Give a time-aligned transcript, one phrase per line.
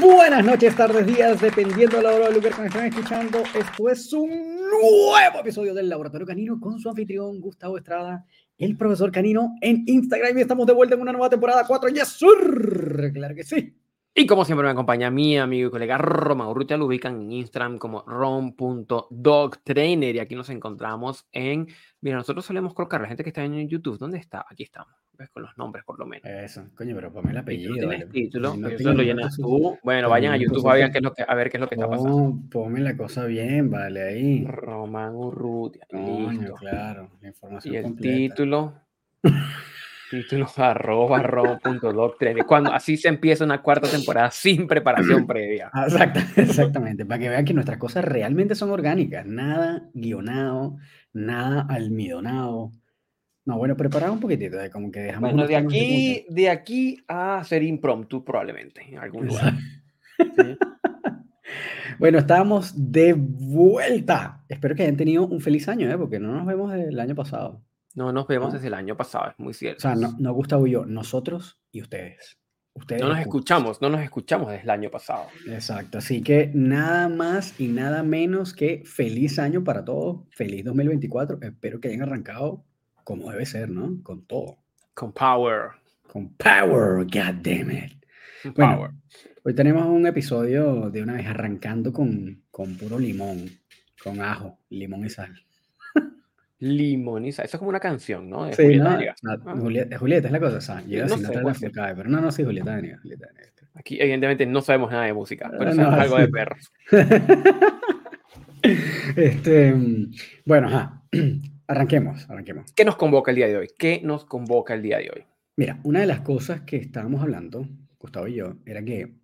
[0.00, 3.44] Buenas noches, tardes, días, dependiendo de la hora del lugar que me estén escuchando.
[3.54, 8.26] Esto es un nuevo episodio del Laboratorio Canino con su anfitrión Gustavo Estrada,
[8.58, 10.36] el profesor Canino en Instagram.
[10.36, 11.90] Y estamos de vuelta en una nueva temporada 4.
[11.90, 13.12] ¡Yes, sir!
[13.12, 13.72] Claro que sí.
[14.14, 17.78] Y como siempre me acompaña mi amigo y colega Roma Urrutia, lo ubican en Instagram
[17.78, 21.68] como rom.dogtrainer y aquí nos encontramos en,
[22.00, 24.44] mira, nosotros solemos colocar la gente que está en YouTube, ¿dónde está?
[24.50, 26.24] Aquí estamos, ves con los nombres por lo menos.
[26.26, 27.90] Eso, coño, pero ponme el apellido.
[28.12, 29.42] Título, Si no eso tengo lo nada, llenas sí.
[29.42, 29.78] tú.
[29.82, 31.68] Bueno, vayan a YouTube a ver qué es lo que, a ver qué es lo
[31.68, 32.08] que está pasando.
[32.10, 34.44] No, ponme la cosa bien, vale, ahí.
[34.46, 38.14] Román Urrutia, Coño, claro, la información Y el completa.
[38.34, 38.74] título,
[40.10, 42.46] título arroba rom.dogtrainer.
[42.46, 45.70] Cuando así se empieza una cuarta temporada sin preparación previa.
[45.72, 50.76] Ah, exacta- exactamente, para que vean que nuestras cosas realmente son orgánicas, nada guionado,
[51.12, 52.70] nada almidonado.
[53.48, 57.42] No, bueno, preparado un poquitito, de como que dejamos Bueno, de aquí, de aquí a
[57.44, 59.54] ser impromptu probablemente, en algún lugar.
[61.98, 64.44] Bueno, estábamos de vuelta.
[64.48, 65.96] Espero que hayan tenido un feliz año, ¿eh?
[65.96, 67.64] porque no nos vemos del año pasado.
[67.94, 68.54] No nos vemos ¿No?
[68.54, 69.80] desde el año pasado, es muy O cierto.
[69.80, 72.38] sea, no, no Gustavo y yo, nosotros y ustedes.
[72.74, 75.26] Ustedes no nos escuchamos, no nos escuchamos desde el año pasado.
[75.48, 81.38] Exacto, así que nada más y nada menos que feliz año para todos, feliz 2024.
[81.42, 82.67] Espero que hayan arrancado
[83.08, 84.02] como debe ser, ¿no?
[84.02, 84.58] Con todo,
[84.92, 85.70] Con Power.
[86.12, 87.92] con power, god damn it.
[88.42, 88.76] con Bueno.
[88.76, 88.90] Power.
[89.44, 93.46] Hoy tenemos un episodio de una vez arrancando con, con puro limón,
[94.04, 95.34] con ajo, limón y sal.
[96.58, 97.44] Limoniza.
[97.44, 98.44] Eso es como una canción, ¿no?
[98.44, 99.36] De Sí, Julieta ¿no?
[99.36, 99.56] No, Ah.
[99.58, 102.20] Julieta, Julieta es la cosa, o sea, llega no sin sé, la cae, pero no,
[102.20, 103.52] no, sí, Julieta Venegas, Julieta Venegas.
[103.72, 106.22] Aquí, evidentemente, no sabemos nada de música, pero Ah, sabemos no, algo sí.
[106.22, 106.72] de perros.
[109.16, 110.10] Este, mm,
[110.44, 111.02] bueno, ajá.
[111.68, 112.72] arranquemos, arranquemos.
[112.72, 113.68] ¿Qué nos convoca el día de hoy?
[113.78, 115.24] ¿Qué nos convoca el día de hoy?
[115.56, 117.68] Mira, una de las cosas que estábamos hablando,
[117.98, 119.14] Gustavo y yo, era que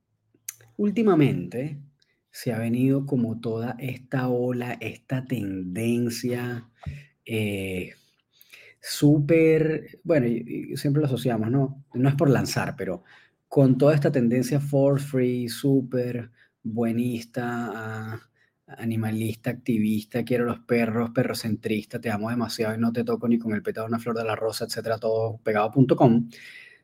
[0.77, 1.78] últimamente
[2.31, 6.69] se ha venido como toda esta ola, esta tendencia
[7.25, 7.94] eh,
[8.81, 10.26] súper, bueno,
[10.76, 11.84] siempre lo asociamos, ¿no?
[11.94, 13.03] No es por lanzar, pero
[13.49, 16.31] con toda esta tendencia force free, súper
[16.62, 18.21] buenista, ah,
[18.66, 23.52] animalista, activista, quiero los perros, perrocentrista, te amo demasiado y no te toco ni con
[23.52, 26.28] el petado una flor de la rosa, etcétera, todo pegado.com.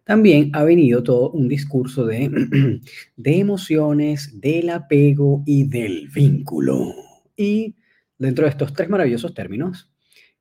[0.04, 2.80] También ha venido todo un discurso de,
[3.16, 6.94] de emociones, del apego y del vínculo.
[7.36, 7.76] Y
[8.18, 9.90] dentro de estos tres maravillosos términos,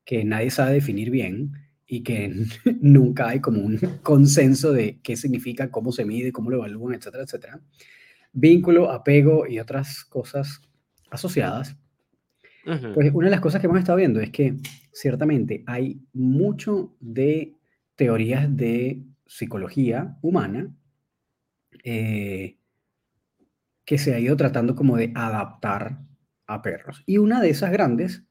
[0.04, 1.54] que nadie sabe definir bien
[1.86, 2.34] y que
[2.82, 7.24] nunca hay como un consenso de qué significa, cómo se mide, cómo lo evalúan, etcétera,
[7.24, 7.62] etcétera.
[8.32, 10.62] Vínculo, apego y otras cosas
[11.12, 11.78] asociadas.
[12.94, 14.56] Pues una de las cosas que hemos estado viendo es que
[14.92, 17.56] ciertamente hay mucho de
[17.96, 20.72] teorías de psicología humana
[21.84, 22.58] eh,
[23.86, 26.00] que se ha ido tratando como de adaptar
[26.48, 27.04] a perros.
[27.06, 28.24] Y una de esas grandes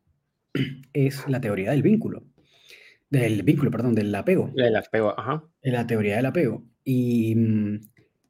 [0.92, 2.24] es la teoría del vínculo.
[3.10, 4.52] Del vínculo, perdón, del apego.
[4.56, 5.42] El apego, ajá.
[5.62, 6.64] La teoría del apego.
[6.84, 7.80] Y mm,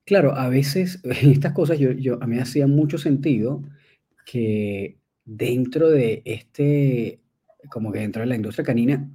[0.04, 3.62] claro, a veces estas cosas yo, yo, a mí hacía mucho sentido
[4.30, 7.20] que dentro de este,
[7.70, 9.10] como que dentro de la industria canina,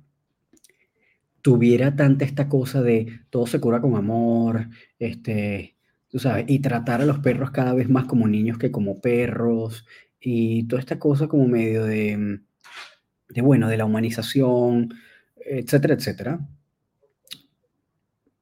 [1.41, 5.75] tuviera tanta esta cosa de todo se cura con amor, este,
[6.07, 9.85] tú sabes, y tratar a los perros cada vez más como niños que como perros,
[10.19, 12.45] y toda esta cosa como medio de, mm,
[13.29, 14.93] de bueno, de la humanización,
[15.35, 16.39] etcétera, etcétera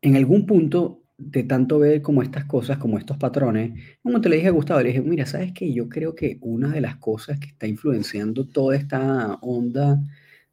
[0.02, 4.38] en algún punto de tanto ver como estas cosas, como estos patrones, como te le
[4.38, 5.72] dije a Gustavo, le dije, mira, ¿sabes qué?
[5.74, 10.02] Yo creo que una de las cosas que está influenciando toda esta onda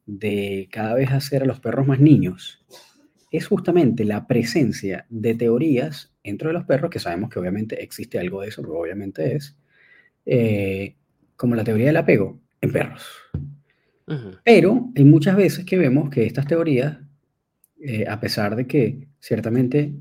[0.06, 2.64] de cada vez hacer a los perros más niños
[3.30, 8.18] es justamente la presencia de teorías dentro de los perros, que sabemos que obviamente existe
[8.18, 9.56] algo de eso, pero obviamente es,
[10.26, 10.96] eh,
[11.36, 13.06] como la teoría del apego en perros.
[14.44, 16.98] Pero hay muchas veces que vemos que estas teorías,
[17.78, 19.92] eh, a pesar de que ciertamente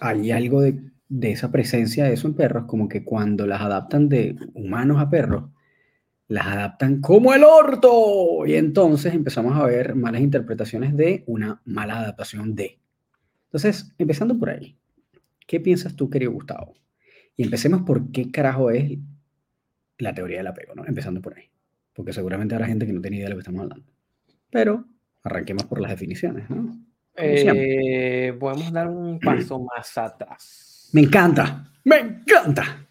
[0.00, 0.80] hay algo de,
[1.22, 5.50] esa presencia de eso en perros, como que cuando las adaptan de humanos a perros,
[6.28, 8.46] las adaptan como el orto.
[8.46, 12.78] Y entonces empezamos a ver malas interpretaciones de una mala adaptación de.
[13.44, 14.76] Entonces, empezando por ahí,
[15.46, 16.74] ¿qué piensas tú, querido Gustavo?
[17.36, 18.98] Y empecemos por qué carajo es
[19.98, 20.84] la teoría del apego, ¿no?
[20.86, 21.50] Empezando por ahí.
[21.94, 23.86] Porque seguramente habrá gente que no tiene idea de lo que estamos hablando.
[24.50, 24.84] Pero
[25.22, 26.78] arranquemos por las definiciones, ¿no?
[27.18, 30.88] Eh, podemos dar un paso más atrás.
[30.92, 32.86] Me encanta, me encanta.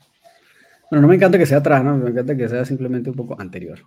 [0.89, 1.97] Bueno, no me encanta que sea atrás, ¿no?
[1.97, 3.79] Me encanta que sea simplemente un poco anterior.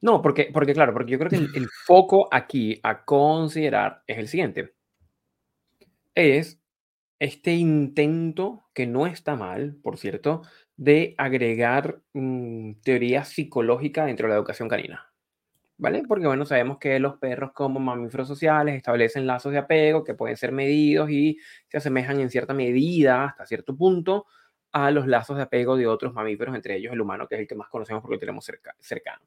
[0.00, 4.18] No, porque, porque claro, porque yo creo que el, el foco aquí a considerar es
[4.18, 4.74] el siguiente.
[6.14, 6.60] Es
[7.20, 10.42] este intento, que no está mal, por cierto,
[10.76, 15.09] de agregar mm, teoría psicológica dentro de la educación canina.
[15.80, 16.02] ¿Vale?
[16.06, 20.36] Porque, bueno, sabemos que los perros como mamíferos sociales establecen lazos de apego que pueden
[20.36, 21.38] ser medidos y
[21.68, 24.26] se asemejan en cierta medida, hasta cierto punto,
[24.72, 27.46] a los lazos de apego de otros mamíferos, entre ellos el humano, que es el
[27.48, 29.24] que más conocemos porque lo tenemos cerca, cercano.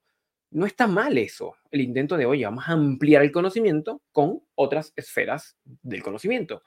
[0.52, 4.94] No está mal eso, el intento de, oye, vamos a ampliar el conocimiento con otras
[4.96, 6.62] esferas del conocimiento.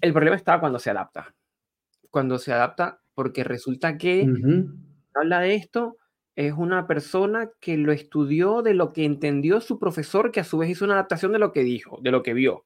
[0.00, 1.34] El problema está cuando se adapta.
[2.08, 4.28] Cuando se adapta, porque resulta que
[5.12, 5.96] habla de esto,
[6.36, 10.58] es una persona que lo estudió de lo que entendió su profesor, que a su
[10.58, 12.64] vez hizo una adaptación de lo que dijo, de lo que vio.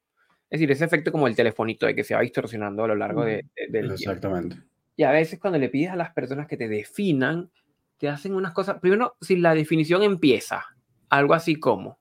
[0.49, 3.25] Es decir, ese efecto como el telefonito de que se va distorsionando a lo largo
[3.25, 4.57] de, del Exactamente.
[4.95, 7.51] Y a veces cuando le pides a las personas que te definan,
[7.99, 8.79] te hacen unas cosas.
[8.81, 10.65] Primero, si la definición empieza,
[11.09, 11.99] algo así como,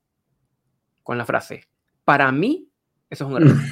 [1.03, 1.67] con la frase,
[2.05, 2.69] para mí,
[3.09, 3.57] eso es un error.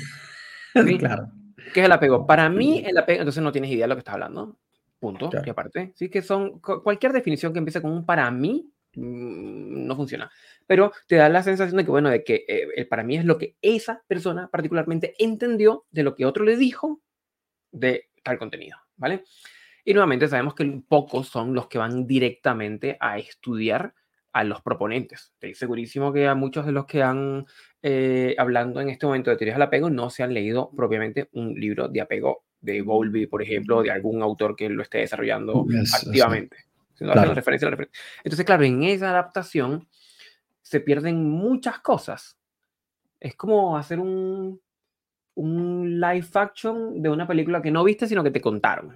[0.98, 1.30] Claro.
[1.72, 2.25] ¿Qué es el apego?
[2.25, 4.57] Para mí, el apego, entonces no tienes idea de lo que estás hablando.
[5.03, 5.29] Punto.
[5.45, 9.97] Y aparte, sí que son cualquier definición que empiece con un para mí mm, no
[9.97, 10.31] funciona.
[10.65, 13.25] Pero te da la sensación de que, bueno, de que eh, el para mí es
[13.25, 17.01] lo que esa persona particularmente entendió de lo que otro le dijo
[17.73, 19.25] de tal contenido, ¿vale?
[19.83, 23.94] Y nuevamente sabemos que pocos son los que van directamente a estudiar
[24.31, 25.33] a los proponentes.
[25.33, 27.45] Estoy segurísimo que a muchos de los que han
[27.81, 31.55] eh, hablando en este momento de teorías del apego no se han leído propiamente un
[31.55, 36.57] libro de apego de Bowlby, por ejemplo, de algún autor que lo esté desarrollando activamente.
[36.98, 37.69] referencia,
[38.24, 39.88] Entonces, claro, en esa adaptación
[40.62, 42.38] se pierden muchas cosas.
[43.19, 44.60] Es como hacer un,
[45.36, 48.95] un live action de una película que no viste, sino que te contaron.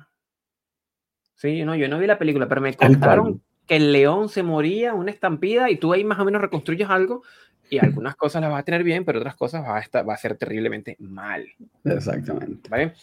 [1.35, 4.93] Sí, no, yo no vi la película, pero me contaron que el león se moría,
[4.93, 7.21] una estampida, y tú ahí más o menos reconstruyes algo,
[7.69, 10.13] y algunas cosas las vas a tener bien, pero otras cosas va a, estar, va
[10.13, 11.45] a ser terriblemente mal.
[11.83, 12.69] Exactamente.
[12.69, 12.93] ¿Vale?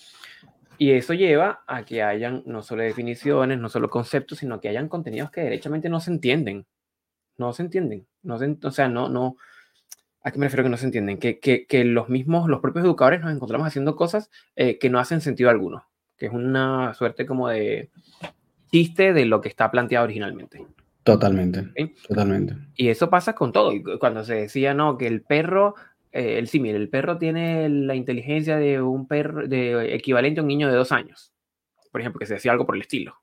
[0.79, 4.88] Y eso lleva a que hayan no solo definiciones, no solo conceptos, sino que hayan
[4.88, 6.67] contenidos que derechamente no se entienden.
[7.37, 8.06] No se entienden.
[8.23, 9.37] No o sea, no, no.
[10.23, 11.19] ¿A qué me refiero que no se entienden?
[11.19, 14.99] Que, que, que los mismos, los propios educadores nos encontramos haciendo cosas eh, que no
[14.99, 15.87] hacen sentido alguno.
[16.17, 17.91] Que es una suerte como de
[18.71, 20.67] chiste de lo que está planteado originalmente.
[21.05, 21.71] Totalmente.
[22.09, 22.56] Totalmente.
[22.75, 23.73] Y eso pasa con todo.
[24.00, 25.75] Cuando se decía, no, que el perro
[26.14, 30.49] eh, el símil, el perro tiene la inteligencia de un perro de equivalente a un
[30.49, 31.32] niño de dos años.
[31.90, 33.16] Por ejemplo, que se decía algo por el estilo.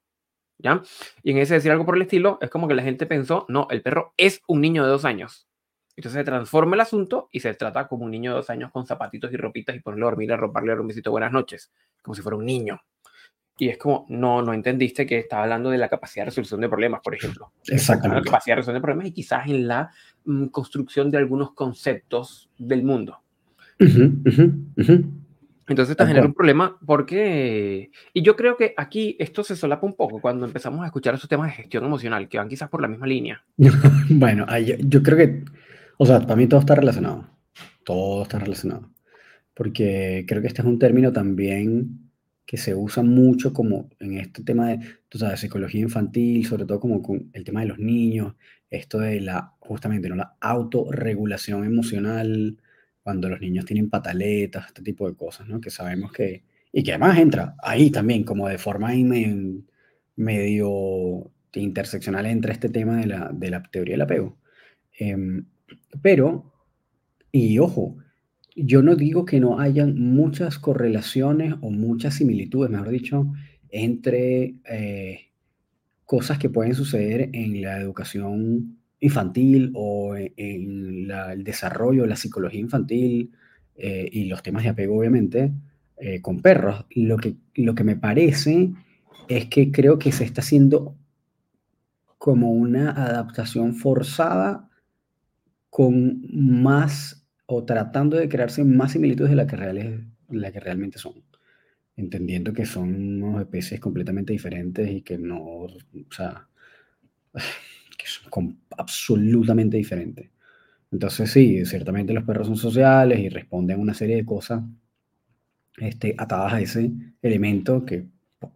[0.57, 0.83] ¿Ya?
[1.23, 3.67] Y en ese decir algo por el estilo, es como que la gente pensó, no,
[3.71, 5.47] el perro es un niño de dos años.
[5.95, 8.85] Entonces se transforma el asunto y se trata como un niño de dos años con
[8.85, 11.71] zapatitos y ropitas y ponerle a dormir, a roparle, a buenas noches,
[12.01, 12.81] como si fuera un niño.
[13.61, 16.67] Y es como, no, no entendiste que estaba hablando de la capacidad de resolución de
[16.67, 17.51] problemas, por ejemplo.
[17.67, 18.21] Exactamente.
[18.21, 19.91] La capacidad de resolución de problemas y quizás en la
[20.25, 23.19] mm, construcción de algunos conceptos del mundo.
[23.77, 25.05] Entonces
[25.95, 30.19] te genera un problema porque, y yo creo que aquí esto se solapa un poco
[30.19, 33.05] cuando empezamos a escuchar esos temas de gestión emocional, que van quizás por la misma
[33.05, 33.43] línea.
[34.09, 35.45] bueno, yo, yo creo que,
[35.97, 37.27] o sea, para mí todo está relacionado.
[37.83, 38.89] Todo está relacionado.
[39.53, 42.00] Porque creo que este es un término también
[42.45, 44.79] que se usa mucho como en este tema de,
[45.09, 48.35] tú sabes, psicología infantil, sobre todo como con el tema de los niños,
[48.69, 50.15] esto de la, justamente, ¿no?
[50.15, 52.57] La autorregulación emocional,
[53.03, 55.59] cuando los niños tienen pataletas, este tipo de cosas, ¿no?
[55.61, 59.63] Que sabemos que, y que además entra ahí también, como de forma medio,
[60.15, 64.37] medio interseccional entre este tema de la, de la teoría del apego.
[64.97, 65.45] Em,
[66.01, 66.53] pero,
[67.31, 67.97] y ojo,
[68.55, 73.31] yo no digo que no hayan muchas correlaciones o muchas similitudes, mejor dicho,
[73.69, 75.29] entre eh,
[76.05, 82.59] cosas que pueden suceder en la educación infantil o en, el desarrollo de la psicología
[82.59, 83.31] infantil
[83.75, 85.51] eh, y los temas de apego, obviamente,
[85.97, 86.85] eh, con perros.
[86.91, 88.71] Lo que, lo que me parece
[89.27, 90.95] es que creo que se está haciendo
[92.17, 94.69] como una adaptación forzada
[95.69, 97.20] con más
[97.53, 101.15] o tratando de crearse más similitudes de la que, la que realmente son,
[101.97, 105.69] entendiendo que son especies completamente diferentes y que no, o
[106.09, 106.47] sea,
[107.33, 110.29] que son absolutamente diferentes.
[110.93, 114.63] Entonces sí, ciertamente los perros son sociales y responden a una serie de cosas
[115.77, 116.89] este, atadas a ese
[117.21, 118.05] elemento que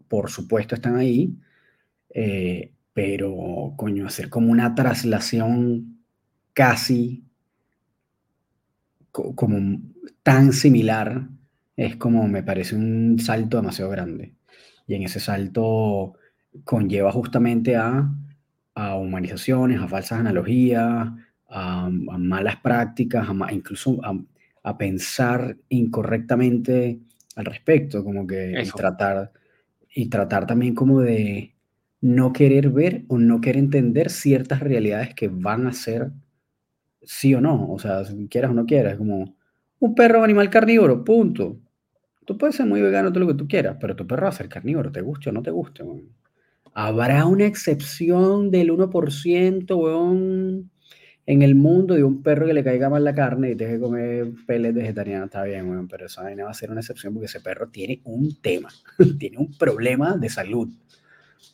[0.08, 1.36] por supuesto están ahí,
[2.10, 6.00] eh, pero coño, hacer como una traslación
[6.54, 7.25] casi
[9.36, 9.81] como
[10.24, 11.27] tan similar,
[11.77, 14.34] es como me parece un salto demasiado grande.
[14.88, 16.13] Y en ese salto
[16.63, 18.10] conlleva justamente a,
[18.75, 21.10] a humanizaciones, a falsas analogías,
[21.50, 27.00] a, malas prácticas, a, incluso a, pensar incorrectamente
[27.36, 29.31] al respecto, como que tratar,
[29.93, 31.53] y tratar también como de
[32.01, 36.12] no querer ver o no querer entender ciertas realidades que van a ser
[37.06, 39.36] sí o no, o sea, si quieras o no quieras, como
[39.80, 41.60] un perro animal carnívoro, punto.
[42.26, 44.34] Tú puedes ser muy vegano, todo lo que tú quieras, pero tu perro va a
[44.34, 45.84] ser carnívoro, te guste o no te guste.
[46.74, 50.72] Habrá una excepción del 1%, weón,
[51.28, 53.80] en el mundo de un perro que le caiga mal la carne y tenga que
[53.80, 57.42] comer peles vegetarianos, está bien, weón, pero eso va a ser una excepción porque ese
[57.42, 58.70] perro tiene un tema,
[59.20, 60.70] tiene un problema de salud.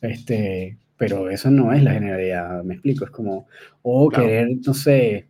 [0.00, 3.46] Este, pero eso no es la generalidad, me explico, es como,
[3.82, 5.28] o querer, no sé,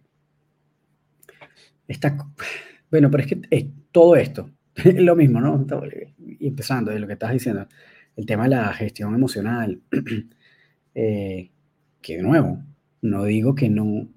[1.89, 2.17] está,
[2.91, 5.67] bueno, pero es que es todo esto, es lo mismo, ¿no?
[6.19, 7.67] Y empezando de lo que estás diciendo,
[8.17, 9.81] el tema de la gestión emocional,
[10.95, 11.51] eh,
[12.01, 12.63] que de nuevo,
[13.01, 14.09] no digo que no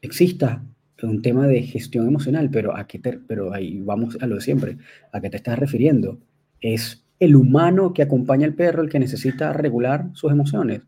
[0.00, 0.62] exista
[1.02, 4.78] un tema de gestión emocional, pero, qué pero ahí vamos a lo de siempre,
[5.12, 6.18] ¿a qué te estás refiriendo?
[6.60, 10.82] ¿Es el humano que acompaña al perro el que necesita regular sus emociones?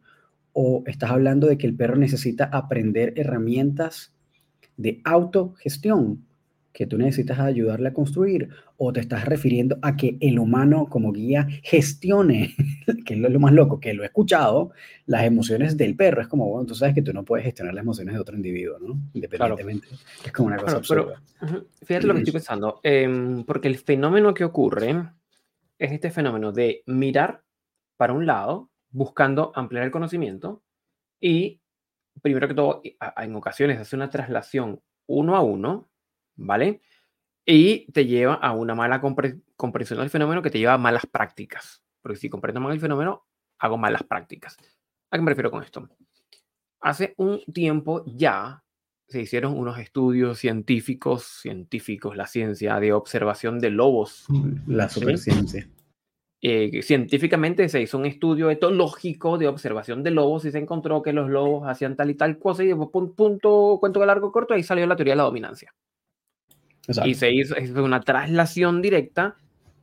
[0.52, 4.13] ¿O estás hablando de que el perro necesita aprender herramientas
[4.76, 6.24] de autogestión?
[6.74, 11.12] que tú necesitas ayudarle a construir o te estás refiriendo a que el humano como
[11.12, 12.52] guía gestione,
[13.06, 14.72] que es lo, más loco, que lo he escuchado,
[15.06, 16.20] las emociones del perro.
[16.20, 18.76] Es como, bueno, tú sabes que tú no puedes gestionar las emociones de otro individuo,
[18.80, 18.98] ¿no?
[19.14, 19.86] Independientemente.
[20.24, 21.22] Es como una cosa absurda.
[21.84, 25.10] fíjate lo que estoy pensando, em, porque el fenómeno que ocurre
[25.78, 27.44] es este fenómeno de mirar
[27.96, 30.64] para un lado, buscando ampliar el conocimiento
[31.20, 31.60] y,
[32.22, 32.82] primero que todo,
[33.16, 35.90] en ocasiones hace una traslación uno a uno
[36.36, 36.82] ¿vale?
[37.46, 41.82] Y te lleva a una mala comprensión del fenómeno que te lleva a malas prácticas.
[42.00, 43.26] Porque si comprendo mal el fenómeno,
[43.58, 44.56] hago malas prácticas.
[45.10, 45.88] ¿A qué me refiero con esto?
[46.80, 48.62] Hace un tiempo ya
[49.08, 54.26] se hicieron unos estudios científicos, científicos, la ciencia de observación de lobos.
[54.66, 55.68] La superciencia.
[56.46, 61.14] Eh, científicamente se hizo un estudio etológico de observación de lobos y se encontró que
[61.14, 64.62] los lobos hacían tal y tal cosa y punto, punto cuento de largo corto, ahí
[64.62, 65.72] salió la teoría de la dominancia.
[67.06, 69.36] Y se hizo, una traslación directa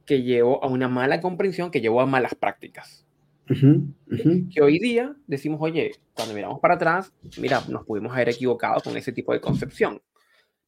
[0.05, 3.07] que llevó a una mala comprensión, que llevó a malas prácticas.
[3.47, 8.95] Que hoy día decimos, oye, cuando miramos para atrás, mira, nos pudimos haber equivocado con
[8.95, 9.99] ese tipo de concepción.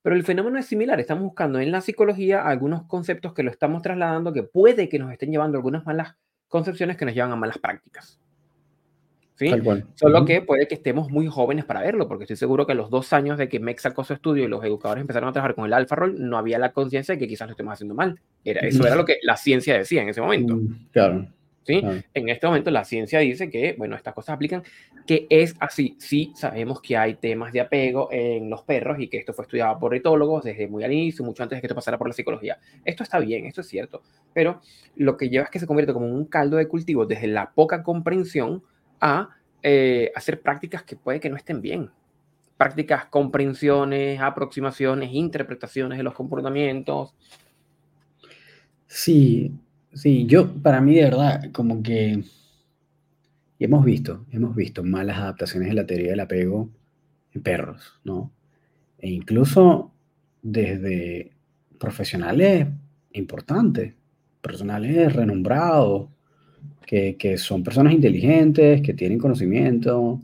[0.04, 1.00] Pero el fenómeno es similar.
[1.00, 5.12] Estamos buscando en la psicología algunos conceptos que lo estamos trasladando que puede que nos
[5.12, 6.16] estén llevando algunas malas
[6.50, 8.20] concepciones que nos llevan a malas prácticas.
[9.36, 9.50] ¿sí?
[9.96, 12.90] Solo que puede que estemos muy jóvenes para verlo, porque estoy seguro que a los
[12.90, 15.66] dos años de que MEC sacó su estudio y los educadores empezaron a trabajar con
[15.66, 18.20] el alfa roll, no había la conciencia de que quizás lo estemos haciendo mal.
[18.44, 20.56] Era, eso era lo que la ciencia decía en ese momento.
[20.56, 21.28] Mm, claro.
[21.66, 21.82] ¿Sí?
[22.14, 24.64] En este momento la ciencia dice que, bueno, estas cosas aplican,
[25.08, 25.96] que es así.
[25.98, 29.80] Sí, sabemos que hay temas de apego en los perros y que esto fue estudiado
[29.80, 32.58] por etólogos desde muy al inicio, mucho antes de que esto pasara por la psicología.
[32.84, 34.02] Esto está bien, esto es cierto,
[34.34, 34.62] pero
[34.96, 37.82] lo que lleva es que se convierte como un caldo de cultivo desde la poca
[37.82, 38.64] comprensión
[39.00, 39.30] a
[39.62, 41.90] eh, hacer prácticas que puede que no estén bien.
[42.58, 47.16] Prácticas, comprensiones, aproximaciones, interpretaciones de los comportamientos.
[48.88, 49.52] Sí,
[49.94, 52.24] sí, yo, para mí de verdad, como que
[53.60, 56.70] hemos visto, hemos visto malas adaptaciones de la teoría del apego
[57.34, 58.32] en perros, ¿no?
[58.98, 59.92] E incluso
[60.42, 61.32] desde
[61.80, 62.68] profesionales
[63.14, 63.94] importantes,
[64.42, 66.10] profesionales renombrados,
[66.86, 70.22] que, son personas inteligentes, que tienen conocimiento,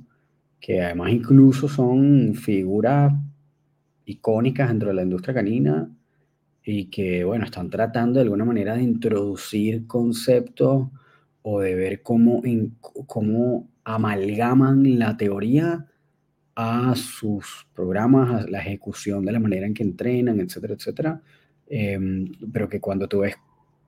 [0.59, 3.13] que además incluso son figuras
[4.05, 5.89] icónicas dentro de la industria canina
[6.71, 10.87] y que, bueno, están tratando de alguna manera de introducir conceptos
[11.41, 12.43] o de ver cómo,
[13.07, 15.87] cómo amalgaman la teoría
[16.55, 21.21] a sus programas, a la ejecución de la manera en que entrenan, etcétera, etcétera.
[21.67, 23.35] Em, pero que cuando tú ves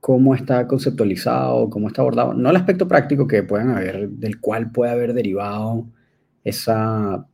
[0.00, 4.72] cómo está conceptualizado, cómo está abordado, no el aspecto práctico que puedan haber, del cual
[4.72, 5.86] puede haber derivado
[6.42, 7.28] esa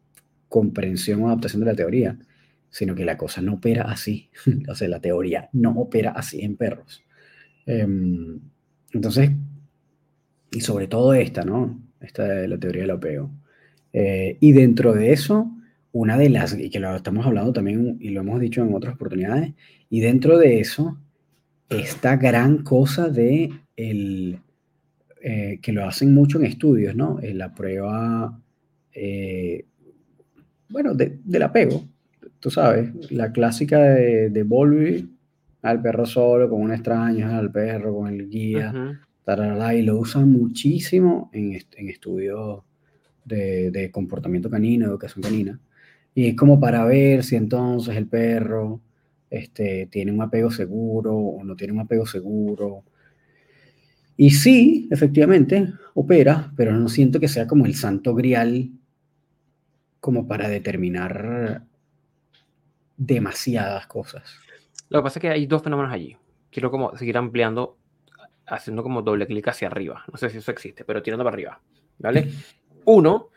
[0.50, 2.18] comprensión o adaptación de la teoría,
[2.78, 4.30] sino que la cosa no opera así.
[4.68, 7.02] o sea, la teoría no opera así en perros.
[7.66, 8.38] Em,
[8.92, 9.32] entonces,
[10.52, 11.82] y sobre todo esta, ¿no?
[12.00, 13.32] Esta de la teoría del apego.
[13.92, 15.50] Eh, y dentro de eso,
[15.90, 18.94] una de las, y que lo estamos hablando también y lo hemos dicho en otras
[18.94, 19.54] oportunidades,
[19.90, 21.00] y dentro de eso,
[21.68, 24.38] esta gran cosa de el,
[25.20, 27.18] eh, que lo hacen mucho en estudios, ¿no?
[27.20, 28.40] En la prueba,
[28.92, 29.64] eh,
[30.68, 31.88] bueno, del apego,
[32.40, 35.08] tú sabes, la clásica de, de Bowlby,
[35.62, 39.00] al perro solo, con un extraño, al perro, con el guía,
[39.74, 42.62] y lo usan muchísimo en, en estudios
[43.24, 45.60] de, de, comportamiento canino, educación canina.
[46.14, 48.80] Y es como para ver si entonces el perro
[49.28, 52.84] este, tiene un apego seguro o no tiene un apego seguro.
[54.16, 58.70] Y sí, efectivamente, opera, pero no siento que sea como el santo grial
[60.00, 61.62] como para determinar
[62.98, 64.38] demasiadas cosas.
[64.90, 66.16] Lo que pasa es que hay dos fenómenos allí.
[66.50, 67.78] Quiero como seguir ampliando,
[68.46, 70.04] haciendo como doble clic hacia arriba.
[70.12, 71.60] No sé si eso existe, pero tirando para arriba.
[71.98, 72.32] ¿Vale?
[72.84, 73.28] Uno,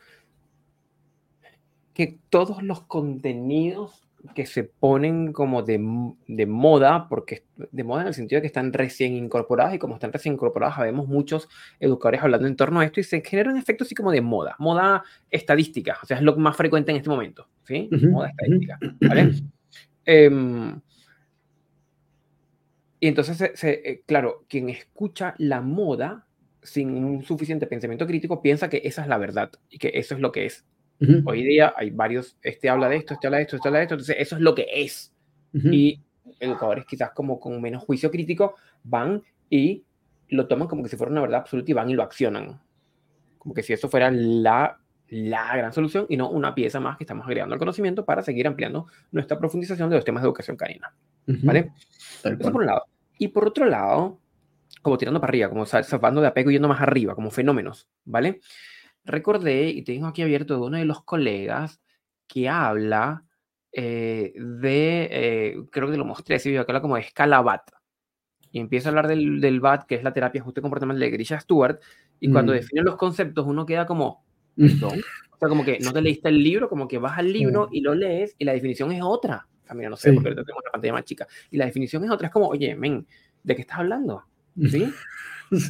[1.94, 5.80] que todos los contenidos que se ponen como de,
[6.28, 9.96] de, moda, porque de moda en el sentido de que están recién incorporadas y como
[9.96, 11.50] están recién incorporadas, vemos muchos
[11.80, 14.56] educadores hablando en torno a esto y se genera un efecto así como de moda,
[14.60, 17.90] moda estadística, o sea, es lo más frecuente en este momento, ¿sí?
[18.10, 19.32] moda estadística, ¿vale?
[20.04, 20.82] Em,
[23.00, 26.26] y entonces, eh, claro, quien escucha la moda
[26.64, 30.22] sin un suficiente pensamiento crítico piensa que esa es la verdad y que eso es
[30.22, 30.66] lo que es.
[31.26, 33.84] Hoy día hay varios, este habla de esto, este habla de esto, este habla de
[33.84, 35.14] esto, entonces eso es lo que es.
[35.54, 36.00] Y
[36.40, 39.84] educadores quizás como con menos juicio crítico van y
[40.30, 42.62] lo toman como que si fuera una verdad absoluta y van y lo accionan.
[43.38, 44.80] Como que si eso fuera la,
[45.10, 48.48] la gran solución y no una pieza más que estamos agregando al conocimiento para seguir
[48.48, 50.94] ampliando nuestra profundización de los temas de educación canina.
[51.26, 51.72] ¿Vale?
[52.24, 52.86] Eso por un lado.
[53.18, 54.20] Y por otro lado,
[54.82, 58.40] como tirando para arriba, como salvando de apego y yendo más arriba, como fenómenos, ¿vale?
[59.04, 61.82] Recordé, y tengo aquí abierto de uno de los colegas,
[62.28, 63.26] que habla
[63.72, 67.72] eh, de, eh, creo que lo mostré, sí, que habla como de escala BAT.
[68.52, 71.40] Y empieza a hablar del, del BAT, que es la terapia ajuste comportamental de Grisha
[71.40, 71.80] Stewart,
[72.20, 72.56] y cuando mm.
[72.56, 74.24] define los conceptos uno queda como,
[74.56, 75.02] ¿perdón?
[75.32, 77.82] o sea, como que no te leíste el libro, como que vas al libro y
[77.82, 79.48] lo lees y la definición es otra.
[79.64, 81.28] O sea, mira, no sé, porque ahorita tengo una pantalla más chica.
[81.50, 83.08] Y la definición es otra, es como, oye, men,
[83.44, 84.24] ¿de qué estás hablando?
[84.70, 84.94] ¿Sí?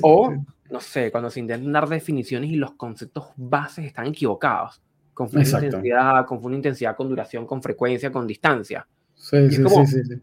[0.01, 0.33] O
[0.71, 4.81] no sé, cuando se intentan dar definiciones y los conceptos bases están equivocados.
[5.13, 8.87] Confunde intensidad, confunde intensidad con duración, con frecuencia, con distancia.
[9.13, 10.22] Sí, sí, sí, sí,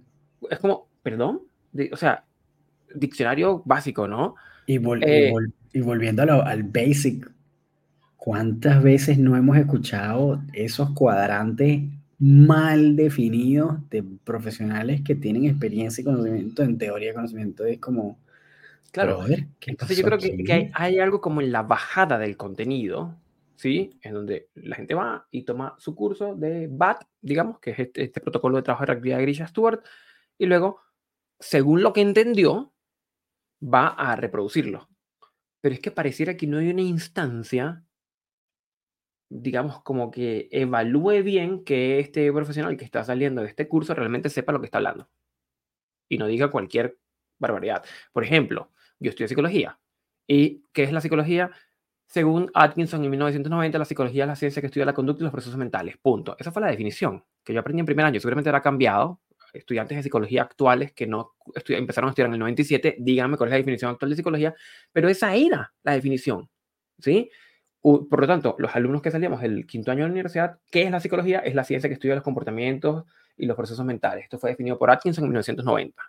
[0.50, 1.42] Es como, perdón,
[1.92, 2.24] o sea,
[2.94, 4.34] diccionario básico, ¿no?
[4.66, 5.32] Y, eh,
[5.72, 7.30] y, volviendo al basic,
[8.16, 11.82] ¿cuántas veces no hemos escuchado esos cuadrantes
[12.18, 18.18] mal definidos de profesionales que tienen experiencia y conocimiento en teoría, conocimiento es como
[18.92, 19.24] Claro.
[19.66, 23.16] Entonces yo creo que, hay, algo como en la bajada del contenido,
[23.56, 23.98] ¿sí?
[24.02, 28.04] En donde la gente va y toma su curso de BAT, digamos, que es este,
[28.04, 29.82] este protocolo de trabajo de reactividad de Grisha Stewart,
[30.38, 30.80] y luego,
[31.38, 32.72] según lo que entendió,
[33.62, 34.88] va a reproducirlo.
[35.60, 37.84] Pero es que pareciera que no hay una instancia,
[39.28, 44.30] digamos, como que evalúe bien que este profesional que está saliendo de este curso realmente
[44.30, 45.10] sepa lo que está hablando.
[46.08, 46.98] Y no diga cualquier
[47.38, 47.84] barbaridad.
[48.12, 49.78] Por ejemplo, yo estudio psicología.
[50.26, 51.50] ¿Y qué es la psicología?
[52.06, 55.32] Según Atkinson en 1990, la psicología es la ciencia que estudia la conducta y los
[55.32, 55.96] procesos mentales.
[55.98, 56.36] Punto.
[56.38, 58.18] Esa fue la definición que yo aprendí en primer año.
[58.20, 59.20] Seguramente habrá cambiado.
[59.52, 61.34] Estudiantes de psicología actuales que no
[61.68, 64.54] empezaron a estudiar en el 97, díganme cuál es la definición actual de psicología,
[64.92, 66.50] pero esa era la definición.
[66.98, 67.30] ¿Sí?
[67.80, 70.90] Por lo tanto, los alumnos que salíamos del quinto año de la universidad, ¿qué es
[70.90, 71.38] la psicología?
[71.38, 73.04] Es la ciencia que estudia los comportamientos
[73.38, 74.24] y los procesos mentales.
[74.24, 76.02] Esto fue definido por Atkinson en 1990.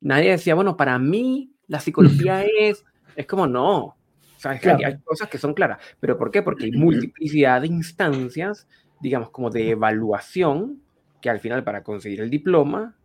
[0.00, 3.76] Nadie decía, bueno, para mí la psicología es, es como no.
[3.84, 5.78] O sea, hay, cosas que son claras.
[6.00, 6.42] ¿Pero por qué?
[6.42, 8.66] Porque hay multiplicidad de instancias,
[9.00, 10.80] digamos, como de evaluación,
[11.20, 12.96] que al final para conseguir el diploma,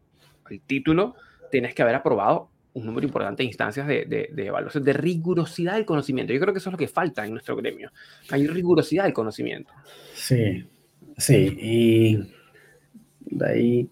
[0.50, 1.16] el título,
[1.52, 5.74] tienes que haber aprobado un número importante de instancias de, de, de, evaluación, de rigurosidad
[5.76, 6.34] del conocimiento.
[6.34, 7.92] Yo creo que eso es lo que falta en nuestro gremio.
[8.30, 9.72] Hay rigurosidad del conocimiento.
[10.14, 10.66] Sí,
[11.18, 11.58] sí.
[11.60, 12.18] Y
[13.26, 13.90] de ahí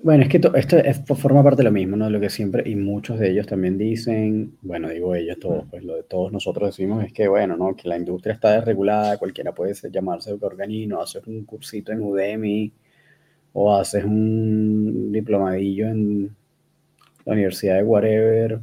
[0.00, 2.04] Bueno, es que esto forma parte de lo mismo, ¿no?
[2.04, 5.82] De lo que siempre, y muchos de ellos también dicen, bueno, digo ellos todos, pues
[5.82, 7.74] lo de todos nosotros decimos es que, bueno, ¿no?
[7.74, 12.72] Que la industria está desregulada, cualquiera puede llamarse organino, haces un cursito en Udemy
[13.54, 16.36] o haces un diplomadillo en
[17.24, 18.60] la universidad de whatever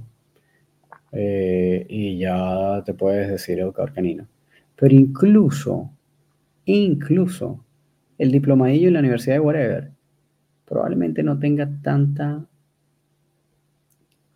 [1.11, 4.25] eh, y ya te puedes decir educador canino.
[4.77, 5.91] Pero incluso,
[6.65, 7.63] incluso
[8.17, 9.94] el diplomadillo en la universidad de whatever
[10.65, 12.45] probablemente no tenga tanta,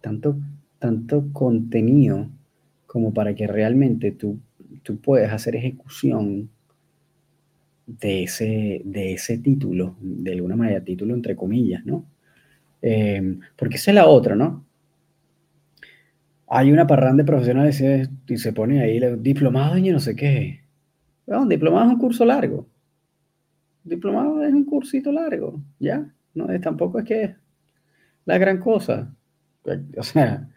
[0.01, 0.37] tanto,
[0.79, 2.29] tanto contenido
[2.85, 4.39] como para que realmente tú,
[4.83, 6.49] tú puedas hacer ejecución
[7.85, 12.05] de ese, de ese título, de alguna manera, título entre comillas, ¿no?
[12.81, 14.65] Em, porque esa es la otra, ¿no?
[16.47, 17.83] Hay una parranda de profesionales
[18.27, 20.61] y se pone ahí diplomado y no sé qué.
[21.27, 22.67] un diplomado es un curso largo.
[23.83, 26.11] Diplomado es un cursito largo, ¿ya?
[26.33, 27.35] No, es, tampoco es que
[28.25, 29.13] la gran cosa.
[29.97, 30.49] O sea,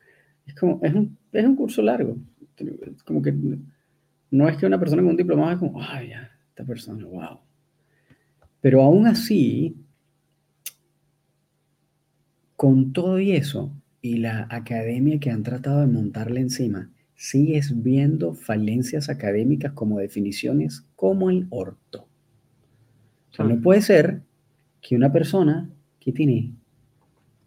[0.47, 2.17] es como, es un, es un curso largo.
[3.05, 3.35] Como que
[4.31, 7.41] no es que una persona con un diplomado es como, ay, ya, esta persona, wow.
[8.61, 9.77] Pero aún así,
[12.57, 18.35] con todo y eso, y la academia que han tratado de montarle encima, sigues viendo
[18.35, 22.09] falencias académicas como definiciones como el orto.
[23.31, 24.23] O sea, no puede ser
[24.83, 26.53] que una persona que tiene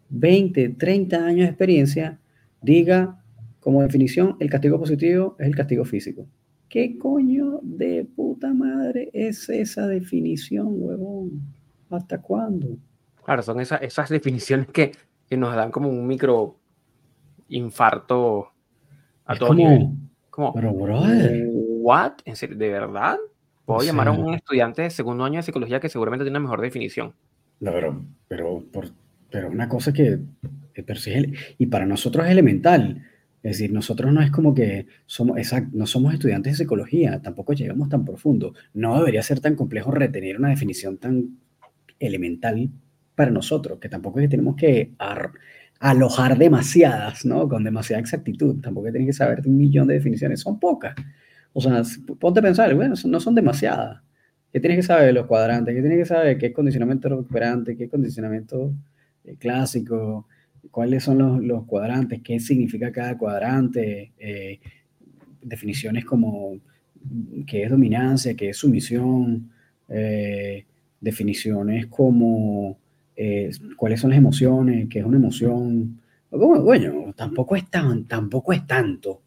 [0.08, 2.18] 20, 30 años de experiencia
[2.62, 3.22] diga
[3.60, 6.26] como definición el castigo positivo es el castigo físico.
[6.68, 11.42] ¿Qué coño de puta madre es esa definición, huevón?
[11.90, 12.76] ¿Hasta cuándo?
[13.24, 14.92] Claro, son esas, esas definiciones que,
[15.28, 16.58] que, nos dan como un micro
[17.48, 18.52] infarto
[19.24, 19.88] a todo nivel.
[20.30, 21.46] Como, pero, brother.
[21.52, 22.14] ¿What?
[22.24, 23.16] ¿De verdad?
[23.64, 26.60] Puedo llamar a un estudiante de segundo año de psicología que seguramente tiene una mejor
[26.60, 27.14] definición.
[27.60, 28.90] No, pero, pero, por,
[29.30, 30.18] pero una cosa que,
[30.74, 30.84] que
[31.58, 33.02] y para nosotros es elemental.
[33.42, 35.38] Es decir, nosotros no es como que somos,
[35.72, 38.54] no somos estudiantes de psicología, tampoco llegamos tan profundo.
[38.74, 41.38] No debería ser tan complejo retener una definición tan
[42.00, 42.70] elemental
[43.14, 44.92] para nosotros, que tampoco es que tenemos que
[45.78, 47.48] alojar demasiadas, ¿no?
[47.48, 48.60] Con demasiada exactitud.
[48.60, 50.94] Tampoco tienes que saber un millón de definiciones, son pocas.
[51.52, 51.82] O sea,
[52.18, 54.02] ponte a pensar, bueno, no son demasiadas.
[54.52, 55.74] ¿Qué tienes que saber de los cuadrantes?
[55.74, 57.76] ¿Qué tienes que saber qué es condicionamiento recuperante?
[57.76, 58.72] ¿Qué es condicionamiento
[59.24, 60.26] eh, clásico?
[60.70, 62.22] ¿Cuáles son los, los, cuadrantes?
[62.22, 64.12] ¿Qué significa cada cuadrante?
[64.18, 64.60] Eh,
[65.42, 66.58] definiciones como
[67.46, 69.50] qué es dominancia, qué es sumisión,
[69.88, 70.64] eh,
[71.00, 72.78] definiciones como
[73.76, 76.00] cuáles son las emociones, qué es una emoción.
[76.30, 79.22] Bueno, tampoco es, tan, tampoco es tanto.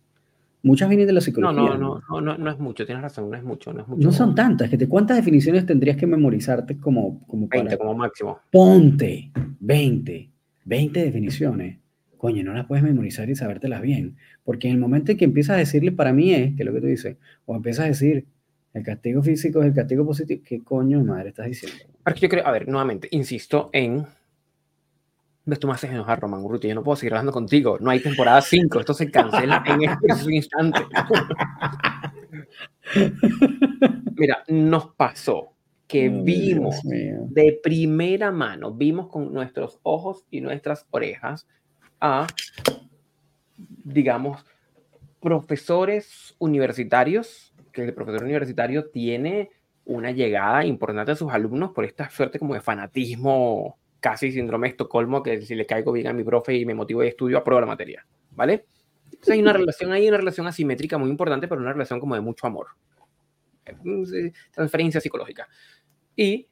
[0.61, 1.61] Muchas vienen de la psicología.
[1.61, 4.01] No, no, no, no, no, es mucho, tienes razón, no es mucho, no es mucho.
[4.01, 8.39] No son tantas, ¿cuántas definiciones tendrías que memorizarte como, como 20 como máximo.
[8.51, 10.29] Ponte, 20,
[10.65, 11.77] 20 definiciones.
[12.17, 14.17] Coño, no las puedes memorizar y sabértelas bien.
[14.43, 16.73] Porque en el momento en que empiezas a decirle para mí es, que es lo
[16.73, 18.25] que tú dices, o empiezas a decir,
[18.73, 21.77] el castigo físico es el castigo positivo, ¿qué coño madre estás diciendo?
[22.03, 24.05] Porque yo creo, a ver, nuevamente, insisto en
[25.57, 26.67] tú me haces enojar, Román Urruti.
[26.67, 27.77] Yo no puedo seguir hablando contigo.
[27.79, 28.79] No hay temporada 5.
[28.79, 30.81] Esto se cancela en este instante.
[34.15, 35.53] Mira, nos pasó
[35.87, 41.47] que vimos de primera mano, vimos con nuestros ojos y nuestras orejas
[41.99, 42.27] a,
[43.83, 44.45] digamos,
[45.19, 49.49] profesores universitarios, que el profesor universitario tiene
[49.85, 54.71] una llegada importante a sus alumnos por esta suerte como de fanatismo casi síndrome de
[54.71, 57.61] Estocolmo, que si le caigo bien a mi profe y me motivo de estudio, apruebo
[57.61, 58.65] la materia, ¿vale?
[59.05, 62.21] Entonces hay una relación ahí, una relación asimétrica muy importante, pero una relación como de
[62.21, 62.67] mucho amor.
[64.51, 65.47] Transferencia psicológica.
[66.15, 66.47] Y,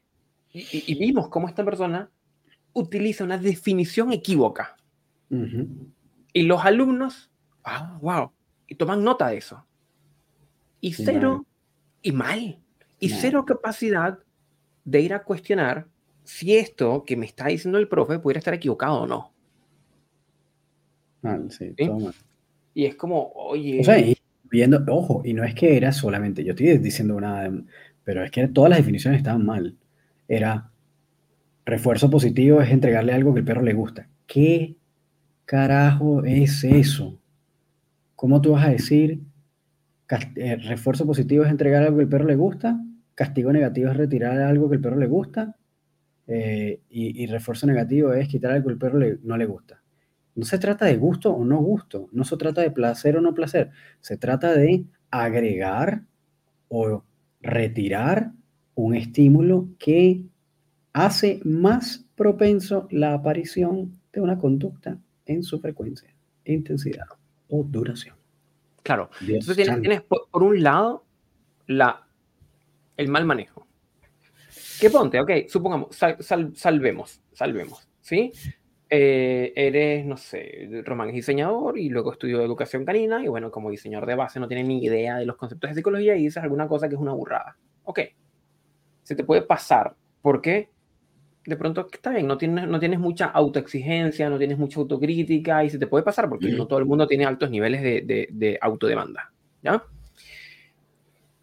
[0.52, 2.10] y, vimos cómo esta persona
[2.72, 4.76] utiliza una definición equívoca.
[6.32, 7.30] Y los alumnos,
[7.64, 8.32] ah, wow,
[8.66, 9.66] y toman nota de eso.
[10.80, 11.46] Y cero,
[12.02, 12.60] y mal,
[12.98, 14.18] y cero capacidad
[14.84, 15.88] de ir a cuestionar
[16.28, 19.32] si esto que me está diciendo el profe pudiera estar equivocado o no.
[21.22, 21.74] Ah, sí,
[22.74, 23.80] Y es como, oye.
[23.80, 23.96] O sea,
[24.44, 27.50] viendo, ojo, y no es que era solamente, yo estoy diciendo una,
[28.04, 29.78] pero es que todas las definiciones estaban mal.
[30.28, 30.70] Era
[31.64, 34.06] refuerzo positivo es entregarle algo que el perro le gusta.
[34.26, 34.76] ¿Qué
[35.46, 37.18] carajo es eso?
[38.16, 39.22] ¿Cómo tú vas a decir
[40.36, 42.78] eh, refuerzo positivo es entregar algo que el perro le gusta?
[43.14, 45.57] Castigo negativo es retirar algo que el perro le gusta.
[46.30, 49.82] Eh, y, refuerzo negativo es quitar algo que el perro no le gusta.
[50.34, 53.34] No se trata de gusto o no gusto, no se trata de placer o no
[53.34, 56.02] placer, se trata de agregar
[56.68, 57.02] o
[57.40, 58.32] retirar
[58.74, 60.22] un estímulo que
[60.92, 66.14] hace más propenso la aparición de una conducta en su frecuencia,
[66.44, 67.06] intensidad
[67.48, 68.16] o duración.
[68.82, 71.04] Claro, entonces tienes, por, un lado
[71.66, 72.06] la,
[72.98, 73.67] el mal manejo
[74.80, 75.20] ¿Qué ponte?
[75.20, 75.96] Ok, supongamos,
[76.54, 78.32] salvemos, salvemos, ¿sí?
[78.90, 83.70] Eh, eres, no sé, Román es diseñador y luego estudió educación canina y bueno, como
[83.70, 86.66] diseñador de base no tiene ni idea de los conceptos de psicología y dices alguna
[86.68, 87.56] cosa que es una burrada.
[87.84, 88.00] Ok,
[89.02, 90.70] se te puede pasar porque
[91.44, 95.70] de pronto está bien, no tienes, no tienes mucha autoexigencia, no tienes mucha autocrítica y
[95.70, 98.58] se te puede pasar porque no todo el mundo tiene altos niveles de, de, de
[98.60, 99.82] autodemanda, ¿ya?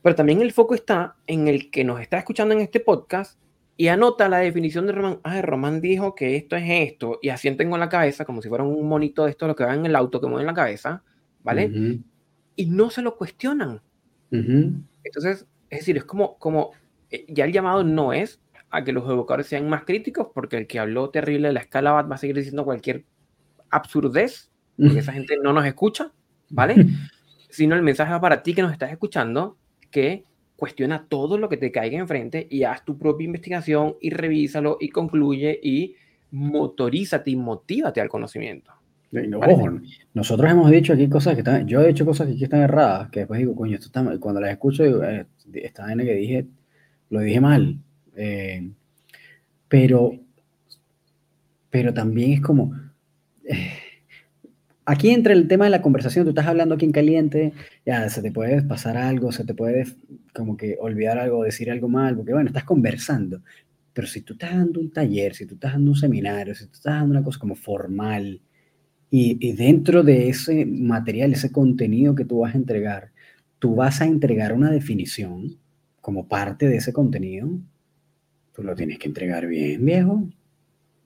[0.06, 3.39] Pero también el foco está en el que nos está escuchando en este podcast
[3.76, 5.20] y anota la definición de Román.
[5.24, 8.63] Ah, Román dijo que esto es esto, y asienten con la cabeza, como si fuera
[8.63, 11.02] un monito de esto, lo que va en el auto, que mueve la cabeza,
[11.41, 12.04] ¿vale?
[12.56, 13.82] Y no se lo cuestionan.
[14.30, 16.70] Entonces, es decir, es como, como,
[17.10, 18.39] eh, ya el llamado no es
[18.70, 21.94] a que los educadores sean más críticos, porque el que habló terrible de la escala
[21.94, 23.06] va, a seguir diciendo cualquier
[23.72, 26.12] absurdez, porque esa gente no nos escucha,
[26.52, 26.76] ¿vale?
[27.50, 29.58] Sino el mensaje va para ti que nos estás escuchando,
[29.96, 30.26] que
[30.58, 34.90] cuestiona todo lo que te caiga enfrente y haz tu propia investigación y revísalo y
[34.90, 35.96] concluye y
[36.32, 38.74] motorízate y motívate al conocimiento.
[40.14, 43.10] nosotros hemos dicho aquí cosas que están, yo he dicho cosas que aquí están erradas,
[43.10, 46.46] que después digo, coño, esto está, cuando las escucho, digo, eh, esta vaina que dije,
[47.10, 47.78] lo dije mal.
[48.18, 48.70] Eh,
[49.70, 50.12] pero,
[51.70, 52.76] pero también es como,
[53.46, 53.72] eh,
[54.84, 57.54] aquí entra el tema de la conversación, tú estás hablando aquí en caliente,
[57.86, 59.86] ya se te puede pasar algo, se te puede
[60.34, 63.41] como que olvidar algo, decir algo mal, porque bueno, estás conversando.
[63.93, 66.74] Pero si tú estás dando un taller, si tú estás dando un seminario, si tú
[66.74, 68.41] estás dando una cosa como formal,
[69.10, 73.12] y, dentro de ese material, ese contenido que tú vas a entregar,
[73.60, 75.58] tú vas a entregar una definición
[76.02, 77.50] como parte de ese contenido,
[78.54, 80.28] tú lo tienes que entregar bien, viejo.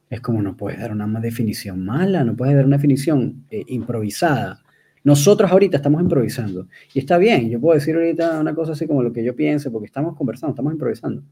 [0.10, 4.64] Es como no puedes dar una definición mala, no puedes dar una definición eh, improvisada.
[5.04, 9.02] Nosotros ahorita estamos improvisando y está bien, yo puedo decir ahorita una cosa así como
[9.02, 11.24] lo que yo piense porque estamos conversando, estamos improvisando.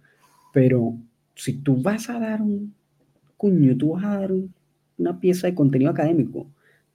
[0.53, 0.95] Pero
[1.36, 2.73] si tú vas a dar un
[3.36, 4.32] cuño, tú vas a dar
[4.97, 6.47] una pieza de contenido académico,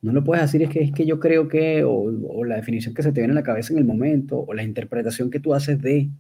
[0.02, 2.92] no lo puedes decir es que es que yo creo que, o, o, la definición
[2.92, 5.54] que se te viene a la cabeza en el momento, o la interpretación que tú
[5.54, 6.10] haces de.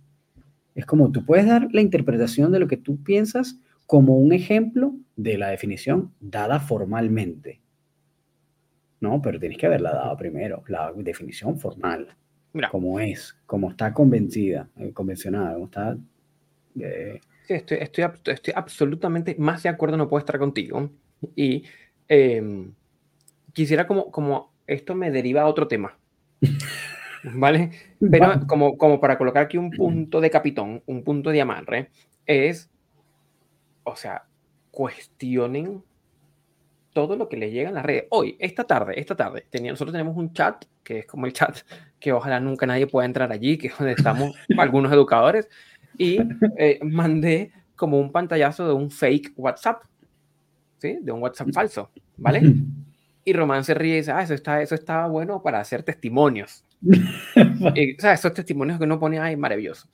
[0.76, 4.94] Es como tú puedes dar la interpretación de lo que tú piensas como un ejemplo
[5.16, 7.61] de la definición dada formalmente.
[9.02, 12.08] No, pero tienes que haberla dado primero, la definición formal.
[12.52, 12.70] Mira.
[12.70, 15.96] Como es, como está convencida, eh, convencionada, como está...
[16.78, 20.88] Eh, sí, estoy, estoy, estoy, absolutamente más de acuerdo, no puedo estar contigo.
[21.34, 21.64] Y
[22.08, 22.70] eh,
[23.52, 25.98] quisiera como, como esto me deriva a otro tema.
[27.24, 27.70] ¿Vale?
[28.10, 31.90] Pero como, como para colocar aquí un punto de capitón, un punto de amarre,
[32.24, 32.70] es
[33.84, 34.24] o sea,
[34.70, 35.82] cuestionen
[36.92, 38.04] todo lo que les llega en las redes.
[38.10, 41.58] Hoy, esta tarde, esta tarde, nosotros tenemos un chat, que es como el chat
[42.00, 45.48] que ojalá nunca nadie pueda entrar allí, que es donde estamos algunos educadores,
[45.98, 46.18] y
[46.56, 49.82] eh, mandé como un pantallazo de un fake WhatsApp,
[50.78, 50.98] ¿sí?
[51.00, 52.54] De un WhatsApp falso, ¿vale?
[53.24, 56.64] Y Román se ríe y dice, ah, eso, está, eso estaba bueno para hacer testimonios.
[56.80, 59.88] y, o sea, esos testimonios que uno pone, ahí, maravilloso.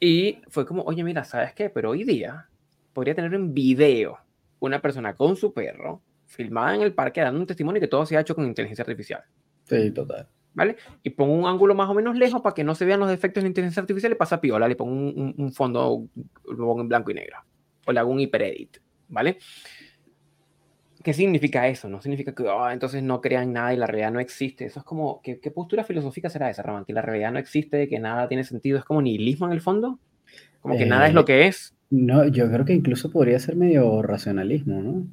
[0.00, 1.70] Y fue como, oye, mira, ¿sabes qué?
[1.70, 2.48] Pero hoy día
[2.92, 4.18] podría tener un video
[4.60, 8.16] una persona con su perro filmada en el parque dando un testimonio que todo se
[8.16, 9.22] ha hecho con inteligencia artificial.
[9.64, 10.28] Sí, total.
[10.54, 10.76] ¿Vale?
[11.02, 13.42] Y pongo un ángulo más o menos lejos para que no se vean los defectos
[13.42, 16.08] de inteligencia artificial y pasa piola, le pongo un, un, fondo
[16.46, 17.38] en blanco y negro.
[17.86, 19.38] O le hago un hiperedit, ¿vale?
[21.02, 21.88] ¿Qué significa eso?
[21.88, 24.64] No significa que oh, entonces no crean nada y la realidad no existe.
[24.64, 26.84] Eso es como, ¿qué, qué postura filosófica será esa, Ramón?
[26.84, 28.78] Que la realidad no existe, que nada tiene sentido.
[28.78, 30.00] ¿Es como nihilismo en el fondo?
[30.60, 31.76] Como que nada es lo eh, que es.
[31.90, 35.06] No, yo creo que incluso podría ser medio racionalismo, ¿no?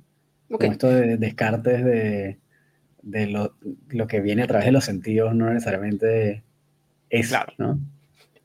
[0.49, 2.37] Como esto de descartes de,
[3.01, 3.55] de lo,
[3.89, 6.43] lo, que viene a través de los sentidos, no necesariamente
[7.09, 7.53] es, claro.
[7.57, 7.79] ¿no?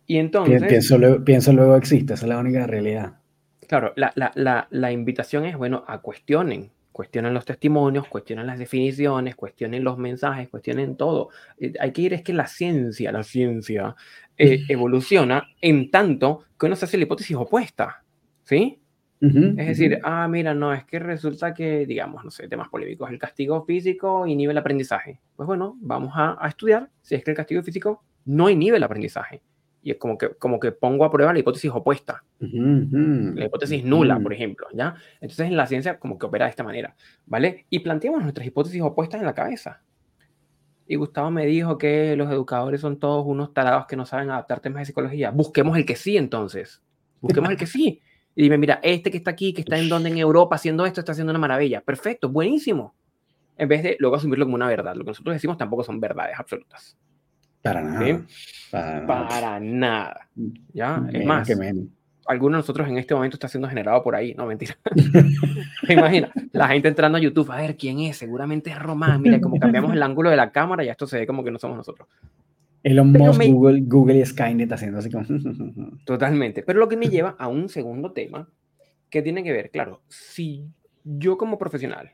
[0.06, 0.62] Y entonces...
[0.64, 3.18] Pienso luego, pienso luego existe, esa es la única realidad.
[3.68, 8.58] Claro, la, la, la, la invitación es, bueno, a cuestionen, cuestionen los testimonios, cuestionen las
[8.58, 11.30] definiciones, cuestionen los mensajes, cuestionen todo.
[11.58, 13.94] Eh, hay que ir, es que la ciencia, la ciencia
[14.36, 18.02] eh, evoluciona en tanto que uno se hace la hipótesis opuesta.
[18.44, 18.79] ¿Sí?
[19.20, 23.18] Es decir, ah, mira, no, es que resulta que, digamos, no sé, temas polémicos, el
[23.18, 25.20] castigo físico inhibe el aprendizaje.
[25.36, 29.42] Pues bueno, vamos a, estudiar si es que el castigo físico no inhibe el aprendizaje.
[29.82, 34.18] Y es como que, como que pongo a prueba la hipótesis opuesta, la hipótesis nula,
[34.20, 34.94] por ejemplo, ¿ya?
[35.22, 37.66] Entonces en la ciencia como que opera de esta manera, ¿vale?
[37.70, 39.82] Y planteamos nuestras hipótesis opuestas en la cabeza.
[40.86, 44.60] Y Gustavo me dijo que los educadores son todos unos tarados que no saben adaptar
[44.60, 45.30] temas de psicología.
[45.30, 46.82] Busquemos el que sí, entonces.
[47.20, 48.02] Busquemos el que sí.
[48.40, 51.00] Y dime, mira, este que está aquí, que está en donde en Europa haciendo esto,
[51.00, 51.82] está haciendo una maravilla.
[51.82, 52.94] Perfecto, buenísimo.
[53.58, 54.94] En vez de luego asumirlo como una verdad.
[54.94, 56.96] Lo que nosotros decimos tampoco son verdades absolutas.
[57.60, 58.24] Para nada.
[59.06, 60.26] Para, nada.
[60.72, 61.06] ¿Ya?
[61.12, 61.50] es más,
[62.24, 64.32] alguno de nosotros en este momento está siendo generado por ahí.
[64.32, 64.74] No, mentira.
[65.90, 68.16] Imagina, la gente entrando a YouTube, a ver quién es.
[68.16, 69.20] Seguramente es Román.
[69.20, 71.58] Mira, como cambiamos el ángulo de la cámara, ya esto se ve como que no
[71.58, 72.08] somos nosotros.
[72.82, 75.26] Elon Musk, Google, Google y Skynet haciendo así como...
[76.04, 76.62] Totalmente.
[76.62, 78.50] Pero lo que me lleva a un segundo tema
[79.10, 80.66] que tiene que ver, claro, si
[81.04, 82.12] yo como profesional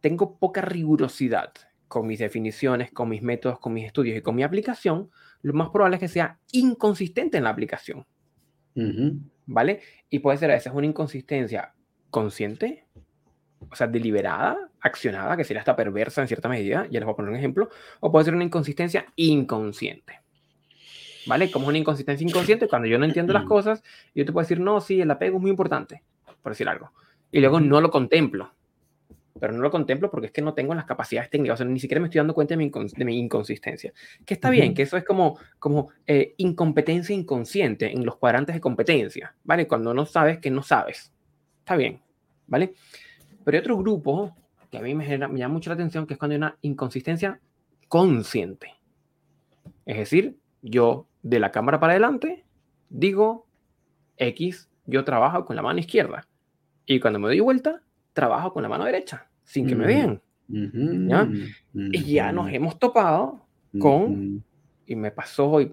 [0.00, 1.52] tengo poca rigurosidad
[1.88, 5.10] con mis definiciones, con mis métodos, con mis estudios y con mi aplicación,
[5.42, 8.06] lo más probable es que sea inconsistente en la aplicación.
[9.46, 9.80] ¿Vale?
[10.08, 11.74] Y puede ser a veces una inconsistencia
[12.10, 12.86] consciente,
[13.68, 17.16] o sea, deliberada, accionada, que sería hasta perversa en cierta medida, ya les voy a
[17.16, 17.68] poner un ejemplo,
[18.00, 20.20] o puede ser una inconsistencia inconsciente.
[21.26, 21.50] ¿Vale?
[21.50, 23.82] Como una inconsistencia inconsciente, cuando yo no entiendo las cosas,
[24.14, 26.02] yo te puedo decir, no, sí, el apego es muy importante,
[26.42, 26.92] por decir algo,
[27.30, 28.54] y luego no lo contemplo.
[29.38, 31.78] pero no lo contemplo porque es que no tengo las capacidades técnicas, o sea, ni
[31.78, 33.92] siquiera me estoy dando cuenta de mi, inconsistencia.
[34.26, 38.60] Que está bien, que eso es como, como eh, incompetencia inconsciente en los cuadrantes de
[38.60, 39.66] competencia, ¿vale?
[39.66, 41.12] Cuando no sabes que no sabes.
[41.60, 42.02] Está bien,
[42.48, 42.74] ¿vale?
[43.44, 44.36] Pero hay otro grupo
[44.70, 47.40] que a mí me, me llama mucho la atención, que es cuando hay una inconsistencia
[47.88, 48.74] consciente.
[49.84, 52.44] Es decir, yo de la cámara para adelante
[52.88, 53.46] digo
[54.16, 56.26] X, yo trabajo con la mano izquierda.
[56.86, 60.20] Y cuando me doy vuelta, trabajo con la mano derecha, sin que me vean.
[60.48, 63.46] Y ya nos hemos topado
[63.78, 64.44] con,
[64.90, 65.72] y me pasó, y,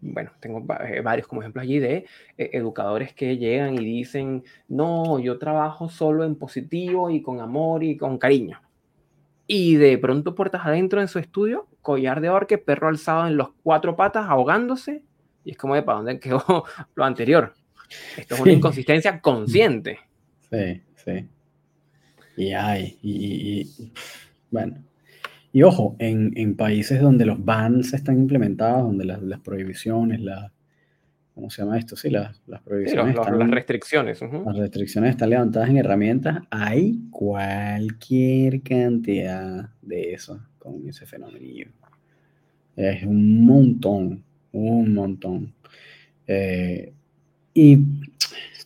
[0.00, 5.20] bueno, tengo eh, varios como ejemplos allí de eh, educadores que llegan y dicen, no,
[5.20, 8.60] yo trabajo solo en positivo y con amor y con cariño.
[9.46, 13.50] Y de pronto puertas adentro en su estudio, collar de orque, perro alzado en los
[13.62, 15.04] cuatro patas, ahogándose.
[15.44, 16.64] Y es como de para dónde quedó
[16.96, 17.54] lo anterior.
[18.16, 20.00] Esto es una inconsistencia consciente.
[20.50, 21.28] Sí, sí.
[22.36, 23.92] Y hay, y,
[24.50, 24.87] bueno.
[25.58, 30.52] Y ojo, en, en, países donde los bans están implementados, donde las, las prohibiciones, la,
[31.34, 31.96] ¿cómo se llama esto?
[31.96, 33.16] Sí, las, las prohibiciones.
[33.16, 34.22] las restricciones.
[34.22, 36.44] Las restricciones están levantadas en herramientas.
[36.52, 41.72] Hay cualquier cantidad de eso con ese fenómeno.
[42.76, 45.54] Es un montón, un montón.
[46.28, 46.92] Eh,
[47.52, 47.78] y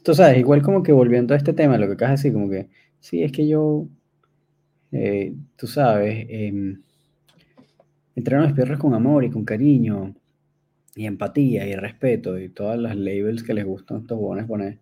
[0.03, 2.51] tú sabes, igual como que volviendo a este tema, lo que acabas de decir, como
[2.51, 2.69] que,
[3.01, 3.89] sí, es que yo,
[4.93, 6.77] eh, tú sabes, eh,
[8.15, 10.15] entreno a mis perros con amor y con cariño,
[10.95, 14.79] y empatía y respeto, y todas las labels que les gustan estos jóvenes poner.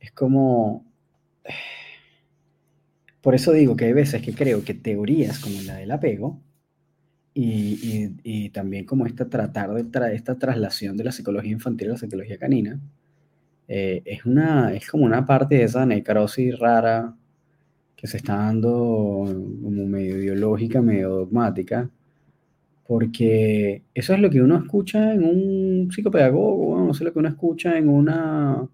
[0.00, 0.84] Es como...
[3.22, 6.40] Por eso digo que hay veces que creo que teorías como la del apego,
[7.32, 11.92] y, y, también como esta tratar de traer esta traslación de la psicología infantil a
[11.92, 12.78] la psicología canina,
[13.66, 17.16] eh, es, una, es como una parte de esa necrosis rara
[18.04, 19.24] que se está dando
[19.62, 21.88] como medio ideológica, medio dogmática,
[22.86, 27.30] porque eso es lo que uno escucha en un psicopedagogo, no sé lo que uno
[27.30, 28.68] escucha en una,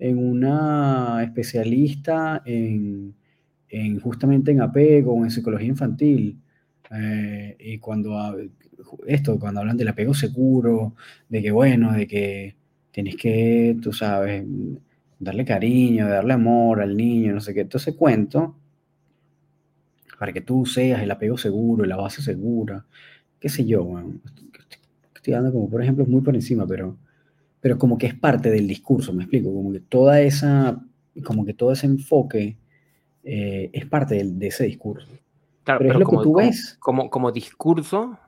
[0.00, 3.14] en una especialista en,
[3.68, 6.40] en justamente en apego en psicología infantil.
[6.90, 8.36] Eh, y cuando
[9.06, 10.96] esto, cuando hablan del apego seguro,
[11.28, 12.56] de que bueno, de que
[12.90, 14.44] tienes que, tú sabes,
[15.20, 18.56] darle cariño, darle amor al niño, no sé qué, todo ese cuento,
[20.18, 22.84] para que tú seas el apego seguro, la base segura,
[23.40, 24.02] qué sé yo,
[25.14, 26.96] estoy dando como por ejemplo muy por encima, pero,
[27.60, 30.80] pero como que es parte del discurso, me explico, como que toda esa,
[31.24, 32.56] como que todo ese enfoque
[33.22, 35.08] eh, es parte de, ese discurso.
[35.64, 36.76] Claro, pero, es lo como, que tú ves.
[36.78, 38.18] Como, como discurso,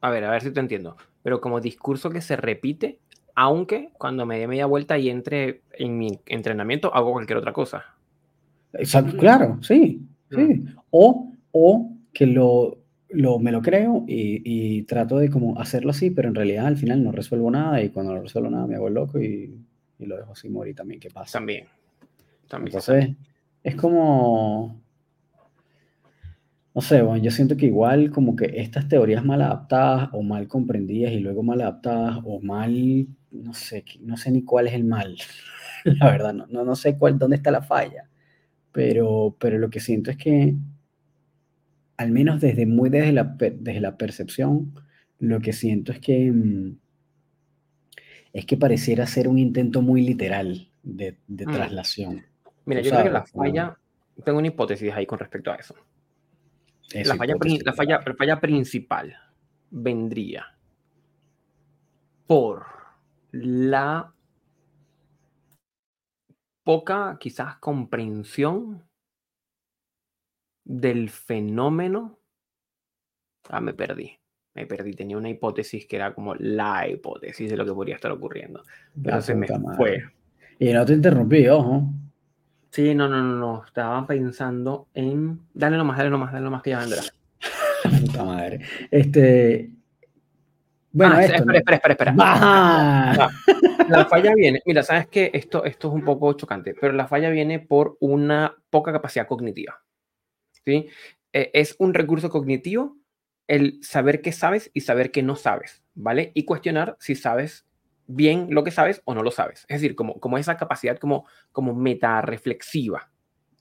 [0.00, 3.00] a ver, a ver si te entiendo, pero como discurso que se repite
[3.36, 7.84] aunque cuando me dé media vuelta y entre en mi entrenamiento hago cualquier otra cosa.
[8.72, 10.64] Exacto, claro, sí, sí.
[10.98, 12.78] O, o que lo,
[13.10, 16.76] lo, me lo creo y, y, trato de como hacerlo así, pero en realidad al
[16.76, 19.58] final no resuelvo nada y cuando no resuelvo nada me hago loco y,
[19.98, 21.38] y lo dejo así morir también, ¿qué pasa?
[21.38, 21.66] También.
[22.48, 23.16] también Entonces,
[23.62, 24.80] es como
[26.76, 30.46] no sé, bueno, yo siento que igual como que estas teorías mal adaptadas o mal
[30.46, 34.84] comprendidas y luego mal adaptadas o mal, no sé, no sé ni cuál es el
[34.84, 35.16] mal,
[35.84, 38.10] la verdad, no, no, sé cuál, dónde está la falla,
[38.72, 40.54] pero, pero lo que siento es que,
[41.96, 44.74] al menos desde muy desde la, desde la percepción,
[45.18, 46.78] lo que siento es que, mm,
[48.32, 51.52] es que pareciera ser un intento muy literal de, de mm.
[51.52, 52.26] traslación.
[52.64, 53.78] Mira, yo creo que la falla,
[54.24, 55.74] tengo una hipótesis ahí con respecto a eso
[56.92, 59.16] la falla, la, falla, la falla principal
[59.70, 60.56] vendría
[62.26, 62.66] por
[63.32, 64.12] la
[66.62, 68.85] poca quizás comprensión
[70.66, 72.18] del fenómeno.
[73.48, 74.18] Ah, me perdí.
[74.54, 74.92] Me perdí.
[74.94, 78.62] Tenía una hipótesis que era como la hipótesis de lo que podría estar ocurriendo.
[79.02, 80.04] Pero se me fue.
[80.58, 81.88] Y no te interrumpí, ojo.
[82.70, 83.64] Sí, no, no, no, no.
[83.64, 85.40] Estaba pensando en.
[85.54, 87.02] Dale nomás, dale nomás, dale nomás que ya vendrá.
[88.00, 88.60] Puta madre.
[88.90, 89.70] Este.
[90.90, 93.28] Bueno, ah, espera, espera, espera, espera,
[93.88, 97.28] La falla viene, mira, sabes que esto, esto es un poco chocante, pero la falla
[97.28, 99.78] viene por una poca capacidad cognitiva.
[100.66, 100.88] ¿Sí?
[101.32, 102.96] E, es un recurso cognitivo
[103.46, 106.32] el saber qué sabes y saber qué no sabes, ¿vale?
[106.34, 107.64] Y cuestionar si sabes
[108.08, 109.64] bien lo que sabes o no lo sabes.
[109.68, 113.10] Es decir, como, como esa capacidad como, como meta-reflexiva,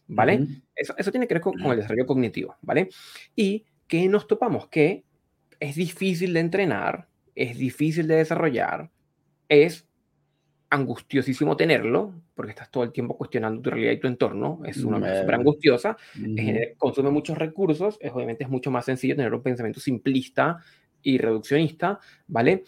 [0.07, 0.47] ¿vale?
[0.75, 2.89] eso, eso, tiene que ver con, el desarrollo cognitivo, ¿vale?
[3.35, 5.03] Y que nos topamos que
[5.59, 8.91] es difícil de entrenar, es difícil de desarrollar,
[9.49, 9.87] es
[10.69, 14.99] angustiosísimo tenerlo, porque estás todo el tiempo cuestionando tu realidad y tu entorno, es una
[14.99, 15.97] cosa súper angustiosa,
[16.77, 20.59] consume muchos recursos, es, obviamente es mucho más sencillo tener un pensamiento simplista
[21.01, 22.63] y reduccionista, ¿vale?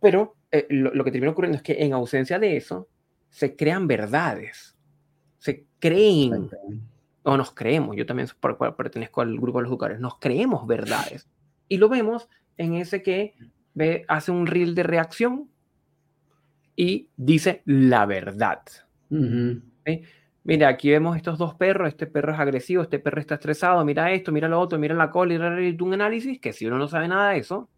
[0.00, 2.88] Pero eh, lo, que termina ocurriendo es que en ausencia de eso,
[3.30, 4.76] se crean verdades,
[5.38, 6.50] se creen,
[7.22, 8.28] o nos creemos, yo también
[8.76, 11.28] pertenezco al grupo de los educadores, nos creemos verdades.
[11.68, 13.34] Y lo vemos en ese que
[13.74, 15.50] ve, hace un reel de reacción
[16.78, 18.62] y dice la verdad.
[20.44, 24.12] Mira, aquí vemos estos dos perros, este perro es agresivo, este perro está estresado, mira
[24.12, 27.08] esto, mira lo otro, mira la cola y un análisis que si uno no sabe
[27.08, 27.68] nada de eso,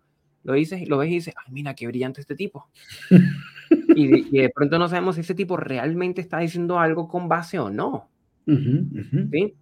[0.44, 2.68] lo dices, lo ves y dices, ay, mira, qué brillante este tipo.
[3.96, 7.70] y, de, pronto no sabemos si ese tipo realmente está diciendo algo con base o
[7.70, 8.11] no.
[8.46, 9.55] ¿Sí?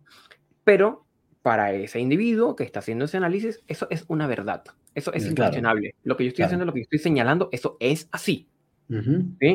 [0.65, 1.07] Pero
[1.43, 4.65] para ese individuo que está haciendo ese análisis, eso es una verdad.
[4.97, 5.95] Eso es incuestionable.
[6.03, 8.49] Lo que yo estoy haciendo, lo que yo estoy señalando, eso es así.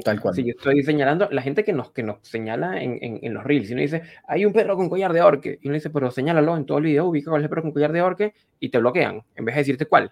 [0.03, 0.35] Tal cual.
[0.35, 3.69] Si yo estoy señalando, la gente que nos, que nos señala en, en, los reels,
[3.69, 6.55] y uno dice, hay un perro con collar de orque, y uno dice, pero señálalo
[6.55, 8.77] en todo el video, ubica cuál es el perro con collar de orque, y te
[8.77, 10.11] bloquean, en vez de decirte cuál.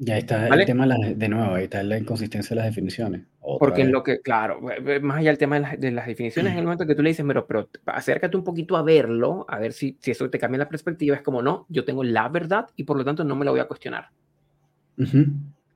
[0.00, 3.22] Ya está el tema de nuevo, ahí está la inconsistencia de las definiciones.
[3.58, 4.60] Porque en lo que, claro,
[5.02, 7.08] más allá del tema de las, de las definiciones, en el momento que tú le
[7.08, 10.58] dices, pero, pero acércate un poquito a verlo, a ver si, si eso te cambia
[10.58, 13.44] la perspectiva, es como, no, yo tengo la verdad y por lo tanto no me
[13.44, 14.10] la voy a cuestionar.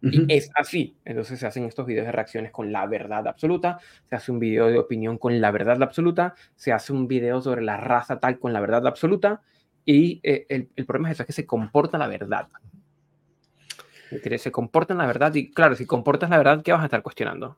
[0.03, 0.97] Y es así.
[1.05, 3.79] Entonces se hacen estos videos de reacciones con la verdad absoluta,
[4.09, 7.63] se hace un video de opinión con la verdad absoluta, se hace un video sobre
[7.63, 9.43] la raza tal con la verdad absoluta,
[9.85, 12.49] y eh, el, el, problema es eso, es que se comporta la verdad.
[14.39, 17.03] Se comporta en la verdad, y claro, si comportas la verdad, ¿qué vas a estar
[17.03, 17.57] cuestionando?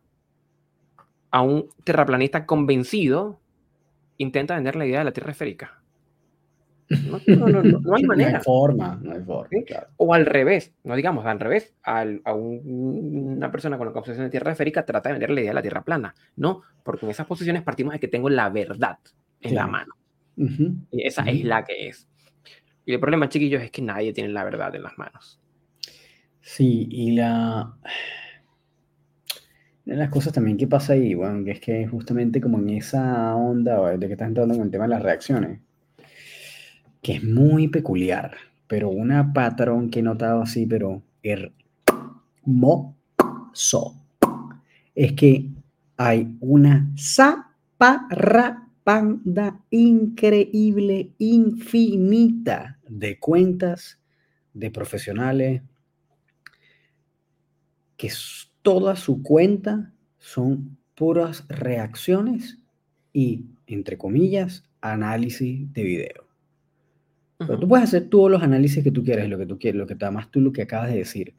[1.31, 3.41] A un terraplanista convencido
[4.19, 5.84] intenta vender la idea de la Tierra esférica.
[7.85, 8.31] No, hay manera.
[8.31, 9.49] No hay forma, no hay forma.
[9.97, 12.05] O al revés, no digamos al revés, a
[12.35, 15.63] una persona con la concepción de tierra esférica trata de vender la idea de la
[15.63, 16.15] tierra plana.
[16.37, 18.99] No, porque en esas posiciones partimos de que tengo la verdad
[19.41, 19.95] en la mano.
[20.37, 22.09] Y esa es la que es.
[22.87, 25.41] Y el problema, chiquillos, es que nadie tiene la verdad en las manos.
[26.41, 27.75] Sí, y la...
[29.87, 33.35] De las cosas también que pasa ahí, bueno, que es que justamente como en esa
[33.35, 35.61] onda de que estás entrando en el tema de las reacciones,
[37.05, 38.35] que es muy peculiar,
[38.67, 42.95] pero una patrón que he notado así, pero hermoso,
[44.95, 45.51] es que
[45.99, 54.01] hay una zaparrapanda increíble, infinita de cuentas
[54.55, 55.61] de profesionales
[57.99, 58.11] que
[58.63, 62.61] toda su cuenta son puras reacciones
[63.13, 66.24] y, entre comillas, análisis de video.
[67.39, 69.87] Pero tú puedes hacer todos los análisis que tú quieras, lo que tú quieres, lo
[69.87, 71.35] que más tú lo que acabas de decir.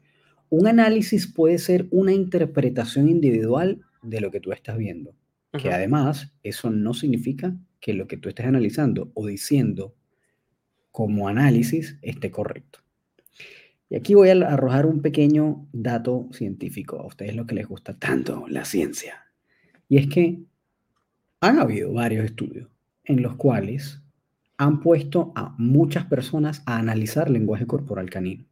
[0.49, 5.15] Un análisis puede ser una interpretación individual de lo que tú estás viendo,
[5.57, 9.95] que además eso no significa que lo que tú estés analizando o diciendo
[10.91, 12.79] como análisis esté correcto.
[13.89, 17.97] Y aquí voy a arrojar un pequeño dato científico, a ustedes lo que les gusta
[17.97, 19.25] tanto, la ciencia.
[19.87, 20.39] Y es que
[21.41, 22.69] han habido varios estudios
[23.03, 24.01] en los cuales
[24.57, 28.45] han puesto a muchas personas a analizar lenguaje corporal canino.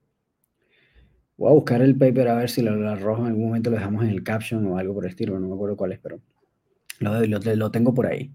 [1.37, 4.03] Voy a buscar el paper a ver si lo, arrojo en algún momento, lo dejamos
[4.03, 6.21] en el caption o algo por el estilo, no me acuerdo cuál es, pero
[6.99, 8.31] lo, lo tengo por ahí.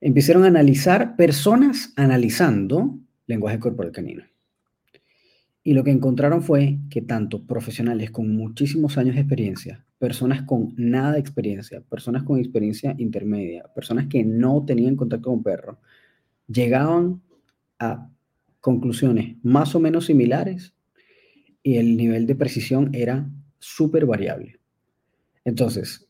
[0.00, 4.24] Empezaron a analizar personas analizando lenguaje corporal canino.
[5.66, 10.74] Y lo que encontraron fue que tanto profesionales con muchísimos años de experiencia, personas con
[10.76, 15.78] nada de experiencia, personas con experiencia intermedia, personas que no tenían contacto con perros,
[16.48, 17.22] llegaban
[17.78, 18.10] a
[18.60, 20.74] conclusiones más o menos similares
[21.62, 23.28] y el nivel de precisión era
[23.58, 24.60] súper variable.
[25.44, 26.08] Entonces,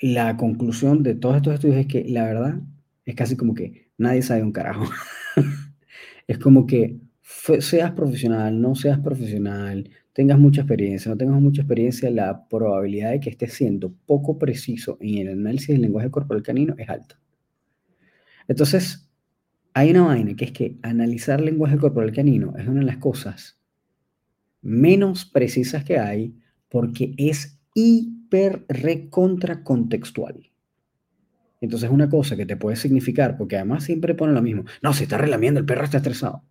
[0.00, 2.60] la conclusión de todos estos estudios es que la verdad
[3.04, 4.84] es casi como que nadie sabe un carajo.
[6.26, 12.10] es como que seas profesional, no seas profesional, tengas mucha experiencia, no tengas mucha experiencia,
[12.10, 16.74] la probabilidad de que estés siendo poco preciso en el análisis del lenguaje corporal canino
[16.78, 17.18] es alta.
[18.48, 19.05] Entonces,
[19.78, 23.60] hay una vaina que es que analizar lenguaje corporal canino es una de las cosas
[24.62, 26.34] menos precisas que hay
[26.70, 30.50] porque es hiper recontra contextual.
[31.60, 34.64] Entonces, es una cosa que te puede significar, porque además siempre pone lo mismo.
[34.80, 36.42] No, se está relamiendo, el perro está estresado.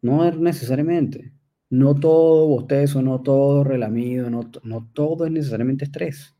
[0.00, 1.32] No necesariamente.
[1.68, 6.36] No todo bostezo, no todo relamido, no, no todo es necesariamente estrés.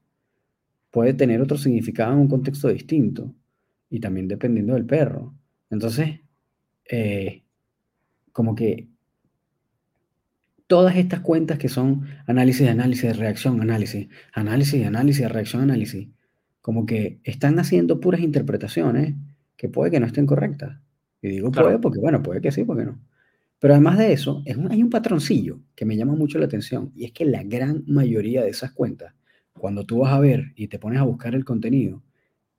[0.93, 3.35] Puede tener otro significado en un contexto distinto
[3.91, 5.35] y también dependiendo del perro.
[5.71, 6.21] Entonces,
[6.91, 7.43] eh,
[8.33, 8.89] como que
[10.67, 16.09] todas estas cuentas que son análisis, análisis, reacción, análisis, análisis, análisis, reacción, análisis,
[16.61, 19.15] como que están haciendo puras interpretaciones
[19.57, 20.79] que puede que no estén correctas.
[21.23, 23.01] Y digo puede porque, bueno, puede que sí, porque no.
[23.59, 27.05] Pero además de eso, es hay un patroncillo que me llama mucho la atención y
[27.05, 29.13] es que la gran mayoría de esas cuentas,
[29.53, 32.03] cuando tú vas a ver y te pones a buscar el contenido,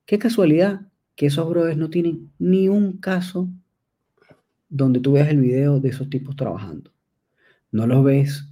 [0.05, 0.81] qué casualidad
[1.21, 3.47] que esos brothers no tienen ni un caso
[4.69, 6.89] donde tú veas el video de esos tipos trabajando.
[7.71, 8.47] No los ves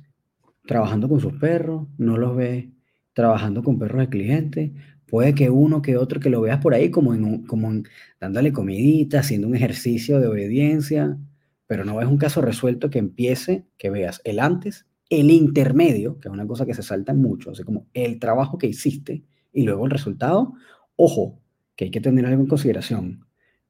[0.68, 2.68] trabajando con sus perros, no los ves
[3.14, 4.72] trabajando con perros de clientes.
[5.08, 7.74] Puede que uno que otro que lo veas por ahí como, en como
[8.20, 11.18] dándole comidita, haciendo un ejercicio de obediencia,
[11.66, 16.28] pero no es un caso resuelto que empiece, que veas el antes, el intermedio, que
[16.28, 19.86] es una cosa que se salta mucho, así como el trabajo que hiciste y luego
[19.86, 20.54] el resultado.
[20.96, 21.40] Ojo,
[21.80, 23.26] que hay que tener algo en consideración.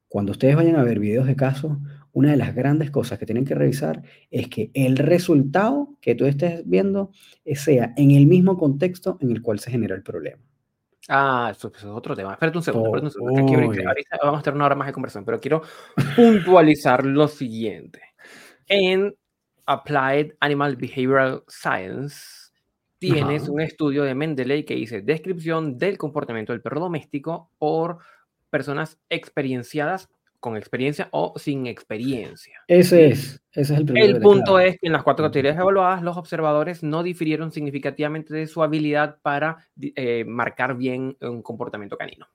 [0.07, 1.77] Cuando ustedes vayan a ver videos de casos,
[2.11, 4.01] una de las grandes cosas que tienen que revisar
[4.31, 7.11] es que el resultado que tú estés viendo
[7.53, 10.41] sea en el mismo contexto en el cual se genera el problema.
[11.07, 12.31] Ah, eso, es otro tema.
[12.31, 13.87] Espérate un segundo, espérate un segundo.
[13.87, 15.61] ahorita vamos a tener una hora más de conversación, pero quiero
[16.15, 18.01] puntualizar lo siguiente.
[18.65, 19.15] En
[19.67, 22.38] Applied Animal Behavioral Science
[22.99, 27.99] tienes un estudio de Mendeley que dice descripción del comportamiento del perro doméstico por
[28.49, 32.61] personas experienciadas con experiencia o sin experiencia.
[32.67, 36.01] Ese es, ese es el primer El punto es que en las cuatro categorías evaluadas,
[36.01, 42.27] los observadores no difirieron significativamente de su habilidad para eh, marcar bien un comportamiento canino.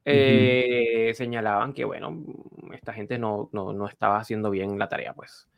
[0.05, 2.23] Eh, señalaban que, bueno,
[2.75, 5.49] esta gente no, no, no, estaba haciendo bien la tarea, pues.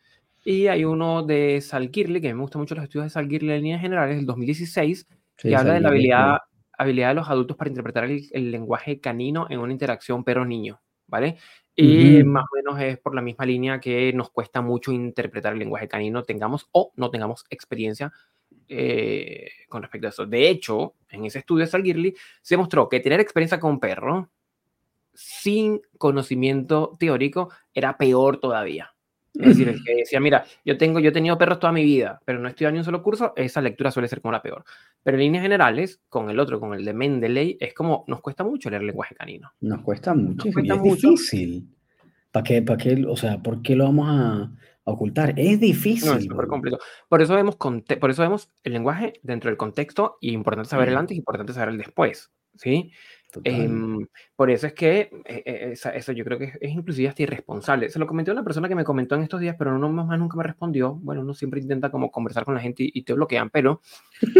[0.45, 3.81] Y hay uno de Salkirli, que me gustan mucho los estudios de Salkirli en líneas
[3.81, 6.39] generales, del 2016, que habla de la habilidad,
[6.79, 11.37] habilidad de los adultos para interpretar el, lenguaje canino en una interacción perro-niño, ¿vale?
[11.75, 15.59] Y más o menos es por la misma línea que nos cuesta mucho interpretar el
[15.59, 18.13] lenguaje canino, tengamos o no tengamos experiencia
[18.69, 20.27] eh, con respecto a eso.
[20.27, 24.31] De hecho, en ese estudio de Salgirli se mostró que tener experiencia con un perro
[25.15, 28.93] sin conocimiento teórico era peor todavía.
[29.35, 32.21] Es decir, el que decía, mira, yo, tengo, yo he tenido perros toda mi vida,
[32.25, 34.65] pero no he estudiado ni un solo curso, esa lectura suele ser como la peor.
[35.03, 38.45] Pero en líneas generales, con el otro, con el de Mendeley, es como, nos cuesta
[38.45, 39.53] mucho leer lenguaje canino.
[39.61, 41.69] Nos cuesta mucho, es difícil.
[42.31, 43.05] ¿Para qué, ¿Para qué?
[43.07, 44.51] O sea, ¿por qué lo vamos a,
[44.87, 45.35] ocultar?
[45.37, 46.11] Es difícil.
[46.11, 46.83] No, es súper complicado.
[47.09, 50.97] Por eso, vemos por eso vemos el lenguaje dentro del contexto y importante saber el
[50.97, 52.31] antes y importante saber el después.
[52.57, 52.93] ¿sí?
[53.45, 57.91] Em, por eso es que eh, eh, eso yo creo que es, inclusive hasta irresponsable.
[57.91, 60.19] Se lo comenté a una persona que me comentó en estos días, pero no más
[60.19, 60.95] nunca me respondió.
[60.95, 63.83] Bueno, uno siempre intenta como conversar con la gente y, te bloquean, pero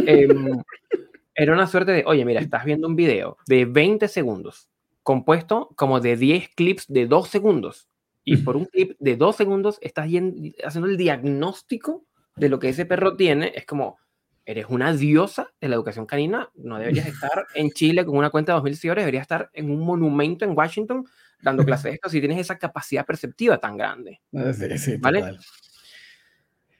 [0.07, 0.63] em,
[1.35, 4.71] era una suerte de, oye, mira, estás viendo un video de 20 segundos,
[5.03, 7.89] compuesto como de 10 clips de 2 segundos.
[8.29, 12.05] Y por un clip de 2 segundos estás haciendo el diagnóstico
[12.35, 13.53] de lo que ese perro tiene.
[13.55, 13.99] Es como,
[14.45, 18.53] eres una diosa de la educación canina, no deberías estar en Chile con una cuenta
[18.53, 21.07] de 2.000 seguidores, deberías estar en un monumento en Washington
[21.41, 24.21] dando clases de esto si tienes esa capacidad perceptiva tan grande.
[24.35, 25.37] Ah, sí, sí, ¿Vale?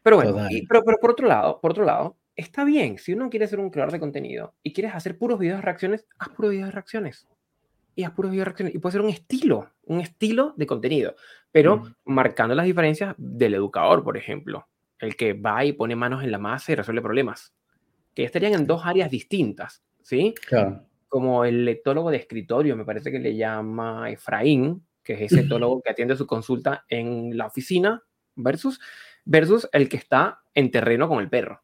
[0.03, 0.37] Pero bueno,
[0.69, 3.71] pero, pero, por otro lado, por otro lado, está bien, si uno quiere ser un
[3.71, 7.27] creador de contenido y quieres hacer puros videos de reacciones, haz puros videos de reacciones.
[7.97, 8.75] Y haz puros videos de reacciones.
[8.77, 11.17] Y puede ser un estilo, un estilo de contenido,
[11.51, 14.69] pero marcando las diferencias del educador, por ejemplo
[14.99, 17.55] el que va y pone manos en la masa y resuelve problemas,
[18.15, 20.35] que estarían en dos áreas distintas, ¿sí?
[20.47, 20.87] Claro.
[21.09, 25.81] Como el etólogo de escritorio, me parece que le llama Efraín, que es ese etólogo
[25.83, 28.03] que atiende su consulta en la oficina,
[28.35, 28.81] versus,
[29.25, 31.63] versus el que está en terreno con el perro.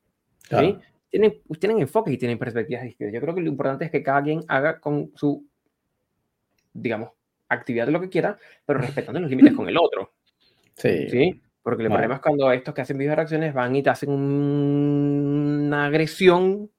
[0.48, 0.78] ¿sí?
[1.10, 3.12] Tienen, tienen enfoques y tienen perspectivas distintas.
[3.12, 5.46] Yo creo que lo importante es que cada quien haga con su,
[6.72, 7.10] digamos,
[7.48, 10.14] actividad lo que quiera, pero respetando los límites con el otro.
[10.74, 11.06] Sí.
[11.10, 11.42] ¿sí?
[11.62, 15.84] Porque el problema es cuando estos que hacen video reacciones van y te hacen una
[15.84, 16.70] agresión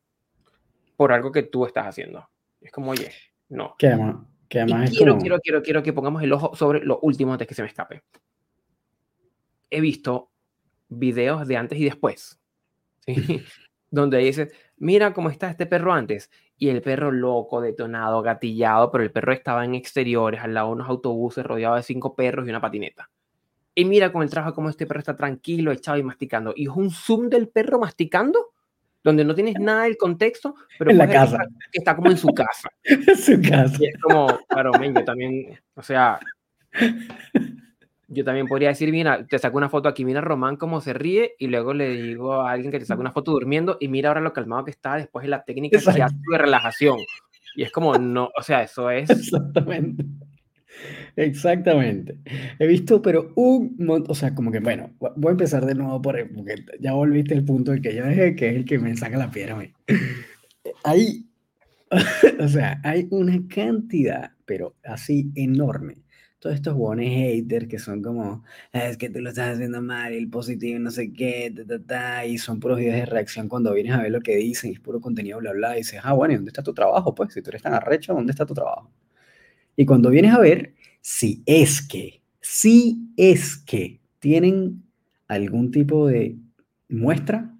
[0.98, 2.28] por algo que tú estás haciendo.
[2.60, 3.12] Es como, oye,
[3.50, 3.76] no.
[3.78, 7.48] ¿Qué además, además quiero, quiero, quiero, quiero que pongamos el ojo sobre lo último antes
[7.48, 8.02] que se me escape.
[9.70, 10.32] He visto
[10.90, 12.40] videos de antes y después,
[13.96, 19.04] donde dices, mira cómo está este perro antes, y el perro loco, detonado, gatillado, pero
[19.04, 22.50] el perro estaba en exteriores, al lado de unos autobuses, rodeado de cinco perros y
[22.50, 23.10] una patineta
[23.76, 26.54] y mira con el trabajo como este perro está tranquilo, echado y masticando.
[26.56, 28.54] Y es un zoom del perro masticando,
[29.04, 31.40] donde no tienes nada del contexto, pero en la casa.
[31.72, 32.70] Que está como en su casa.
[32.84, 33.78] en su casa.
[33.80, 36.20] Y es como, claro, yo también, o sea,
[38.08, 41.36] yo también podría decir, mira, te saco una foto aquí, mira Román cómo se ríe,
[41.40, 44.22] y luego le digo a alguien que te saque una foto durmiendo, y mira ahora
[44.22, 47.00] lo calmado que está después de la técnica de relajación.
[47.56, 49.10] Y es como, no, o sea, eso es...
[49.10, 50.06] Exactamente.
[51.16, 52.18] Exactamente.
[52.60, 56.02] He visto, pero un montón, o sea, como que, bueno, voy a empezar de nuevo
[56.02, 58.96] por porque ya volviste el punto del que yo dejé, que es el que me
[58.96, 59.72] saca la piedra a mí.
[60.84, 61.28] Hay,
[62.40, 66.03] o sea, hay una cantidad, pero así enorme.
[66.44, 70.12] Todos estos buenos haters que son como, ah, es que tú lo estás haciendo mal,
[70.12, 71.54] el positivo, no sé qué,
[72.28, 74.82] y son puros videos de reacción cuando vienes a ver lo que dicen, y es
[74.82, 77.16] puro contenido, bla, bla, y dices, ah, bueno, ¿y dónde está tu trabajo?
[77.16, 78.92] Pues, si tú eres tan arrecho, ¿dónde está tu trabajo?
[79.78, 84.84] Y cuando vienes a ver, si es que, si es que tienen
[85.30, 86.36] algún tipo de
[86.90, 87.56] muestra,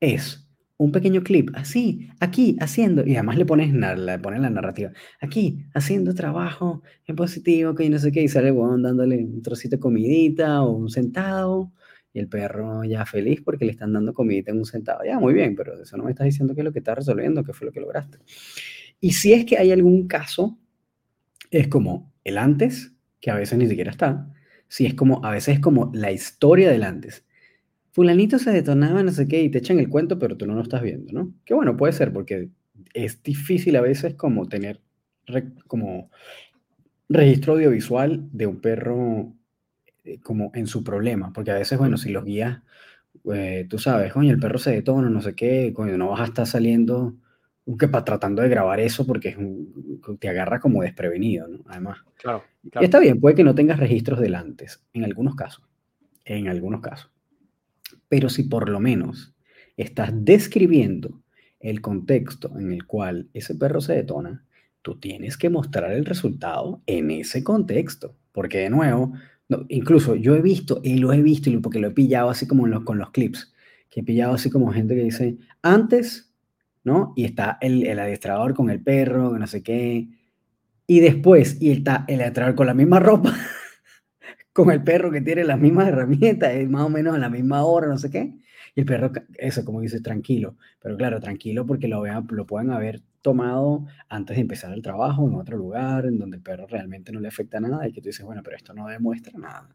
[0.00, 0.41] es
[0.82, 5.64] un pequeño clip, así, aquí, haciendo, y además le pones, le pones la narrativa, aquí,
[5.74, 9.80] haciendo trabajo en positivo, que no sé qué, y sale bueno, dándole un trocito de
[9.80, 11.72] comidita o un centavo,
[12.12, 15.00] y el perro ya feliz porque le están dando comidita en un centavo.
[15.04, 17.42] Ya, muy bien, pero eso no me estás diciendo qué es lo que estás resolviendo,
[17.42, 18.18] qué fue lo que lograste.
[19.00, 20.58] Y si es que hay algún caso,
[21.50, 24.28] es como el antes, que a veces ni siquiera está,
[24.68, 27.24] si es como, a veces es como la historia del antes.
[27.92, 30.62] Fulanito se detonaba, no sé qué, y te echan el cuento, pero tú no lo
[30.62, 31.32] estás viendo, ¿no?
[31.44, 32.48] Que bueno, puede ser, porque
[32.94, 34.80] es difícil a veces como tener
[35.66, 36.10] como
[37.08, 39.32] registro audiovisual de un perro
[40.04, 42.62] eh, como en su problema, porque a veces, bueno, si los guías,
[43.32, 46.24] eh, tú sabes, coño, el perro se detona, no sé qué, coño, no vas a
[46.24, 47.14] estar saliendo
[47.78, 49.36] que para tratando de grabar eso porque es
[50.18, 51.60] te agarra como desprevenido, ¿no?
[51.66, 51.98] Además.
[52.16, 55.64] Claro, Y está bien, puede que no tengas registros del antes, en algunos casos.
[56.24, 57.11] En algunos casos.
[58.12, 59.34] Pero si por lo menos
[59.78, 61.22] estás describiendo
[61.60, 64.44] el contexto en el cual ese perro se detona,
[64.82, 68.14] tú tienes que mostrar el resultado en ese contexto.
[68.32, 69.14] Porque de nuevo,
[69.70, 72.98] incluso yo he visto, y lo he visto, porque lo he pillado así como con
[72.98, 73.54] los clips,
[73.88, 76.34] que he pillado así como gente que dice, antes
[76.84, 77.14] ¿no?
[77.16, 80.06] Y está el, el adiestrador con el perro, no sé qué.
[80.86, 83.34] Y después, y está el adiestrador con la misma ropa,
[84.52, 87.64] con el perro que tiene las mismas herramientas, es más o menos a la misma
[87.64, 88.34] hora, no sé qué.
[88.74, 90.56] Y el perro, eso como dices, tranquilo.
[90.80, 95.26] Pero claro, tranquilo porque lo, vean, lo pueden haber tomado antes de empezar el trabajo
[95.28, 98.08] en otro lugar, en donde el perro realmente no le afecta nada y que tú
[98.08, 99.68] dices, bueno, pero esto no demuestra nada.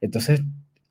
[0.00, 0.42] Entonces,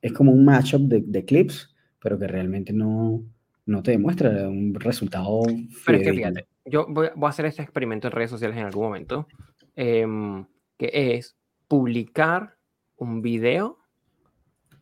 [0.02, 3.24] es como un matchup de, de clips, pero que realmente no,
[3.66, 5.42] no te demuestra un resultado.
[5.86, 8.86] Pero es que fíjate, yo voy, a hacer este experimento en redes sociales en algún
[8.86, 9.28] momento,
[9.76, 10.46] em,
[10.78, 11.36] que es
[11.68, 12.55] publicar
[12.98, 13.80] un video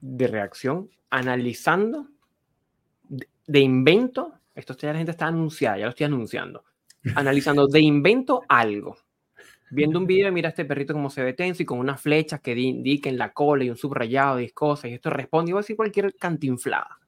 [0.02, 2.08] de reacción analizando
[3.48, 6.64] de, invento, esto ya la gente está anunciada, ya lo estoy anunciando,
[7.16, 8.98] analizando de invento algo.
[9.72, 12.54] Viendo un video, mira este perrito como se ve tenso y con unas flechas que
[12.54, 16.14] indiquen la cola y un subrayado y cosas, y esto responde, voy a decir cualquier
[16.16, 17.00] cantinflada.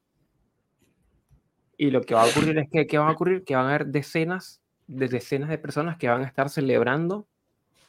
[1.78, 3.44] Y lo que va a ocurrir es que, ¿qué va a ocurrir?
[3.44, 7.28] Que van a haber decenas de decenas de personas que van a estar celebrando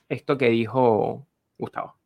[0.09, 1.96] esto que dijo Gustavo.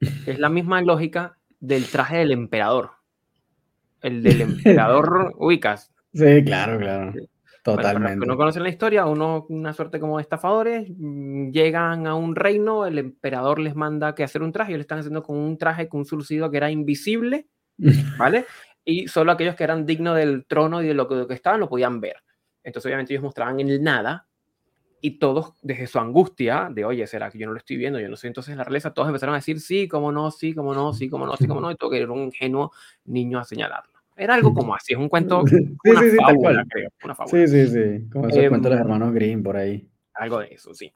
[0.00, 2.90] Es la misma lógica del traje del emperador.
[4.00, 5.92] El del emperador ubicas.
[6.12, 7.12] Sí, claro, claro.
[7.62, 8.18] Totalmente.
[8.18, 12.34] Bueno, no conocen la historia, uno, una suerte como de estafadores, mm, llegan a un
[12.34, 15.58] reino, el emperador les manda que hacer un traje, y le están haciendo con un
[15.58, 17.46] traje con un surcido que era invisible,
[18.18, 18.46] ¿vale?
[18.88, 22.00] y solo aquellos que eran dignos del trono y de lo que, estaban lo podían
[22.00, 22.16] ver.
[22.64, 24.26] Entonces obviamente ellos mostraban el nada
[25.00, 28.00] y todos desde su angustia de, oye, ¿será que yo no lo estoy viendo?
[28.00, 28.26] Yo no sé.
[28.26, 31.08] Entonces en la realeza todos empezaron a decir, sí, cómo no, sí, cómo no, sí,
[31.08, 32.72] cómo no, sí, cómo no, y todo que era un ingenuo
[33.04, 33.92] niño a señalarlo.
[34.16, 37.46] Era algo como así, es un cuento, sí, una sí, fábula, creo, una fábula.
[37.46, 39.88] Sí, sí, sí, como esos cuentos de los hermanos Grimm por ahí.
[40.14, 40.92] Algo de eso, sí.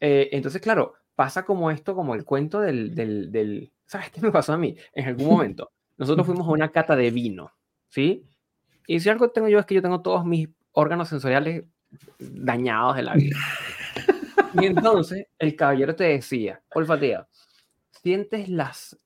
[0.00, 4.32] Eh, entonces, claro, pasa como esto, como el cuento del, del, del, ¿sabes qué me
[4.32, 4.76] pasó a mí?
[4.92, 7.52] En algún momento, nosotros fuimos a una cata de vino,
[7.88, 8.24] ¿sí?
[8.88, 11.64] Y si algo tengo yo es que yo tengo todos mis órganos sensoriales
[12.18, 13.36] dañados de la vida.
[14.54, 17.26] Y entonces el caballero te decía, olfatea,
[17.90, 18.98] sientes las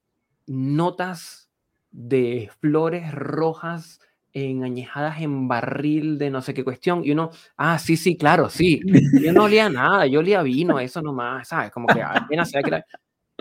[0.47, 1.51] notas
[1.91, 4.01] de flores rojas
[4.33, 8.49] en añejadas en barril de no sé qué cuestión y uno, ah, sí, sí, claro,
[8.49, 8.81] sí.
[9.21, 11.71] Yo no olía nada, yo olía vino, eso nomás, ¿sabes?
[11.73, 12.83] Como que apenas que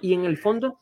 [0.01, 0.79] Y en el fondo,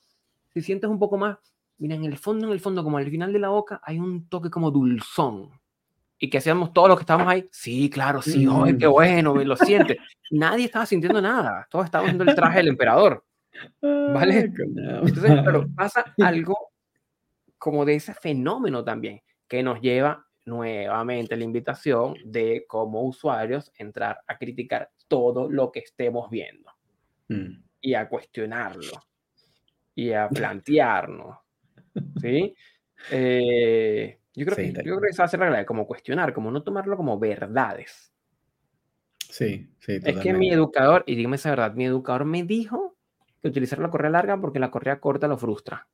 [0.54, 1.38] si sientes un poco más,
[1.78, 4.30] mira, en el fondo, en el fondo, como al final de la boca, hay un
[4.30, 5.52] toque como dulzón.
[6.20, 9.56] Y que hacíamos todos los que estábamos ahí, sí, claro, sí, oh, qué bueno, lo
[9.56, 9.98] siente.
[10.32, 13.24] Nadie estaba sintiendo nada, todos estábamos viendo el traje del emperador.
[13.82, 14.52] ¿Vale?
[14.58, 16.72] Entonces, pero pasa algo
[17.58, 24.22] como de ese fenómeno también, que nos lleva nuevamente la invitación de como usuarios entrar
[24.28, 26.72] a criticar todo lo que estemos viendo
[27.28, 27.64] mm.
[27.82, 29.04] y a cuestionarlo
[29.94, 31.38] y a plantearnos
[32.22, 32.56] ¿sí?
[33.12, 36.62] Eh, yo, creo que, yo creo que esa es la regla, como cuestionar, como no
[36.62, 38.14] tomarlo como verdades.
[39.18, 40.00] Sí, sí.
[40.04, 42.96] Es que mi educador, y dígame esa verdad, mi educador me dijo
[43.42, 45.88] que utilizar la correa larga porque la correa corta lo frustra.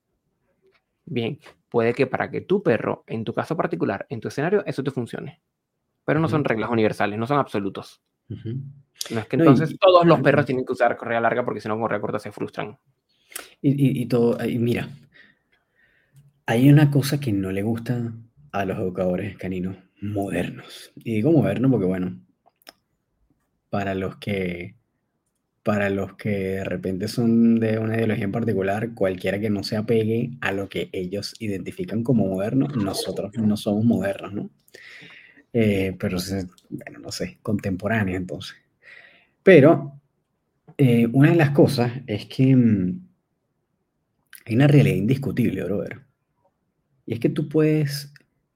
[1.05, 1.39] Bien,
[1.69, 4.91] puede que para que tu perro, en tu caso particular, en tu escenario, eso te
[4.91, 5.41] funcione.
[6.03, 8.01] Pero no son reglas universales, no son absolutos.
[8.27, 11.79] No es que entonces todos los perros tienen que usar correa larga porque si no,
[11.79, 12.77] correa corta se frustran.
[13.61, 14.89] Y, y, todo, y mira,
[16.45, 18.13] hay una cosa que no le gusta
[18.53, 20.93] a los educadores caninos modernos.
[20.95, 22.21] Y digo moderno porque, bueno,
[23.69, 24.75] para los que
[25.63, 29.77] para los que de repente son de una ideología en particular, cualquiera que no se
[29.77, 34.49] apegue a lo que ellos identifican como moderno, nosotros no somos modernos, ¿no?
[35.53, 36.17] Eh, pero,
[36.69, 38.57] bueno, no sé, contemporáneos entonces.
[39.41, 40.01] Pero
[40.77, 43.07] eh, una de las cosas es que mm,
[44.45, 46.01] hay una realidad indiscutible, brother.
[47.05, 48.12] Y es que tú puedes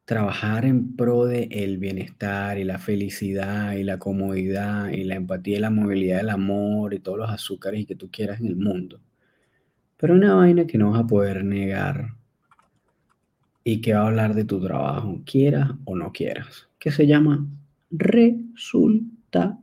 [0.07, 5.57] trabajar en pro de el bienestar y la felicidad y la comodidad y la empatía
[5.57, 9.01] y la movilidad del amor y todos los azúcares que tú quieras en el mundo.
[9.97, 12.13] Pero una vaina que no vas a poder negar
[13.65, 17.45] y que va a hablar de tu trabajo, quieras o no quieras, que se llama
[17.91, 19.57] resultados.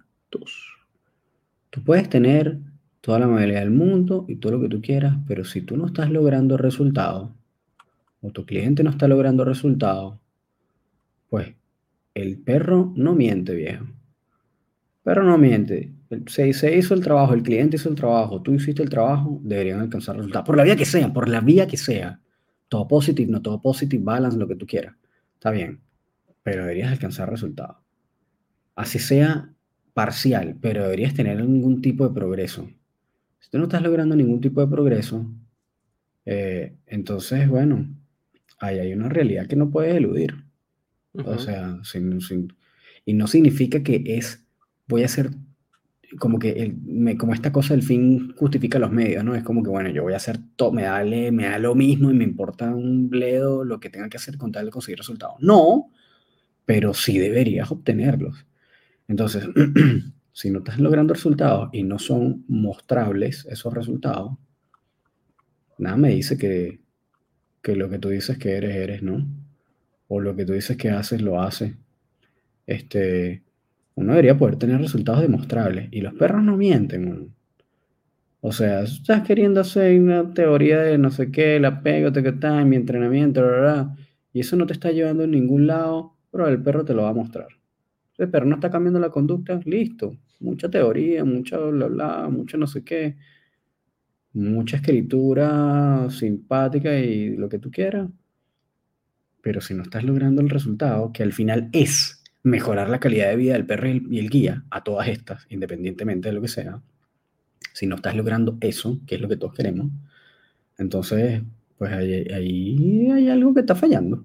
[1.70, 2.58] Tú puedes tener
[3.00, 5.86] toda la movilidad del mundo y todo lo que tú quieras, pero si tú no
[5.86, 7.30] estás logrando resultados,
[8.20, 10.18] o tu cliente no está logrando resultados,
[11.34, 11.52] pues
[12.14, 13.86] el perro no miente, viejo.
[15.02, 15.90] Perro no miente.
[16.28, 19.80] Se, se hizo el trabajo, el cliente hizo el trabajo, tú hiciste el trabajo, deberían
[19.80, 20.46] alcanzar resultados.
[20.46, 22.20] Por la vía que sea, por la vía que sea.
[22.68, 24.94] Todo positive, no todo positive, balance, lo que tú quieras.
[25.34, 25.80] Está bien.
[26.44, 27.78] Pero deberías alcanzar resultados.
[28.76, 29.52] Así sea
[29.92, 32.70] parcial, pero deberías tener algún tipo de progreso.
[33.40, 35.26] Si tú no estás logrando ningún tipo de progreso,
[36.26, 37.88] eh, entonces, bueno,
[38.60, 40.44] ahí hay una realidad que no puedes eludir.
[41.14, 41.80] O sea,
[43.06, 44.44] y no significa que es,
[44.88, 45.30] voy a hacer
[46.18, 49.34] como que el, me, como esta cosa del fin justifica los medios, ¿no?
[49.34, 50.82] Es como que, bueno, yo voy a hacer todo, me
[51.32, 54.52] me da lo mismo y me importa un bledo lo que tenga que hacer con
[54.52, 55.36] tal de conseguir resultados.
[55.40, 55.90] No,
[56.64, 58.46] pero sí deberías obtenerlos.
[59.08, 59.44] Entonces,
[60.32, 64.32] si no estás logrando resultados y no son mostrables esos resultados,
[65.78, 66.80] nada me dice que,
[67.62, 69.26] que lo que tú dices que eres, eres, ¿no?
[70.14, 71.76] O lo que tú dices que haces, lo hace.
[72.66, 73.42] Este,
[73.94, 75.88] uno debería poder tener resultados demostrables.
[75.92, 77.32] Y los perros no mienten.
[78.40, 82.28] O sea, estás queriendo hacer una teoría de no sé qué, el apego, te que
[82.30, 83.42] está, mi entrenamiento,
[84.32, 87.10] y eso no te está llevando a ningún lado, pero el perro te lo va
[87.10, 87.48] a mostrar.
[88.18, 90.16] El perro no está cambiando la conducta, listo.
[90.40, 93.16] Mucha teoría, mucha bla bla, mucho no sé qué,
[94.34, 98.08] mucha escritura simpática y lo que tú quieras.
[99.44, 103.36] Pero si no estás logrando el resultado, que al final es mejorar la calidad de
[103.36, 106.80] vida del perro y el, guía, a todas estas, independientemente de lo que sea,
[107.74, 109.88] si no estás logrando eso, que es lo que todos queremos,
[110.78, 111.42] entonces,
[111.76, 114.24] pues ahí, hay algo que está fallando,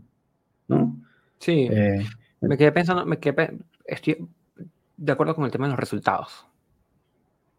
[0.70, 0.98] ¿no?
[1.38, 1.68] Sí.
[1.70, 2.06] Eh,
[2.40, 4.26] me quedé pensando, me quedé, estoy
[4.96, 6.48] de acuerdo con el tema de los resultados.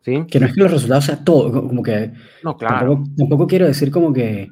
[0.01, 0.25] ¿Sí?
[0.31, 2.11] Que no es que los resultados sean todo, como que...
[2.43, 3.05] No, claro.
[3.19, 4.49] tampoco quiero decir como que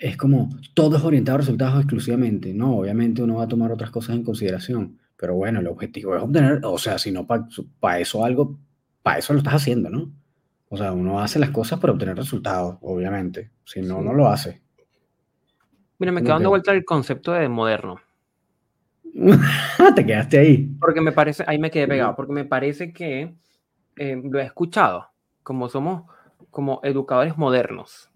[0.00, 2.54] es como todo es orientado a resultados exclusivamente.
[2.54, 6.22] No, obviamente uno va a tomar otras cosas en consideración, pero bueno, el objetivo es
[6.22, 8.58] obtener, o sea, si no para eso algo,
[9.02, 10.10] para eso lo estás haciendo, ¿no?
[10.70, 13.50] O sea, uno hace las cosas para obtener resultados, obviamente.
[13.64, 14.62] Si no, no lo hace.
[15.98, 18.00] Mira, me quedo dando vuelta el concepto de moderno.
[19.94, 20.70] Te quedaste ahí.
[20.80, 23.34] Porque me parece, ahí me quedé pegado, porque me parece que
[23.96, 25.08] eh, lo he escuchado,
[25.42, 26.04] como somos
[26.50, 28.10] como educadores modernos,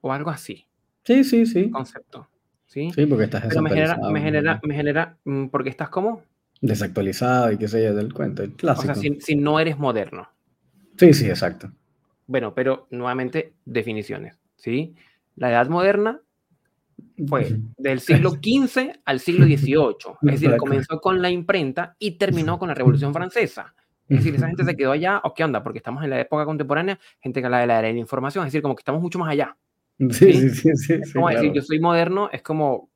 [0.00, 0.66] o algo así.
[1.04, 1.70] Sí, sí, sí.
[1.70, 2.28] Concepto.
[2.66, 6.22] Sí, sí porque estás Pero me genera, me genera, me genera, mm, porque estás como
[6.60, 8.92] desactualizado y qué sé yo del cuento, el clásico.
[8.92, 10.28] O sea, si, no eres moderno.
[10.96, 11.70] Sí, sí, exacto.
[12.26, 14.94] Bueno, pero nuevamente definiciones, ¿sí?
[15.36, 16.20] La edad moderna
[17.28, 20.16] fue del siglo XV al siglo XVIII.
[20.22, 23.74] Es decir, comenzó con la imprenta y terminó con la Revolución Francesa.
[24.08, 25.62] Es decir, esa gente se quedó allá, ¿o qué onda?
[25.62, 28.44] Porque estamos en la época contemporánea, gente que habla de la era de la información,
[28.46, 29.56] es decir, como que estamos mucho más allá.
[30.10, 31.00] Sí, sí, sí.
[31.04, 32.90] sí, como decir, yo soy moderno, es como,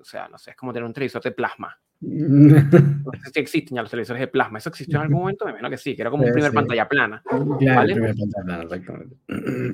[0.00, 1.76] o sea, no sé, es como tener un televisor de plasma.
[2.00, 4.58] no sé si existen ya los televisores de plasma.
[4.58, 5.44] ¿Eso existió en algún momento?
[5.44, 7.22] Me imagino que sí, que era como un primer pantalla plana.
[7.30, 7.94] ¿vale?
[7.94, 9.04] pantalla plana,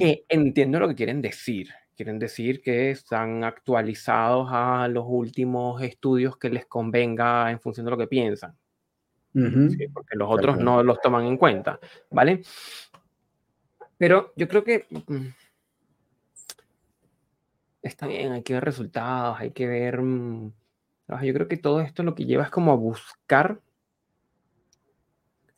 [0.00, 1.68] eh, entiendo lo que quieren decir.
[1.96, 7.90] Quieren decir que están actualizados a los últimos estudios que les convenga en función de
[7.92, 8.56] lo que piensan.
[9.32, 11.78] sí, porque los otros no los toman en cuenta,
[12.10, 12.42] ¿vale?
[13.96, 15.26] Pero yo creo que mm,
[17.84, 20.00] está bien, hay que ver resultados, hay que ver...
[20.00, 20.52] Mm,
[21.22, 23.60] yo creo que todo esto lo que lleva es como a buscar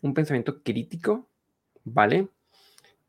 [0.03, 1.29] un pensamiento crítico,
[1.85, 2.29] ¿vale?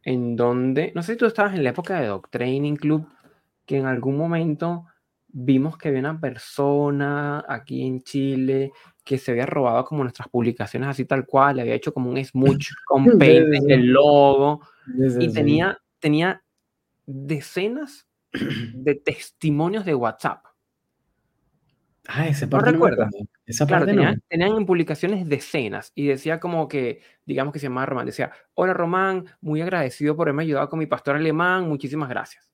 [0.03, 3.07] En donde, no sé si tú estabas en la época de Dog Training Club,
[3.65, 4.85] que en algún momento
[5.27, 8.71] vimos que había una persona aquí en Chile
[9.03, 12.23] que se había robado como nuestras publicaciones así tal cual, le había hecho como un
[12.23, 14.61] smooch con paint en el logo
[15.19, 16.43] y tenía, tenía
[17.05, 18.06] decenas
[18.73, 20.45] de testimonios de WhatsApp.
[22.07, 23.11] Ah, ese ¿No recuerdas?
[23.45, 28.05] Esa claro, tenían, en publicaciones decenas y decía como que, digamos que se llamaba Román,
[28.05, 32.49] decía, hola Román, muy agradecido por haberme ayudado con mi pastor alemán, muchísimas gracias.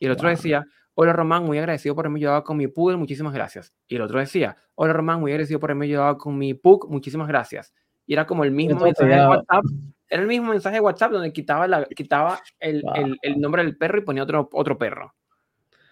[0.00, 3.32] Y el otro decía, hola Román, muy agradecido por haberme ayudado con mi poodle, muchísimas
[3.32, 3.72] gracias.
[3.86, 7.28] Y el otro decía, hola Román, muy agradecido por haberme ayudado con mi pug, muchísimas
[7.28, 7.72] gracias.
[8.06, 9.64] Y era como el mismo mensaje de WhatsApp,
[10.08, 12.84] era el mismo mensaje de WhatsApp donde quitaba, la, quitaba el,
[13.22, 15.14] el, nombre del perro y ponía otro, otro perro.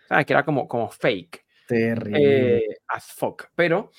[0.08, 0.26] ¿Sabes?
[0.26, 1.44] Que era como, como fake.
[1.66, 2.58] Terrible.
[2.58, 3.46] Eh, as fuck.
[3.54, 3.90] Pero,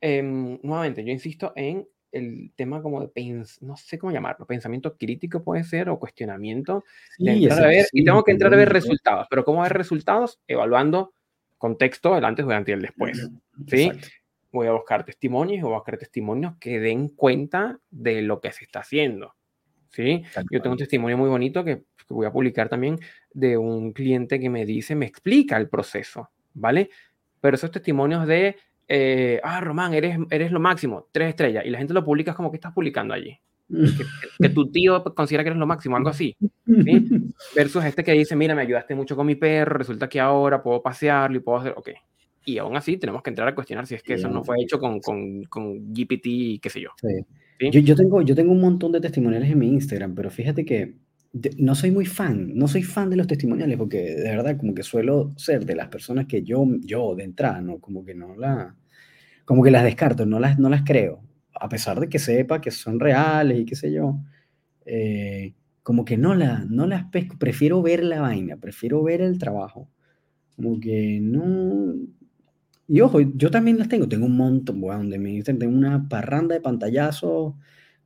[0.00, 4.96] em, nuevamente, yo insisto en el tema como de, pens no sé cómo llamarlo, pensamiento
[4.96, 6.84] crítico puede ser o cuestionamiento.
[7.18, 10.40] y tengo que entrar a ver resultados, pero ¿cómo ver resultados?
[10.46, 11.12] Evaluando
[11.58, 13.28] contexto, el antes, durante y el después.
[13.66, 13.90] ¿sí?
[14.52, 18.64] Voy a buscar testimonios, voy a buscar testimonios que den cuenta de lo que se
[18.64, 19.34] está haciendo.
[19.90, 20.22] ¿sí?
[20.50, 22.98] Yo tengo un testimonio muy bonito que, que voy a publicar también
[23.32, 26.90] de un cliente que me dice, me explica el proceso, ¿vale?
[27.40, 28.56] Pero esos testimonios de
[28.88, 32.50] eh, ah, Román, eres, eres lo máximo, tres estrellas, y la gente lo publica como
[32.50, 33.38] que estás publicando allí.
[34.40, 36.36] Que, tu tío considera que eres lo máximo, algo así.
[37.56, 40.82] Versus este que dice, mira, me ayudaste mucho con mi perro, resulta que ahora puedo
[40.82, 41.90] pasearlo y puedo hacer, ok.
[42.46, 44.78] Y aún así tenemos que entrar a cuestionar si es que eso no fue hecho
[44.78, 46.90] con, con, con GPT y qué sé yo.
[47.58, 50.94] Yo, yo, tengo, yo tengo un montón de testimoniales en mi Instagram, pero fíjate que
[51.58, 54.82] no soy muy fan, no soy fan de los testimoniales porque de verdad como que
[54.82, 57.78] suelo ser de las personas que yo, yo de entrada, ¿no?
[57.78, 58.76] Como que no la,
[59.44, 61.22] como que las descarto, no las, no las creo,
[61.52, 64.18] a pesar de que sepa que son reales y qué sé yo,
[64.84, 69.38] eh, como que no, la, no las pesco, prefiero ver la vaina, prefiero ver el
[69.38, 69.88] trabajo,
[70.54, 71.94] como que no...
[72.88, 76.08] Y ojo, yo también las tengo, tengo un montón, bueno, donde me dicen, tengo una
[76.08, 77.54] parranda de pantallazos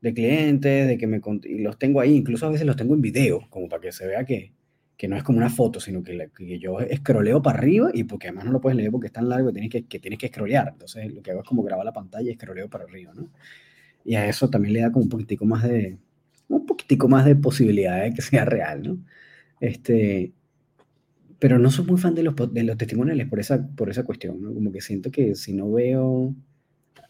[0.01, 3.03] de clientes, de que me y los tengo ahí, incluso a veces los tengo en
[3.03, 4.55] video, como para que se vea que,
[4.97, 8.29] que no es como una foto, sino que, que, yo escroleo para arriba y porque
[8.29, 10.29] además no lo puedes leer porque es tan largo que tienes que, que tienes que
[10.29, 10.69] scrollear.
[10.73, 13.31] Entonces lo que hago es como grabar la pantalla y escroleo para arriba, ¿no?
[14.05, 15.99] Y a eso también le da como un poquitico más de,
[16.49, 18.99] un poquitico más de posibilidad de que sea real, ¿no?
[19.61, 20.33] Este,
[21.41, 24.41] pero no soy muy fan de los, de los testimoniales por esa, por esa cuestión,
[24.43, 24.55] ¿no?
[24.55, 26.35] Como que siento que si no veo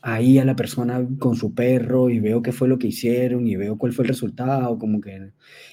[0.02, 3.56] ahí a la persona con su perro y veo qué fue lo que hicieron y
[3.56, 5.32] veo cuál fue el resultado, como que...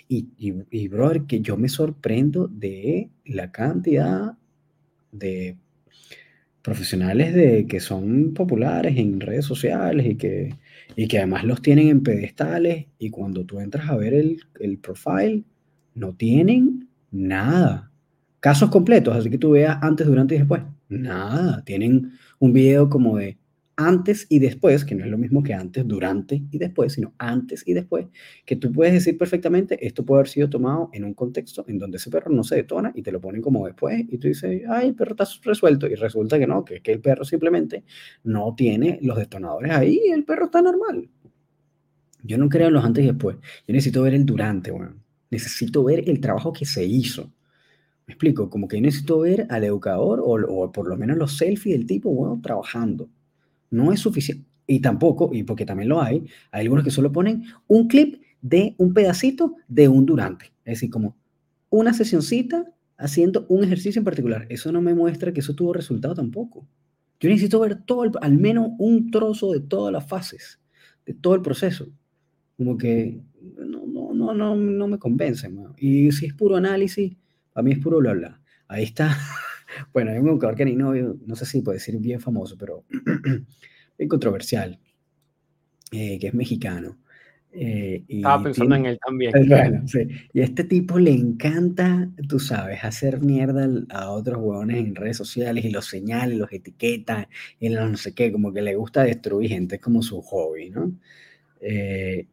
[0.10, 4.38] Y, y, y brother, que yo me sorprendo de la cantidad
[5.12, 5.58] de
[6.62, 10.56] profesionales de, que son populares en redes sociales y que,
[10.98, 14.78] y que además los tienen en pedestales y cuando tú entras a ver el, el
[14.80, 15.44] profile,
[15.96, 17.87] no tienen nada.
[18.48, 20.62] Casos completos, así que tú veas antes, durante y después.
[20.88, 21.62] Nada.
[21.66, 23.38] Tienen un video como de
[23.76, 27.68] antes y después, que no es lo mismo que antes, durante y después, sino antes
[27.68, 28.06] y después,
[28.46, 31.98] que tú puedes decir perfectamente, esto puede haber sido tomado en un contexto en donde
[31.98, 34.88] ese perro no se detona y te lo ponen como después y tú dices, ay,
[34.88, 37.84] el perro está resuelto y resulta que no, que, que el perro simplemente
[38.24, 41.10] no tiene los detonadores ahí y el perro está normal.
[42.24, 43.36] Yo no creo en los antes y después,
[43.68, 44.96] yo necesito ver el durante, bueno.
[45.32, 47.30] necesito ver el trabajo que se hizo.
[48.08, 51.78] Me explico, como que necesito ver al educador o, o por lo menos los selfies
[51.78, 53.10] del tipo, bueno, trabajando
[53.70, 54.46] no es suficiente.
[54.66, 58.76] Y tampoco, y porque también lo hay, hay algunos que solo ponen un clip de
[58.78, 60.46] un pedacito de un durante.
[60.66, 61.16] Es decir, como
[61.70, 62.66] una sesioncita
[62.98, 64.46] haciendo un ejercicio en particular.
[64.50, 66.68] Eso no me muestra que eso tuvo resultado tampoco.
[67.20, 70.60] Yo necesito ver todo, al menos un trozo de todas las fases,
[71.06, 71.88] de todo el proceso.
[72.58, 73.22] Como que
[73.58, 75.50] no, no, no, no, no me convence.
[75.78, 77.16] Y si es puro análisis,
[77.58, 78.40] para mí es puro bla bla.
[78.68, 79.18] Ahí está
[79.92, 82.84] bueno, hay un educador que ni no, no sé si puede decir bien famoso, pero
[83.98, 84.80] bien controversial,
[85.92, 87.00] eh, que es mexicano.
[87.52, 89.34] Eh, y Estaba pensando en él también.
[89.50, 90.08] Bueno, sí.
[90.34, 95.18] Y a este tipo le encanta, tú sabes, hacer mierda a otros huevones en redes
[95.18, 97.28] sociales y los señala, los etiqueta,
[97.60, 100.92] y no sé qué, como que le gusta destruir gente, es como su hobby, ¿no?
[101.60, 102.28] Eh,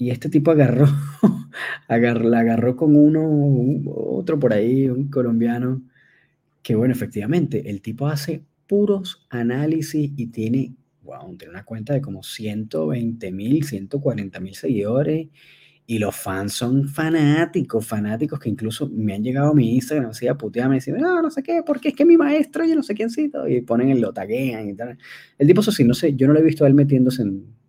[0.00, 0.86] y este tipo agarró,
[1.88, 5.82] agarró, la agarró con uno, otro por ahí, un colombiano,
[6.62, 12.00] que bueno, efectivamente, el tipo hace puros análisis y tiene, wow, tiene una cuenta de
[12.00, 15.28] como 120 mil, 140 mil seguidores
[15.86, 20.26] y los fans son fanáticos, fanáticos que incluso me han llegado a mi Instagram así
[20.28, 22.94] a putearme y no, no sé qué, porque es que mi maestro, yo no sé
[22.94, 24.96] quiéncito, y ponen el lo taguean y tal.
[25.36, 27.59] El tipo, eso sí, no sé, yo no lo he visto a él metiéndose en,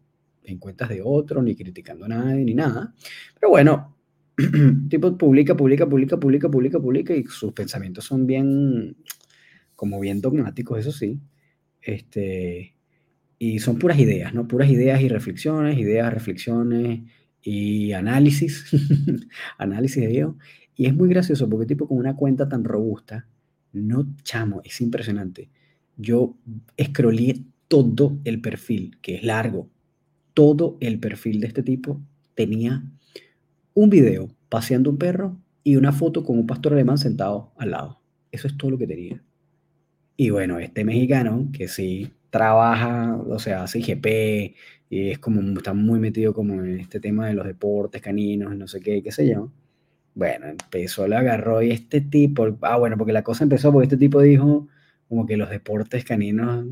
[0.44, 2.94] en cuentas de otro, ni criticando a nadie, ni nada.
[3.40, 3.98] Pero bueno,
[4.90, 8.96] tipo publica, publica, publica, publica, publica, publica, y sus pensamientos son bien,
[9.76, 11.20] como bien dogmáticos, eso sí.
[11.82, 12.76] Este,
[13.40, 14.48] y son puras ideas, ¿no?
[14.48, 17.02] Puras ideas y reflexiones, ideas, reflexiones
[17.42, 18.66] y análisis,
[19.58, 20.38] análisis de ello.
[20.76, 23.28] Y es muy gracioso porque tipo con una cuenta tan robusta,
[23.74, 25.50] no chamo, es impresionante.
[25.98, 26.38] Yo
[26.78, 29.70] escrolé todo el perfil, que es largo,
[30.34, 32.02] todo el perfil de este tipo
[32.36, 32.84] tenía
[33.74, 38.00] un video paseando un perro y una foto con un pastor alemán sentado al lado.
[38.32, 39.22] Eso es todo lo que tenía.
[40.18, 44.56] Y bueno, este mexicano que sí trabaja, o sea, hace IGP
[44.90, 48.68] y es como, está muy metido como en este tema de los deportes caninos, no
[48.68, 49.52] sé qué, qué sé yo.
[50.14, 53.98] Bueno, empezó, le agarró y este tipo, ah, bueno, porque la cosa empezó porque este
[53.98, 54.68] tipo dijo
[55.08, 56.66] como que los deportes caninos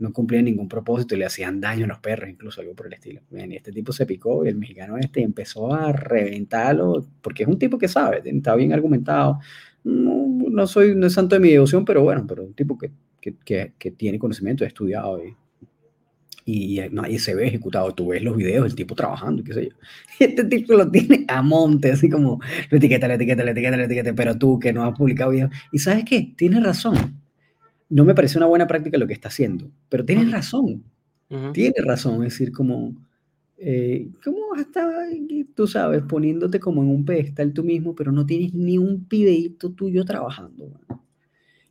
[0.00, 2.94] no cumplían ningún propósito y le hacían daño a los perros, incluso algo por el
[2.94, 3.20] estilo.
[3.30, 7.58] y este tipo se picó y el mexicano este empezó a reventarlo, porque es un
[7.58, 9.38] tipo que sabe, está bien argumentado.
[9.84, 12.90] No, no soy no es santo de mi devoción, pero bueno, pero un tipo que,
[13.20, 15.34] que, que, tiene conocimiento, ha estudiado y,
[16.44, 17.94] y, nadie se ve ejecutado.
[17.94, 19.76] Tú ves los videos del tipo trabajando, qué sé yo.
[20.18, 22.40] Este tipo lo tiene a monte, así como,
[22.70, 25.50] la etiqueta, la etiqueta, la etiqueta, la etiqueta, pero tú que no has publicado videos.
[25.72, 27.20] Y sabes qué, tienes razón
[27.90, 30.84] no me parece una buena práctica lo que está haciendo, pero tienes razón,
[31.52, 32.94] tienes razón, es decir, como,
[33.58, 34.88] eh, como hasta,
[35.54, 39.72] tú sabes, poniéndote como en un pedestal tú mismo, pero no tienes ni un videito
[39.72, 40.72] tuyo trabajando.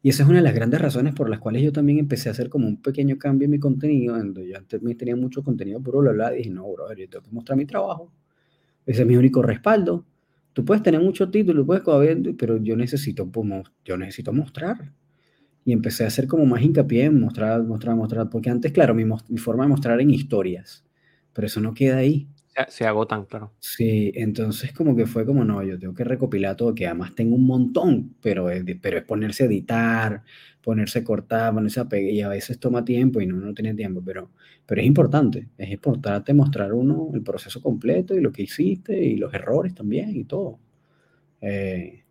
[0.02, 2.34] Y esa es una de las grandes razones por las cuales yo también empecé a
[2.34, 5.98] hacer como un pequeño cambio en mi contenido, donde yo antes tenía mucho contenido por
[6.02, 8.12] bla, bla, y dije, no, bro, yo tengo que mostrar mi trabajo,
[8.86, 10.06] ese es mi único respaldo.
[10.54, 11.84] Tú puedes tener mucho título, puedes,
[12.38, 13.48] pero yo necesito, pues,
[13.86, 14.94] yo necesito mostrar
[15.66, 19.06] y empecé a hacer como más hincapié en mostrar, mostrar, mostrar, porque antes, claro, mi,
[19.06, 20.86] mi forma de mostrar en historias,
[21.34, 22.28] pero eso no queda ahí.
[22.68, 23.54] Se, agotan, claro.
[23.60, 27.36] Sí, entonces como que fue como, no, yo tengo que recopilar todo, que además tengo
[27.36, 30.24] un montón, pero es, pero es ponerse a editar,
[30.62, 33.74] ponerse a cortar, ponerse a pegar, y a veces toma tiempo y no, no tiene
[33.76, 34.32] tiempo, pero,
[34.66, 39.16] pero es importante, es importante mostrar uno el proceso completo y lo que hiciste y
[39.16, 40.60] los errores también y todo.
[41.42, 42.04] Eh,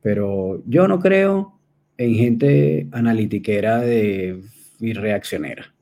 [0.00, 1.53] pero yo no creo
[1.96, 4.42] en gente analitiquera de,
[4.80, 5.74] y reaccionera.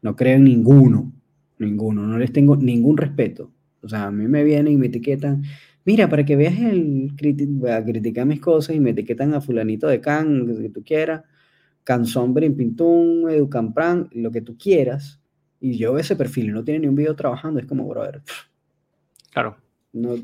[0.00, 1.12] No creo en ninguno,
[1.58, 3.52] ninguno, no les tengo ningún respeto.
[3.82, 5.42] O sea, a mí me vienen y me etiquetan,
[5.84, 7.12] mira, para que veas el
[7.68, 11.22] a criticar mis cosas y me etiquetan a fulanito de Can, lo que tú quieras,
[11.84, 15.20] Canzón Pintún, Educampran, lo que tú quieras,
[15.60, 18.22] y yo ese perfil y no tiene ni un video trabajando, es como, brother.
[19.32, 19.56] Claro.
[19.92, 20.14] No,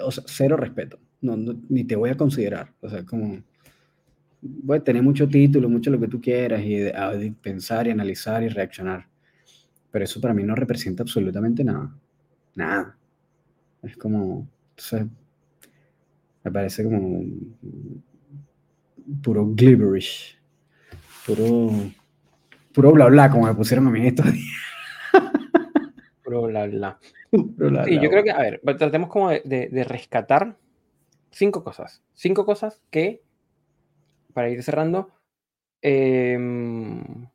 [0.00, 0.98] o sea, cero respeto.
[1.20, 1.36] No,
[1.68, 2.72] ni te voy a considerar.
[2.80, 3.42] O sea, como
[4.66, 9.06] puede tener mucho título, mucho lo que tú quieras, y pensar y analizar y reaccionar.
[9.90, 11.94] Pero eso para mí no representa absolutamente nada.
[12.54, 12.96] Nada.
[13.82, 14.48] Es como,
[16.44, 17.24] me parece como
[19.22, 20.38] puro glibberish.
[21.26, 21.70] Puro,
[22.72, 24.46] puro bla bla, como me pusieron a mí estos días.
[26.24, 26.98] Puro bla bla.
[27.84, 30.56] sí, yo creo que, a ver, tratemos como de, de rescatar
[31.30, 32.02] cinco cosas.
[32.14, 33.22] Cinco cosas que
[34.32, 35.10] para ir cerrando,
[35.82, 37.28] em,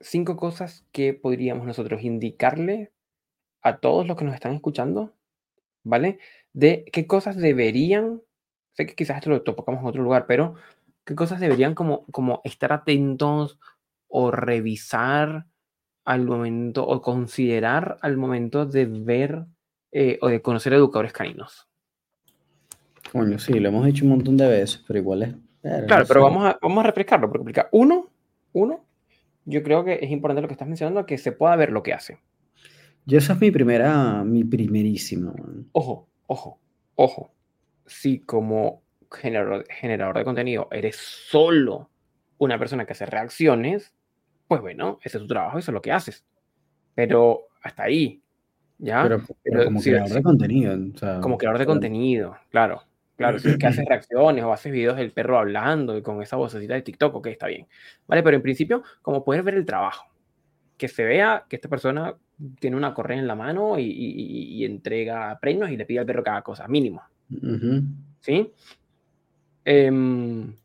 [0.00, 2.92] cinco cosas que podríamos nosotros indicarle
[3.62, 5.14] a todos los que nos están escuchando,
[5.84, 6.18] ¿vale?
[6.52, 8.22] De qué cosas deberían,
[8.74, 10.56] sé que quizás esto lo tocamos en otro lugar, pero
[11.06, 13.58] qué cosas deberían como, como estar atentos
[14.08, 15.46] o revisar
[16.04, 19.46] al momento o considerar al momento de ver
[19.92, 21.68] eh, o de conocer educadores caninos.
[23.14, 25.34] Coño, sí, lo hemos dicho un montón de veces, pero igual es.
[25.86, 27.62] claro, pero vamos a, vamos a refrescarlo, porque.
[27.70, 28.10] Uno,
[28.52, 28.84] uno,
[29.44, 31.92] yo creo que es importante lo que estás mencionando, que se pueda ver lo que
[31.92, 32.18] hace.
[33.06, 35.32] Yo esa es mi primera, mi primerísima.
[35.70, 36.58] Ojo, ojo,
[36.96, 37.32] ojo.
[37.86, 41.90] Si como generador, generador de contenido eres solo
[42.38, 43.94] una persona que hace reacciones,
[44.48, 46.24] pues bueno, ese es tu trabajo, eso es lo que haces.
[46.96, 48.24] Pero hasta ahí,
[48.78, 49.04] ¿ya?
[49.04, 49.22] Pero,
[49.66, 50.76] como creador de contenido.
[51.22, 52.82] como creador de contenido, claro.
[53.16, 56.36] Claro, si es que haces reacciones o haces videos del perro hablando y con esa
[56.36, 57.66] vocecita de TikTok, ok, está bien.
[58.08, 60.06] Vale, pero en principio, como poder ver el trabajo,
[60.76, 62.16] que se vea que esta persona
[62.58, 66.42] tiene una correa en la mano y, entrega premios y le pide al perro cada
[66.42, 67.02] cosa, mínimo.
[68.20, 68.52] ¿Sí?
[69.64, 70.56] Em,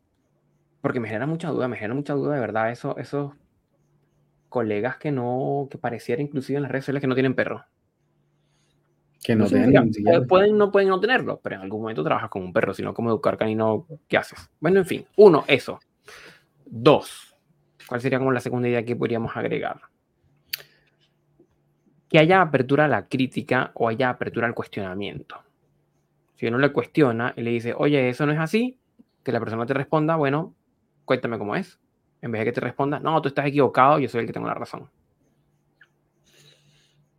[0.82, 3.34] porque me genera mucha duda, me genera mucha duda de verdad eso, esos
[4.50, 7.64] colegas que no, que pareciera inclusive en las redes sociales que no tienen perro.
[9.22, 9.46] Que no,
[10.28, 13.10] pueden, no pueden no tenerlo, pero en algún momento trabajas con un perro, sino como
[13.10, 14.50] educar canino, ¿qué haces?
[14.62, 15.80] Bueno, en fin, uno, eso.
[16.66, 17.30] Dos,
[17.90, 19.82] ¿Cuál sería como la segunda idea que podríamos agregar?
[22.08, 25.42] Que haya apertura a la crítica o haya apertura al cuestionamiento.
[26.36, 28.80] Si uno le cuestiona y le dice, oye, eso no es así,
[29.24, 30.54] que la persona te responda, bueno,
[31.04, 31.80] cuéntame cómo es.
[32.22, 34.46] En vez de que te responda, no, tú estás equivocado, yo soy el que tengo
[34.46, 34.88] la razón.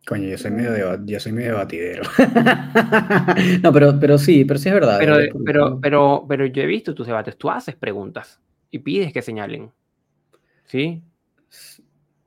[0.05, 2.03] Coño, yo soy medio, yo soy medio debatidero.
[3.63, 4.97] no, pero, pero sí, pero sí es verdad.
[4.99, 8.41] Pero, pero, pero, pero yo he visto tus debates, tú haces preguntas
[8.71, 9.71] y pides que señalen.
[10.65, 11.03] ¿Sí?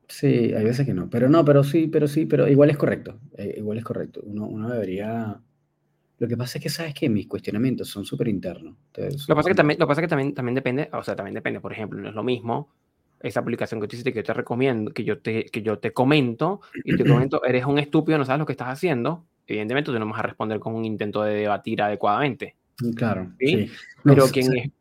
[0.07, 1.09] Sí, hay veces que no.
[1.09, 3.19] Pero no, pero sí, pero sí, pero igual es correcto.
[3.37, 4.21] Eh, igual es correcto.
[4.23, 5.41] Uno, uno debería
[6.17, 8.75] lo que pasa es que sabes que mis cuestionamientos son súper internos.
[8.95, 11.35] lo que pasa es que también, lo pasa que también, también depende, o sea, también
[11.35, 12.69] depende, por ejemplo, no es lo mismo
[13.21, 15.91] esa aplicación que tú hiciste que yo te recomiendo, que yo te, que yo te
[15.91, 19.25] comento y te comento, eres un estúpido, no sabes lo que estás haciendo.
[19.47, 22.55] Evidentemente tú no vas a responder con un intento de debatir adecuadamente.
[22.81, 23.31] Mm, claro.
[23.39, 23.69] ¿sí?
[24.03, 24.73] Pero quien,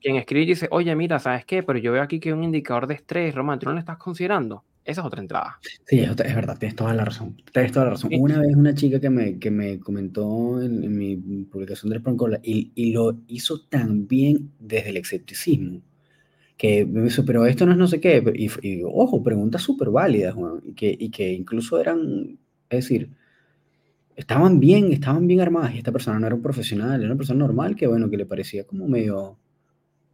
[0.00, 1.62] quien escribe y dice, oye, mira, ¿sabes qué?
[1.62, 3.98] Pero yo veo aquí que hay un indicador de estrés, Román, ¿tú no lo estás
[3.98, 4.64] considerando?
[4.84, 5.60] Esa es otra entrada.
[5.86, 7.36] Sí, es, verdad, tienes toda la razón.
[7.52, 8.10] Tienes toda la razón.
[8.18, 12.72] Una vez una chica que me, que me comentó en, mi publicación del Proncola y,
[12.74, 15.82] y lo hizo tan bien desde el escepticismo
[16.62, 16.88] que
[17.26, 18.22] pero esto no es no sé qué.
[18.62, 22.38] Y, ojo, preguntas súper válidas, y que, y que incluso eran,
[22.70, 23.10] es decir,
[24.16, 27.40] estaban bien, estaban bien armadas y esta persona no era un profesional, era una persona
[27.40, 29.38] normal que, bueno, que le parecía como medio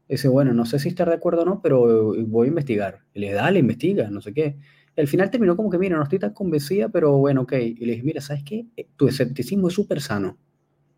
[0.09, 3.01] Dice, bueno, no sé si estar de acuerdo o no, pero voy a investigar.
[3.15, 4.57] Y le dale, investiga, no sé qué.
[4.97, 7.53] al final terminó como que, mira, no estoy tan convencida, pero bueno, ok.
[7.55, 8.67] Y le dije, mira, ¿sabes qué?
[8.77, 10.39] Eh, tu escepticismo es súper sano.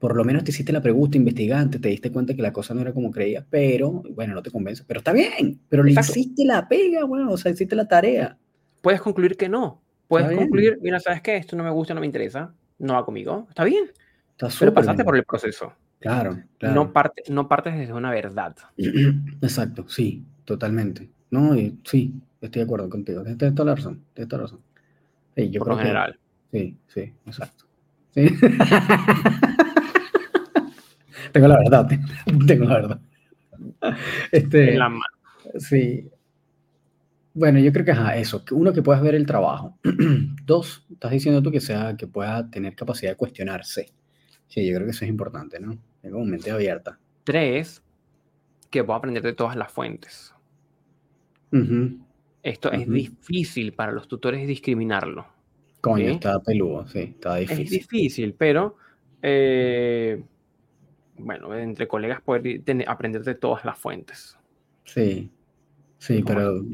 [0.01, 2.81] Por lo menos te hiciste la pregunta investigante, te diste cuenta que la cosa no
[2.81, 4.83] era como creías, pero, bueno, no te convence.
[4.87, 8.39] Pero está bien, pero le hiciste la pega, bueno, o sea, hiciste la tarea.
[8.81, 9.83] Puedes concluir que no.
[10.09, 11.37] Puedes concluir, mira, ¿sabes qué?
[11.37, 13.47] Esto no me gusta, no me interesa, no va conmigo.
[13.51, 13.93] Está bien.
[14.31, 15.71] Está pero pasaste por el proceso.
[16.01, 16.75] Claro, claro.
[16.75, 18.57] No, parte, no partes desde una verdad.
[19.43, 21.11] Exacto, sí, totalmente.
[21.31, 21.53] No,
[21.85, 23.23] sí, estoy de acuerdo contigo.
[23.23, 24.61] Tienes toda la razón, tienes toda la razón.
[25.37, 26.19] yo Por lo general.
[26.51, 27.67] sí, sí, exacto.
[31.33, 31.89] tengo la verdad,
[32.47, 33.01] tengo la verdad.
[34.33, 35.05] Este, en la mano.
[35.59, 36.11] Sí.
[37.33, 39.79] Bueno, yo creo que es eso, uno que puedas ver el trabajo.
[40.45, 43.93] Dos, estás diciendo tú que sea que pueda tener capacidad de cuestionarse.
[44.49, 45.79] Sí, yo creo que eso es importante, ¿no?
[46.03, 46.99] Tengo mente abierta.
[47.23, 47.83] Tres,
[48.69, 50.35] que puedo aprender de todas las fuentes.
[52.43, 55.27] Esto es difícil para los tutores discriminarlo.
[55.81, 57.65] Coño, está peludo, sí, está difícil.
[57.65, 58.77] Es difícil, pero
[59.23, 60.23] eh,
[61.23, 64.37] bueno, entre colegas poder aprender de todas las fuentes.
[64.85, 65.31] Sí,
[65.99, 66.65] sí, pero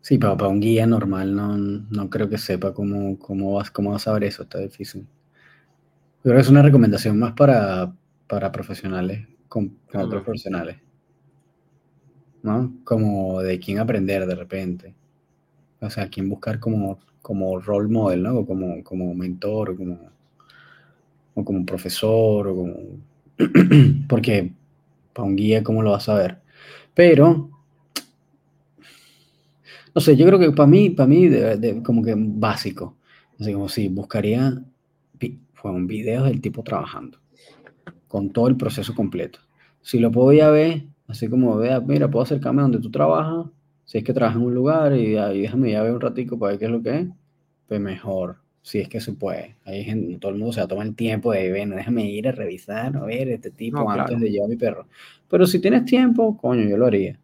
[0.00, 3.92] sí, para, para, un guía normal no, no creo que sepa cómo, cómo, vas, cómo
[3.92, 5.06] vas a saber eso, está difícil.
[6.22, 7.94] Creo que es una recomendación más para,
[8.26, 10.78] para profesionales con, otros profesionales.
[12.42, 12.74] ¿No?
[12.82, 14.94] Como de quién aprender de repente.
[15.80, 18.38] O sea, quién buscar como, como role model, ¿no?
[18.38, 19.98] O como, como mentor, o como,
[21.34, 22.74] o como profesor, o como...
[24.08, 24.52] Porque
[25.12, 26.38] para un guía, ¿cómo lo vas a ver?
[26.94, 27.50] Pero,
[29.94, 31.28] no sé, yo creo que para mí, para mí,
[31.82, 32.96] como que básico.
[33.38, 34.62] Así como si buscaría
[35.72, 37.18] un video del tipo trabajando
[38.08, 39.40] con todo el proceso completo.
[39.82, 43.46] Si lo puedo ya ver, así como vea, mira, puedo acercarme donde tú trabajas,
[43.84, 46.52] si es que trabajas en un lugar y, ahí déjame ya ver un ratico para
[46.52, 47.06] ver qué es lo que es,
[47.66, 49.56] pues mejor, si es que se puede.
[49.66, 52.26] Ahí gente, todo el mundo se va a tomar el tiempo de, ver, déjame ir
[52.28, 54.88] a revisar, a ver este tipo antes de llevar a mi perro.
[55.28, 57.20] Pero si tienes tiempo, coño, yo lo haría.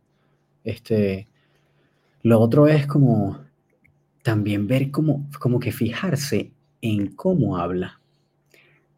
[0.64, 1.26] Este,
[2.22, 3.40] lo otro es como
[4.22, 6.52] también ver como, como que fijarse
[6.82, 8.00] en cómo habla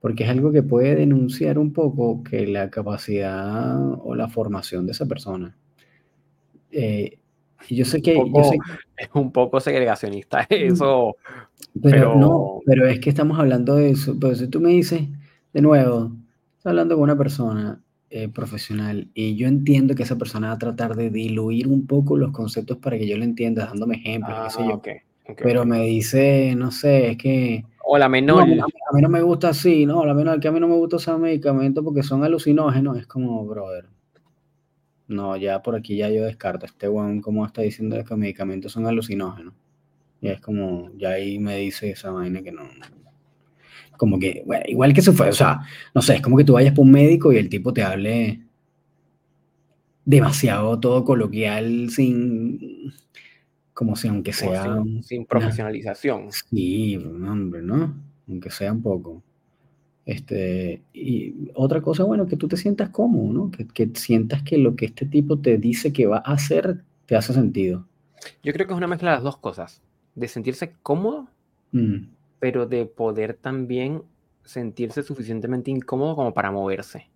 [0.02, 4.90] porque es algo que puede denunciar un poco que la capacidad o la formación de
[4.90, 5.56] esa persona.
[6.72, 7.20] Eh,
[7.68, 8.14] yo sé que...
[8.96, 10.54] Es un poco segregacionista mm.
[10.54, 11.16] eso.
[11.82, 14.16] Pero, no, pero es que estamos hablando de eso.
[14.20, 15.08] Pero si tú me dices,
[15.52, 16.12] de nuevo,
[16.58, 17.80] estás hablando con una persona
[18.10, 22.16] eh, profesional y yo entiendo que esa persona va a tratar de diluir un poco
[22.16, 24.82] los conceptos para que yo lo entienda, dándome ejemplos, qué sé yo.
[25.28, 28.42] Ah, pero me dice, no sé, es que o la menor.
[28.42, 30.96] a, mí, no me gusta así, no, la menor, que a mí no me gusta
[30.96, 32.96] usar medicamentos porque son alucinógenos.
[32.98, 33.86] Es como, brother.
[35.12, 36.66] No, ya por aquí ya yo descarto.
[36.66, 39.54] Este weón, como está diciendo que los medicamentos son alucinógenos.
[40.20, 42.62] Y es como, ya ahí me dice esa vaina que no.
[43.96, 45.60] Como que, bueno, igual que se fue, o sea,
[45.94, 48.40] no sé, es como que tú vayas por un médico y el tipo te hable
[50.04, 52.92] demasiado todo coloquial, sin
[53.74, 54.82] como si aunque sea...
[55.02, 56.30] Sin, profesionalización.
[56.30, 57.94] Sí, hombre, ¿no?
[58.28, 59.22] Aunque sea un poco.
[60.04, 63.50] Este, y otra cosa, bueno, que tú te sientas cómodo, ¿no?
[63.50, 67.14] Que, que, sientas que lo que este tipo te dice que va a hacer te
[67.16, 67.86] hace sentido.
[68.42, 69.82] Yo creo que es una mezcla de las dos cosas,
[70.14, 71.28] de sentirse cómodo,
[71.72, 72.06] mm.
[72.40, 74.02] pero de poder también
[74.44, 77.08] sentirse suficientemente incómodo como para moverse.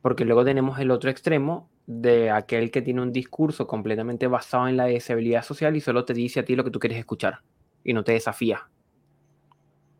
[0.00, 4.76] Porque luego tenemos el otro extremo de aquel que tiene un discurso completamente basado en
[4.76, 7.40] la deseabilidad social y solo te dice a ti lo que tú quieres escuchar
[7.84, 8.68] y no te desafía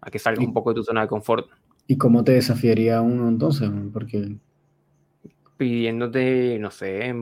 [0.03, 1.49] a que salga un poco de tu zona de confort.
[1.87, 3.71] ¿Y cómo te desafiaría uno entonces?
[3.93, 4.37] Porque
[5.57, 7.15] pidiéndote, no sé,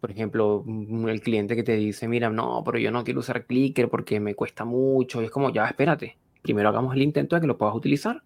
[0.00, 0.64] por ejemplo,
[1.08, 4.34] el cliente que te dice, mira, no, pero yo no quiero usar Clicker porque me
[4.34, 5.20] cuesta mucho.
[5.20, 8.22] Y es como, ya, espérate, primero hagamos el intento de que lo puedas utilizar.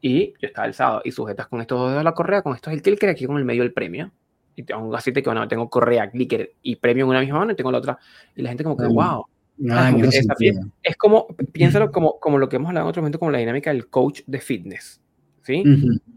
[0.00, 2.76] Y yo estaba alzado y sujetas con estos dos de la correa, con esto es
[2.76, 4.12] el Clicker, aquí con el medio del premio.
[4.54, 7.56] Y tengo así que, bueno, tengo correa, Clicker y premio en una misma mano y
[7.56, 7.98] tengo la otra.
[8.36, 9.24] Y la gente como que, wow.
[9.70, 9.92] Ah,
[10.82, 13.70] es como, piénsalo como, como lo que hemos hablado en otro momento, como la dinámica
[13.70, 15.00] del coach de fitness.
[15.44, 15.62] ¿sí?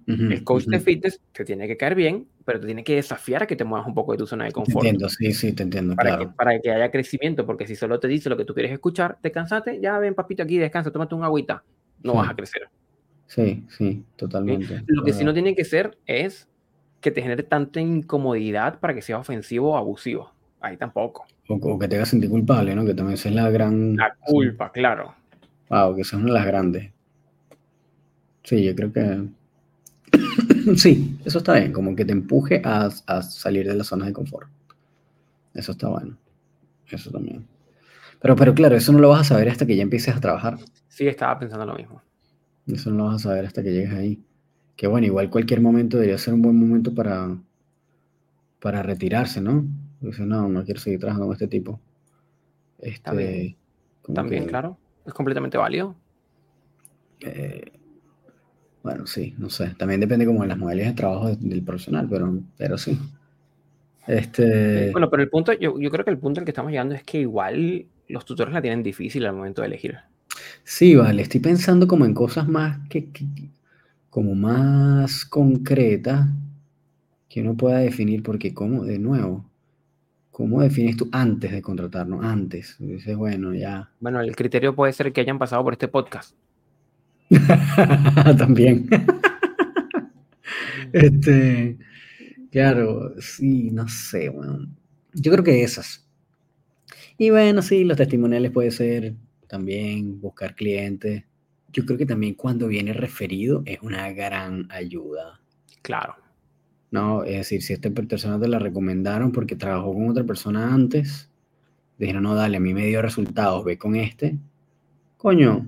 [0.07, 3.47] el coach de fitness te tiene que caer bien, pero te tiene que desafiar a
[3.47, 4.83] que te muevas un poco de tu zona de confort.
[4.83, 6.29] Te entiendo, sí, sí, te entiendo, para claro.
[6.29, 9.17] Que, para que haya crecimiento, porque si solo te dice lo que tú quieres escuchar,
[9.21, 11.63] te cansaste, ya ven papito aquí, descansa, tómate un agüita,
[12.03, 12.69] no vas a crecer.
[13.27, 14.83] Sí, sí, totalmente.
[14.87, 16.47] Lo que sí no tiene que ser es
[17.01, 20.33] que te genere tanta incomodidad para que sea ofensivo o abusivo.
[20.59, 21.25] Ahí tampoco.
[21.47, 22.85] O, que te hagas sentir culpable, ¿no?
[22.85, 23.95] Que también es la gran...
[23.95, 25.15] La culpa, claro.
[25.69, 26.91] Wow, que son las grandes.
[28.43, 29.27] Sí, yo creo que
[30.75, 32.89] sí, eso está bien, como que te empuje a,
[33.21, 34.49] salir de la zona de confort.
[35.53, 36.17] Eso está bueno.
[36.89, 37.45] Eso también.
[38.19, 40.57] Pero, pero claro, eso no lo vas a saber hasta que ya empieces a trabajar.
[40.87, 42.01] Sí, estaba pensando lo mismo.
[42.67, 44.23] Eso no lo vas a saber hasta que llegues ahí.
[44.75, 47.37] Que bueno, igual cualquier momento debería ser un buen momento para,
[48.59, 49.65] para retirarse, ¿no?
[49.99, 51.79] Dice, no, no quiero seguir trabajando con este tipo.
[52.79, 53.57] Este,
[54.13, 54.77] También, claro.
[55.05, 55.95] Es completamente válido.
[57.21, 57.71] Eh,
[58.83, 59.75] bueno, sí, no sé.
[59.77, 62.97] También depende como de las modalidades de trabajo del profesional, pero, pero sí.
[64.05, 64.91] Este...
[64.91, 67.03] Bueno, pero el punto, yo, yo creo que el punto al que estamos llegando es
[67.03, 69.97] que igual los tutores la tienen difícil al momento de elegir.
[70.63, 71.21] Sí, vale.
[71.21, 73.09] Estoy pensando como en cosas más que,
[74.09, 76.27] como más concretas
[77.29, 79.45] que uno pueda definir, porque como, de nuevo,
[80.37, 82.23] ¿cómo defines tú antes de contratarnos?
[82.23, 82.75] Antes.
[82.77, 83.89] Dices, bueno, ya.
[83.99, 86.35] Bueno, el criterio puede ser que hayan pasado por este podcast.
[88.37, 88.87] También.
[90.93, 91.79] este,
[92.51, 94.67] claro, sí, no sé, bueno.
[95.11, 96.07] Yo creo que esas.
[97.17, 99.15] Y bueno, sí, los testimoniales puede ser
[99.47, 101.23] también buscar clientes.
[101.73, 105.41] Yo creo que también cuando viene referido es una gran ayuda.
[105.81, 106.26] Claro.
[106.91, 111.29] No, es decir, si esta persona te la recomendaron porque trabajó con otra persona antes,
[111.97, 114.37] dijeron, no, dale, a mí me dio resultados, ve con este.
[115.17, 115.67] Coño,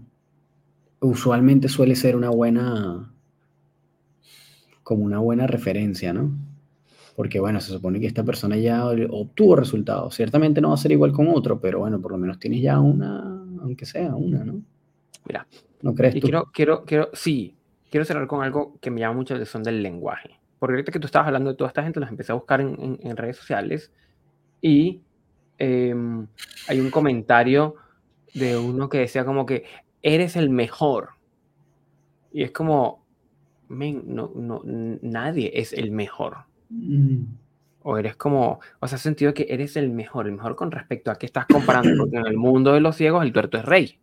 [1.01, 3.11] usualmente suele ser una buena,
[4.83, 6.31] como una buena referencia, ¿no?
[7.15, 10.15] Porque bueno, se supone que esta persona ya obtuvo resultados.
[10.15, 12.79] Ciertamente no va a ser igual con otro, pero bueno, por lo menos tienes ya
[12.79, 13.19] una,
[13.61, 14.61] aunque sea una, ¿no?
[15.25, 15.45] Mira,
[15.81, 17.55] ¿no crees y Quiero, quiero, quiero, sí,
[17.91, 20.38] quiero cerrar con algo que me llama mucho la atención del lenguaje.
[20.59, 22.99] Porque ahorita que tú estabas hablando de toda esta gente, los empecé a buscar en,
[23.01, 23.93] en, redes sociales
[24.61, 25.01] y
[25.57, 26.27] em,
[26.67, 27.75] hay un comentario
[28.33, 29.63] de uno que decía como que
[30.01, 31.11] eres el mejor.
[32.31, 33.05] Y es como,
[33.69, 34.61] no, no,
[35.01, 36.37] nadie es el mejor.
[36.69, 37.23] Mm.
[37.81, 41.15] O eres como, o sea, sentido que eres el mejor, el mejor con respecto a
[41.15, 43.99] qué estás comparando, porque en el mundo de los ciegos el tuerto es rey,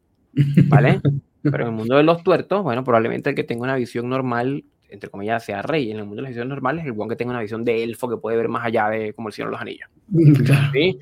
[0.69, 1.01] ¿vale?
[1.43, 4.65] Pero en el mundo de los tuertos, bueno, probablemente el que tenga una visión normal,
[4.89, 5.91] entre comillas, sea rey.
[5.91, 8.09] En el mundo de las visiones normales, el buen que tenga una visión de elfo
[8.09, 9.91] que puede ver más allá de como el Señor de los Anillos.
[10.73, 10.99] ¿Sí?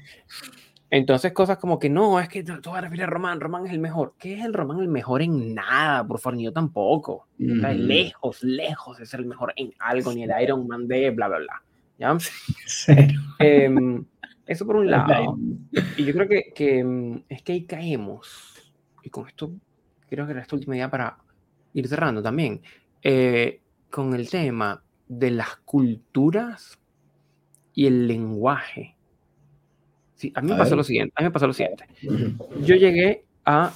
[0.90, 3.73] Entonces, cosas como que no, es que tú vas a referir a Román, Román es
[3.73, 4.15] el mejor.
[4.16, 6.06] ¿Qué es el Román el mejor en nada?
[6.06, 7.27] Por favor, ni yo tampoco.
[7.36, 11.39] lejos, lejos de ser el mejor en algo, ni el Iron Man de bla, bla,
[11.39, 11.62] bla.
[11.98, 12.16] ¿Ya?
[13.40, 14.05] Em,
[14.47, 15.36] eso por un lado.
[15.97, 18.55] Y yo creo que, que, em, es que ahí caemos.
[19.02, 19.52] Y con esto,
[20.09, 21.19] creo que era esta última idea para
[21.73, 22.62] ir cerrando también.
[23.02, 23.61] Eh,
[23.94, 26.80] con el tema de las culturas
[27.74, 28.96] y el lenguaje
[30.34, 31.12] a mí me pasó lo siguiente.
[31.16, 31.86] A mí me pasó lo siguiente.
[32.62, 33.72] Yo llegué a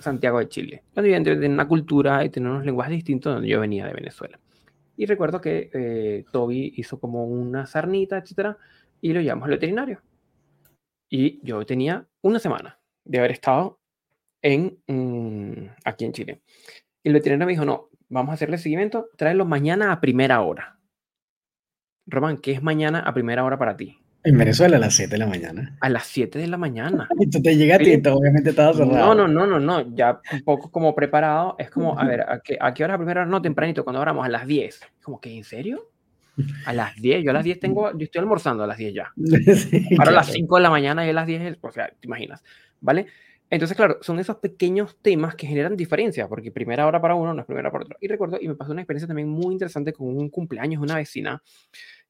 [0.00, 3.86] Santiago de Chile, donde evidentemente una cultura y tener unos lenguajes distintos donde yo venía
[3.86, 4.40] de Venezuela.
[4.96, 8.56] Y recuerdo que eh, Toby hizo como una sarnita, etcétera,
[9.00, 10.00] y lo llevamos al veterinario.
[11.08, 13.78] Y yo tenía una semana de haber estado
[14.42, 16.40] en, mm, aquí en Chile.
[17.04, 20.78] Y el veterinario me dijo, no, vamos a hacerle seguimiento, tráelo mañana a primera hora.
[22.06, 23.98] Román, ¿qué es mañana a primera hora para ti?
[24.22, 25.76] En Venezuela a las 7 de la mañana.
[25.80, 27.08] A las 7 de la mañana.
[27.30, 29.14] Tú te llegaste y obviamente estaba cerrado.
[29.14, 29.94] No, no, no, no, no.
[29.94, 31.54] Ya un poco como preparado.
[31.58, 33.24] Es como, a ver, ¿a qué, a qué hora primero?
[33.24, 34.80] No, tempranito, cuando oramos, a las 10.
[35.02, 35.90] Como que, ¿en serio?
[36.66, 39.12] A las 10, yo a las 10 tengo, yo estoy almorzando a las 10 ya.
[39.96, 42.42] Para las 5 de la mañana y a las 10, o sea, te imaginas,
[42.80, 43.06] ¿vale?
[43.48, 47.40] Entonces, claro, son esos pequeños temas que generan diferencia, porque primera hora para uno no
[47.40, 47.96] es primera para otro.
[48.00, 50.96] Y recuerdo, y me pasó una experiencia también muy interesante con un cumpleaños de una
[50.96, 51.42] vecina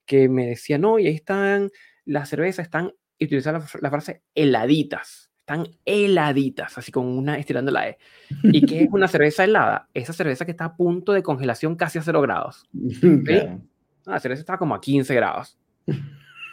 [0.07, 1.71] que me decía, no, y ahí están,
[2.05, 7.89] las cervezas están, y utilizaba la, frase heladitas, están heladitas, así con una estirando la
[7.89, 7.99] E.
[8.45, 9.89] ¿Y qué es una cerveza helada?
[9.93, 12.65] Esa cerveza que está a punto de congelación casi a cero grados.
[14.07, 15.59] La cerveza está como a 15 grados.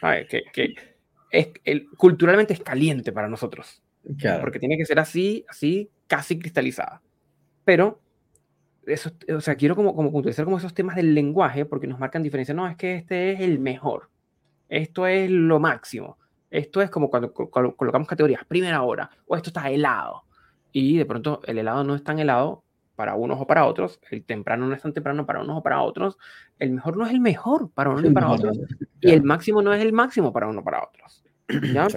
[0.02, 0.74] Que, que
[1.30, 3.83] es, el, culturalmente es caliente para nosotros.
[4.42, 7.02] Porque tiene que ser así, así, casi cristalizada.
[7.64, 8.02] Pero,
[8.86, 12.24] eso, o sea, quiero como, como utilizar como esos temas del lenguaje porque nos marcan
[12.24, 12.54] diferencia.
[12.54, 14.10] No, es que este es el mejor.
[14.70, 16.18] Esto es lo máximo.
[16.50, 20.24] Esto es como cuando colocamos categorías, primera hora, o esto está helado.
[20.72, 22.64] Y de pronto el helado no es tan helado
[22.96, 25.82] para unos o para otros, el temprano no es tan temprano para unos o para
[25.82, 26.18] otros,
[26.60, 28.60] el mejor no es el mejor para unos y para otros,
[29.02, 31.24] y el máximo no es el máximo para unos o para otros.
[31.74, 31.88] ¿ya?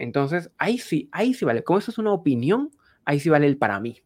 [0.00, 1.62] Entonces, ahí sí, ahí sí vale.
[1.62, 2.70] Como eso es una opinión,
[3.04, 4.00] ahí sí vale el para mí,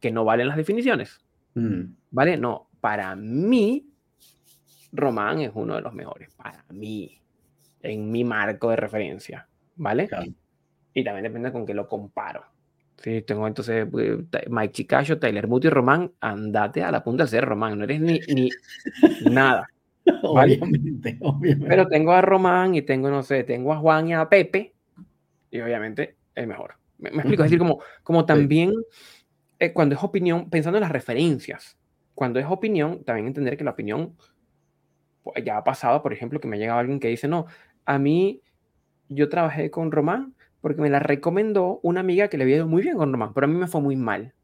[0.00, 1.20] que no valen las definiciones.
[1.54, 1.92] Mm.
[2.10, 2.38] ¿Vale?
[2.38, 3.86] No, para mí,
[4.92, 6.32] Román es uno de los mejores.
[6.34, 7.20] Para mí,
[7.82, 9.46] en mi marco de referencia.
[9.76, 10.08] ¿Vale?
[10.94, 12.42] Y también depende con qué lo comparo.
[12.96, 17.30] Si tengo entonces eh, Mike Chicacho, Tyler Muti y Román, andate a la punta de
[17.30, 18.48] ser Román, no eres ni, ni
[19.30, 19.68] nada.
[20.22, 21.68] Obviamente, obviamente.
[21.68, 24.74] Pero tengo a Román y tengo, no sé, tengo a Juan y a Pepe,
[25.50, 26.74] y obviamente el mejor.
[26.98, 28.72] Me, explico, es decir, como, como también
[29.58, 31.78] eh, cuando es opinión, pensando en las referencias,
[32.14, 34.16] cuando es opinión, también entender que la opinión
[35.22, 37.46] pues, ya ha pasado, por ejemplo, que me ha llegado alguien que dice, no,
[37.86, 38.42] a mí
[39.08, 42.82] yo trabajé con Román porque me la recomendó una amiga que le había ido muy
[42.82, 44.34] bien con Román, pero a mí me fue muy mal.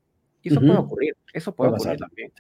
[0.42, 2.32] Y eso puede ocurrir, eso puede, ocurrir también.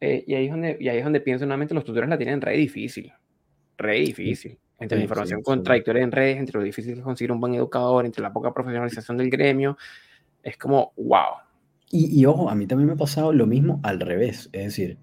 [0.00, 2.40] Eh, y, ahí es donde, y ahí es donde pienso nuevamente, los tutores la tienen
[2.40, 3.12] re difícil,
[3.76, 7.54] re difícil entre la información contradictoria en redes, entre lo difícil de conseguir un buen
[7.54, 9.76] educador, entre la poca profesionalización del gremio,
[10.42, 11.36] es como, wow.
[11.92, 14.96] Y, ojo, a mí también me ha pasado lo mismo al revés, es decir,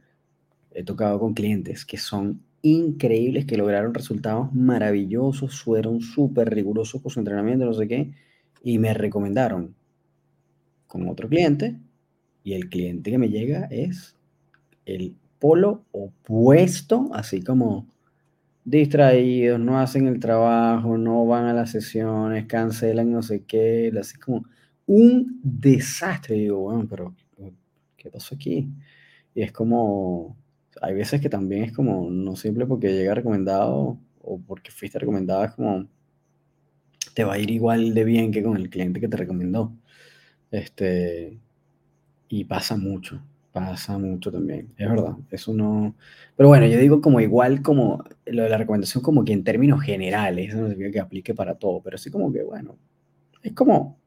[0.71, 7.11] he tocado con clientes que son increíbles, que lograron resultados maravillosos, fueron súper rigurosos con
[7.11, 8.11] su entrenamiento, no sé qué,
[8.63, 9.75] y me recomendaron
[10.87, 11.75] con otro cliente,
[12.43, 14.15] y el cliente que me llega es
[14.85, 17.85] el polo opuesto, así como
[18.68, 24.18] distraídos, no hacen el trabajo, no van a las sesiones, cancelan no sé qué, así
[24.19, 24.45] como
[24.85, 26.35] un desastre.
[26.38, 27.15] Y digo, bueno, pero
[27.98, 28.69] ¿qué pasó aquí?
[29.34, 30.38] Y es como,
[30.81, 35.45] hay veces que también es como, no simple porque llega recomendado o porque fuiste recomendado,
[35.45, 35.88] es como,
[37.14, 39.73] te va a ir igual de bien que con el cliente que te recomendó.
[40.52, 41.39] Este,
[42.30, 43.22] y pasa mucho.
[43.52, 45.95] Pasa mucho también, es verdad, eso no...
[46.36, 49.82] Pero bueno, yo digo como igual como lo de la recomendación como que en términos
[49.82, 52.78] generales, eso no significa que aplique para todo, pero sí como que bueno,
[53.41, 53.99] es como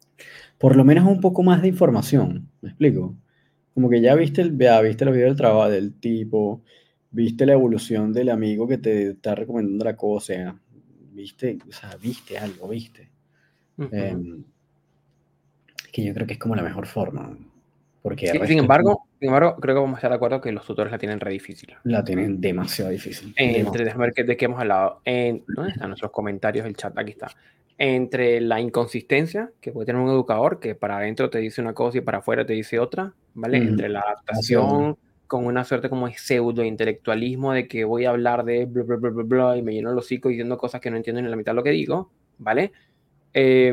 [0.58, 3.16] por lo menos un poco más de información, ¿me explico?
[3.74, 6.62] Como que ya viste el, vea, viste los videos del trabajo del tipo,
[7.10, 10.60] viste la evolución del amigo que te está recomendando la cosa,
[11.12, 13.10] viste, o sea, viste algo, viste.
[13.90, 14.44] Em,
[15.92, 17.36] que yo creo que es como la mejor forma.
[18.02, 20.90] Porque sin, embargo, sin embargo, creo que vamos a estar de acuerdo que los tutores
[20.90, 21.74] la tienen re difícil.
[21.84, 23.34] La tienen demasiado difícil.
[23.36, 25.00] Entre, déjame ver de qué hemos hablado.
[25.04, 26.66] En, ¿Dónde están nuestros comentarios?
[26.66, 27.28] El chat, aquí está.
[27.76, 31.98] Entre la inconsistencia que puede tener un educador, que para adentro te dice una cosa
[31.98, 33.58] y para afuera te dice otra, ¿vale?
[33.58, 34.96] Entre la adaptación
[35.26, 39.10] con una suerte como pseudo intelectualismo de que voy a hablar de bla, bla, bla,
[39.10, 41.52] bla, bla y me lleno el hocico diciendo cosas que no entiendo ni la mitad
[41.52, 42.72] de lo que digo, ¿vale?
[43.32, 43.72] Eh,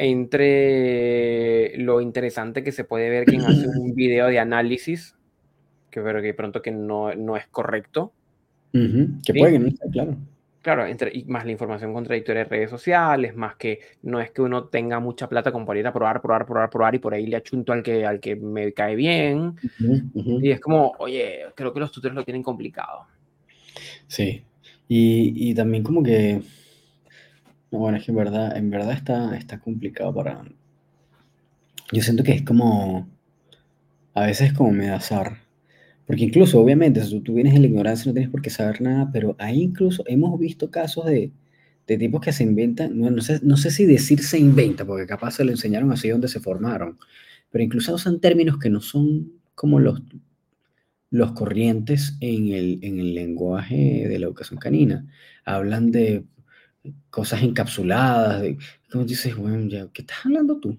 [0.00, 5.14] entre lo interesante que se puede ver quien hace un video de análisis,
[5.90, 8.12] que veo que pronto que no, no es correcto.
[8.72, 10.16] Que puede que no claro.
[10.62, 14.42] Claro, entre, y más la información contradictoria de redes sociales, más que no es que
[14.42, 17.26] uno tenga mucha plata como para ir a probar, probar, probar, probar y por ahí
[17.26, 19.54] le achunto al que, al que me cae bien.
[20.42, 23.06] Y es como, oye, creo que los tutores lo tienen complicado.
[24.06, 24.44] Sí,
[24.86, 26.42] y, y también como que
[27.70, 30.44] bueno, es que en verdad, en verdad está, está complicado para...
[31.92, 33.08] Yo siento que es como...
[34.14, 35.38] A veces como me da azar.
[36.06, 39.10] Porque incluso, obviamente, si tú vienes en la ignorancia no tienes por qué saber nada,
[39.12, 41.32] pero ahí incluso hemos visto casos de,
[41.86, 45.06] de tipos que se inventan, no, no, sé, no sé si decir se inventa, porque
[45.06, 46.98] capaz se lo enseñaron así donde se formaron,
[47.50, 50.02] pero incluso usan términos que no son como los,
[51.10, 55.06] los corrientes en el, en el lenguaje de la educación canina.
[55.44, 56.24] Hablan de
[57.10, 58.58] cosas encapsuladas, de,
[58.90, 60.78] como dices, bueno, ya, ¿qué estás hablando tú?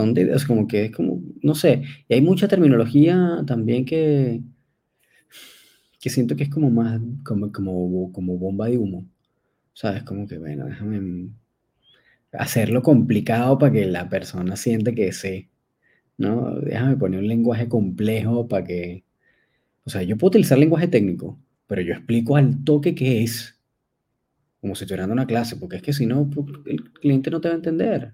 [0.00, 0.30] dónde?
[0.32, 4.42] Es como que es como, no sé, y hay mucha terminología también que,
[6.00, 9.06] que siento que es como más, como, como, bomba de humo.
[9.72, 10.04] ¿Sabes?
[10.04, 11.30] Como que, bueno, déjame
[12.32, 15.50] hacerlo complicado para que la persona sienta que sé,
[16.18, 16.54] ¿no?
[16.60, 19.04] Déjame poner un lenguaje complejo para que,
[19.84, 23.55] o sea, yo puedo utilizar lenguaje técnico, pero yo explico al toque qué es,
[24.66, 26.28] como si estuviera dando una clase, porque es que si no,
[26.66, 28.12] el cliente no te va a entender.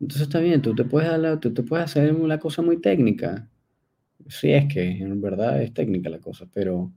[0.00, 3.48] Entonces está bien, tú te puedes, tú te puedes hacer una cosa muy técnica.
[4.28, 6.92] Sí, es que en verdad es técnica la cosa, pero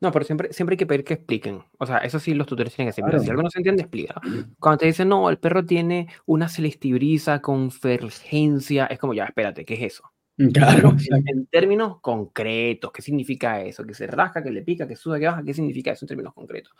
[0.00, 1.62] no, pero siempre, siempre hay que pedir que expliquen.
[1.78, 3.20] O sea, eso sí los tutores tienen que decir.
[3.20, 4.20] Si algo no se entiende, explica.
[4.60, 9.64] Cuando te dicen, no, el perro tiene una celestibrisa con fergencia, es como, ya, espérate,
[9.64, 10.04] ¿qué es eso?
[10.54, 10.96] Claro.
[11.26, 13.84] En, términos concretos, ¿qué significa eso?
[13.84, 16.32] Que se rasca, que le pica, que suda, que baja, ¿qué significa eso en términos
[16.32, 16.72] concretos?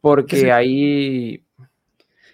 [0.00, 1.44] Porque ahí...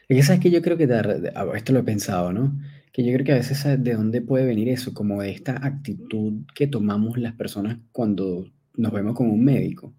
[0.09, 2.57] Es que sabes que yo creo que, esto lo he pensado, ¿no?
[2.93, 6.45] Que yo creo que a veces de dónde puede venir eso, como de esta actitud
[6.55, 9.93] que tomamos las personas cuando nos vemos con un médico.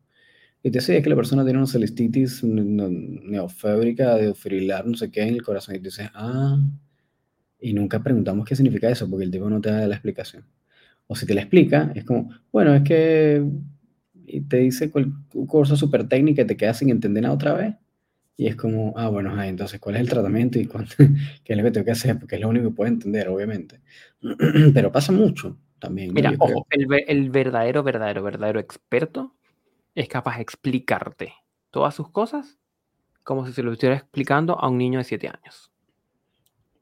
[0.64, 5.24] Y te dice que la persona tiene una celestitis neofébrica de ofrilar, no sé qué,
[5.24, 5.76] en el corazón.
[5.76, 6.60] Y te dices, ah,
[7.60, 10.46] y nunca preguntamos qué significa eso, porque el tipo no te da la explicación.
[11.08, 13.44] O si te la explica, es como, bueno, es que
[14.28, 17.76] y te dice un curso súper técnica y te quedas sin entender nada otra vez.
[18.36, 20.68] Y es como, ah, bueno, entonces, ¿cuál es el tratamiento y
[21.44, 22.20] qué es lo que tengo que hacer?
[22.20, 23.82] Porque es lo único que puedo entender, obviamente.
[24.74, 26.14] Pero pasa mucho también.
[26.14, 29.34] Mira, ojo, el, el, verdadero, verdadero, verdadero experto
[29.96, 31.34] es capaz de explicarte
[31.72, 32.60] todas sus cosas
[33.24, 35.72] como si se lo estuviera explicando a un niño de 7 años.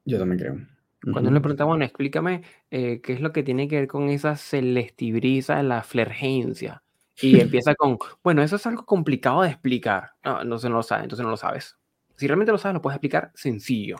[0.04, 0.76] Yo también creo.
[1.12, 4.36] Cuando le preguntamos, bueno, explícame eh, qué es lo que tiene que ver con esa
[4.36, 6.82] celestibrisa de la flergencia.
[7.20, 10.12] Y empieza con, bueno, eso es algo complicado de explicar.
[10.24, 11.76] No, no, no lo sabe, entonces no lo sabes.
[12.16, 13.96] Si realmente lo sabes, lo puedes explicar sencillo.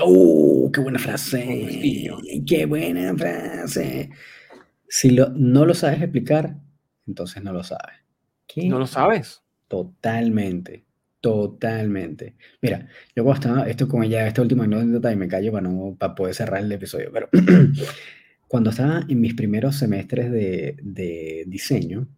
[0.00, 2.10] ¡Oh, qué buena frase!
[2.46, 4.10] ¡Qué buena frase!
[4.88, 6.56] Si lo, no lo sabes explicar,
[7.06, 7.96] entonces no lo sabes.
[8.56, 9.42] ¿No lo sabes?
[9.68, 10.84] Totalmente,
[11.20, 12.36] totalmente.
[12.62, 15.94] Mira, yo cuando estaba, esto con ella, esta última anécdota y me callo para, no,
[15.98, 17.28] para poder cerrar el episodio, pero
[18.48, 22.08] cuando estaba en mis primeros semestres de, de diseño,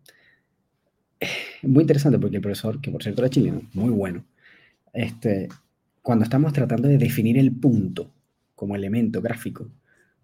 [1.63, 4.25] muy interesante porque el profesor, que por cierto era chileno, muy bueno,
[4.93, 5.49] este,
[6.03, 8.13] cuando estamos tratando de definir el punto
[8.55, 9.71] como elemento gráfico,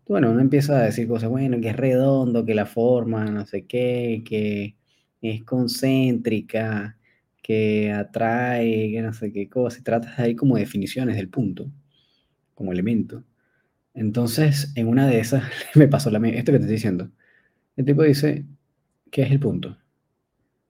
[0.09, 3.67] bueno, uno empieza a decir cosas, bueno, que es redondo, que la forma, no sé
[3.67, 4.77] qué, que
[5.21, 6.97] es concéntrica,
[7.43, 11.71] que atrae, que no sé qué cosa, y tratas ahí como definiciones del punto,
[12.55, 13.25] como elemento.
[13.95, 15.45] Entonces, en una de esas
[15.77, 17.11] me pasó la, esto que te estoy diciendo.
[17.77, 18.45] El tipo dice,
[19.11, 19.79] ¿qué es el punto?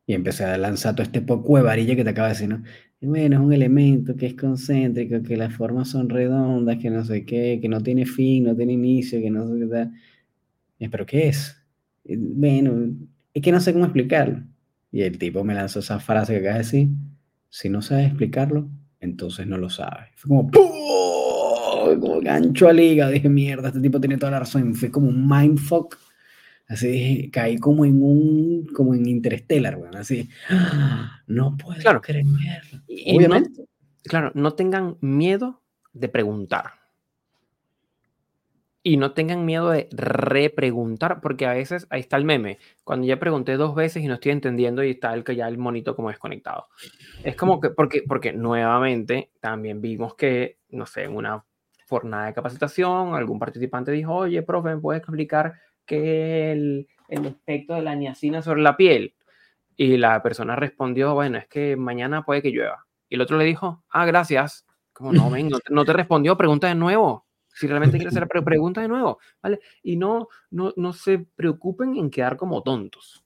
[0.07, 2.63] Y empecé a lanzar todo este poco de varilla que te acaba de decir, ¿no?
[3.01, 7.25] bueno, es un elemento que es concéntrico, que las formas son redondas, que no sé
[7.25, 9.93] qué, que no tiene fin, no tiene inicio, que no sé qué tal.
[10.91, 11.57] ¿Pero qué es?
[12.05, 12.95] Bueno,
[13.35, 14.43] es que no sé cómo explicarlo.
[14.93, 16.89] Y el tipo me lanzó esa frase que acaba de decir,
[17.51, 18.69] si no sabes explicarlo,
[19.01, 20.09] entonces no lo sabes.
[20.17, 20.87] Fue como, ¡pum!
[22.01, 24.75] como gancho a liga, dije, mierda, este tipo tiene toda la razón.
[24.75, 25.97] Fue como un mindfuck
[26.69, 30.29] Así caí como en un, como en Interstellar, bueno, así.
[31.27, 32.01] No puedo claro.
[32.01, 32.25] creer.
[33.15, 33.67] Obviamente.
[34.05, 35.63] claro, no tengan miedo
[35.93, 36.73] de preguntar.
[38.83, 42.59] Y no tengan miedo de repreguntar, porque a veces ahí está el meme.
[42.85, 45.59] Cuando ya pregunté dos veces y no estoy entendiendo y está el que ya el
[45.59, 46.69] monito como desconectado.
[47.25, 51.45] Es como que, porque, porque nuevamente también vimos que, no sé, en una
[51.89, 55.55] jornada de capacitación, algún participante dijo, oye, profe, ¿me puedes explicar
[55.87, 59.15] que el, el efecto de la niacina sobre la piel.
[59.77, 62.87] Y la persona respondió, bueno, es que mañana puede que llueva.
[63.09, 64.67] Y el otro le dijo, ah, gracias.
[64.93, 67.27] Como no, ven, no, te, respondió, pregunta de nuevo.
[67.49, 69.61] Si realmente quieres hacer, pregunta de nuevo, ¿vale?
[69.83, 73.25] Y no, no, no se preocupen en quedar como tontos,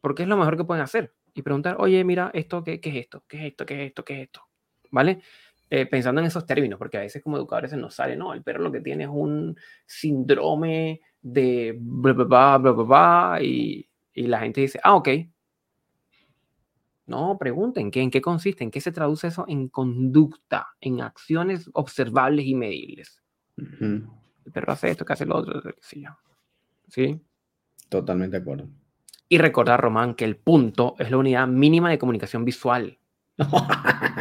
[0.00, 1.12] porque es lo mejor que pueden hacer.
[1.34, 3.24] Y preguntar, oye, mira, esto, ¿qué, qué es esto?
[3.26, 3.66] ¿Qué es esto?
[3.66, 4.04] ¿Qué es esto?
[4.04, 4.42] ¿Qué es esto?
[4.90, 5.22] ¿Vale?
[5.74, 8.42] Eh, pensando en esos términos, porque a veces como educadores se nos sale, no, el
[8.42, 14.40] perro lo que tiene es un síndrome de bla, bla, bla, bla, y, y, la
[14.40, 15.08] gente dice, ah, ok.
[17.06, 18.64] No, pregunten, ¿qué, ¿en qué consiste?
[18.64, 23.22] ¿En qué se traduce eso en conducta, en acciones observables y medibles?
[23.56, 26.10] El perro hace esto, que hace lo otro, qué sé yo.
[26.88, 27.18] ¿Sí?
[27.88, 28.68] Totalmente de acuerdo.
[29.26, 32.98] Y recordar, Román, que el punto es la unidad mínima de comunicación visual.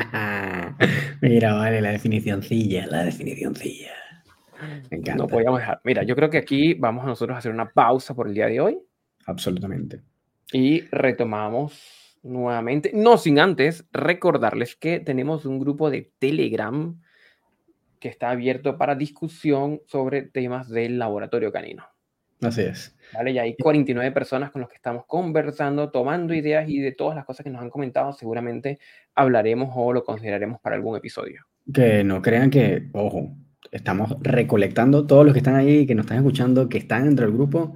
[1.22, 3.92] Mira, vale, la definicióncilla, la definicióncilla.
[4.90, 5.24] Me encanta.
[5.24, 5.80] No podíamos dejar.
[5.84, 8.48] Mira, yo creo que aquí vamos a nosotros a hacer una pausa por el día
[8.48, 8.80] de hoy.
[9.26, 10.02] Absolutamente.
[10.52, 17.00] Y retomamos nuevamente, no sin antes recordarles que tenemos un grupo de Telegram
[18.00, 21.86] que está abierto para discusión sobre temas del laboratorio canino.
[22.42, 22.96] Así es.
[23.14, 23.34] ¿Vale?
[23.34, 27.26] Ya hay 49 personas con las que estamos conversando, tomando ideas y de todas las
[27.26, 28.80] cosas que nos han comentado, seguramente
[29.14, 31.46] hablaremos o lo consideraremos para algún episodio.
[31.72, 33.36] Que no crean que, ojo,
[33.72, 37.36] estamos recolectando todos los que están ahí, que nos están escuchando, que están dentro del
[37.36, 37.76] grupo.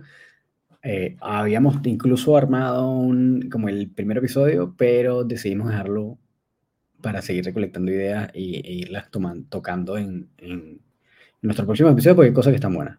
[0.81, 6.17] Eh, habíamos incluso armado un, como el primer episodio, pero decidimos dejarlo
[7.01, 10.79] para seguir recolectando ideas y, e irlas tomando, tocando en, en,
[11.41, 12.97] nuestro próximo episodio, porque hay cosas que están buenas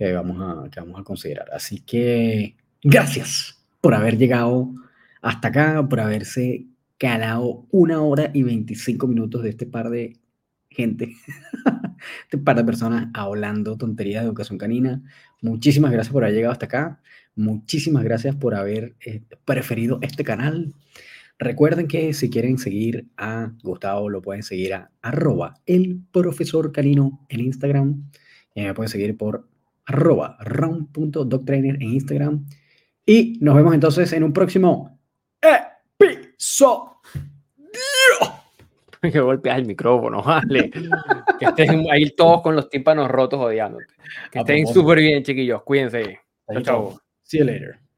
[0.00, 1.50] que vamos a, que vamos a considerar.
[1.52, 4.72] Así que gracias por haber llegado
[5.20, 6.64] hasta acá, por haberse
[6.96, 10.16] calado una hora y 25 minutos de este par de
[10.70, 11.16] gente,
[12.24, 15.02] este par de personas hablando tonterías de educación canina.
[15.42, 17.02] Muchísimas gracias por haber llegado hasta acá.
[17.36, 20.72] Muchísimas gracias por haber eh, preferido este canal.
[21.38, 27.26] Recuerden que si quieren seguir a Gustavo, lo pueden seguir a arroba el profesor canino
[27.28, 28.10] en Instagram.
[28.54, 29.50] Y me pueden seguir por
[29.86, 32.46] arroba round.doctrainer en Instagram.
[33.06, 34.98] Y nos vemos entonces en un próximo
[35.40, 37.00] episodio.
[39.02, 40.70] que golpeas el micrófono, vale.
[40.70, 43.86] que estén ahí todos con los tímpanos rotos odiándote.
[44.30, 45.62] Que estén súper bien, chiquillos.
[45.62, 46.20] Cuídense.
[46.52, 47.00] Chao, chao.
[47.22, 47.89] See you later.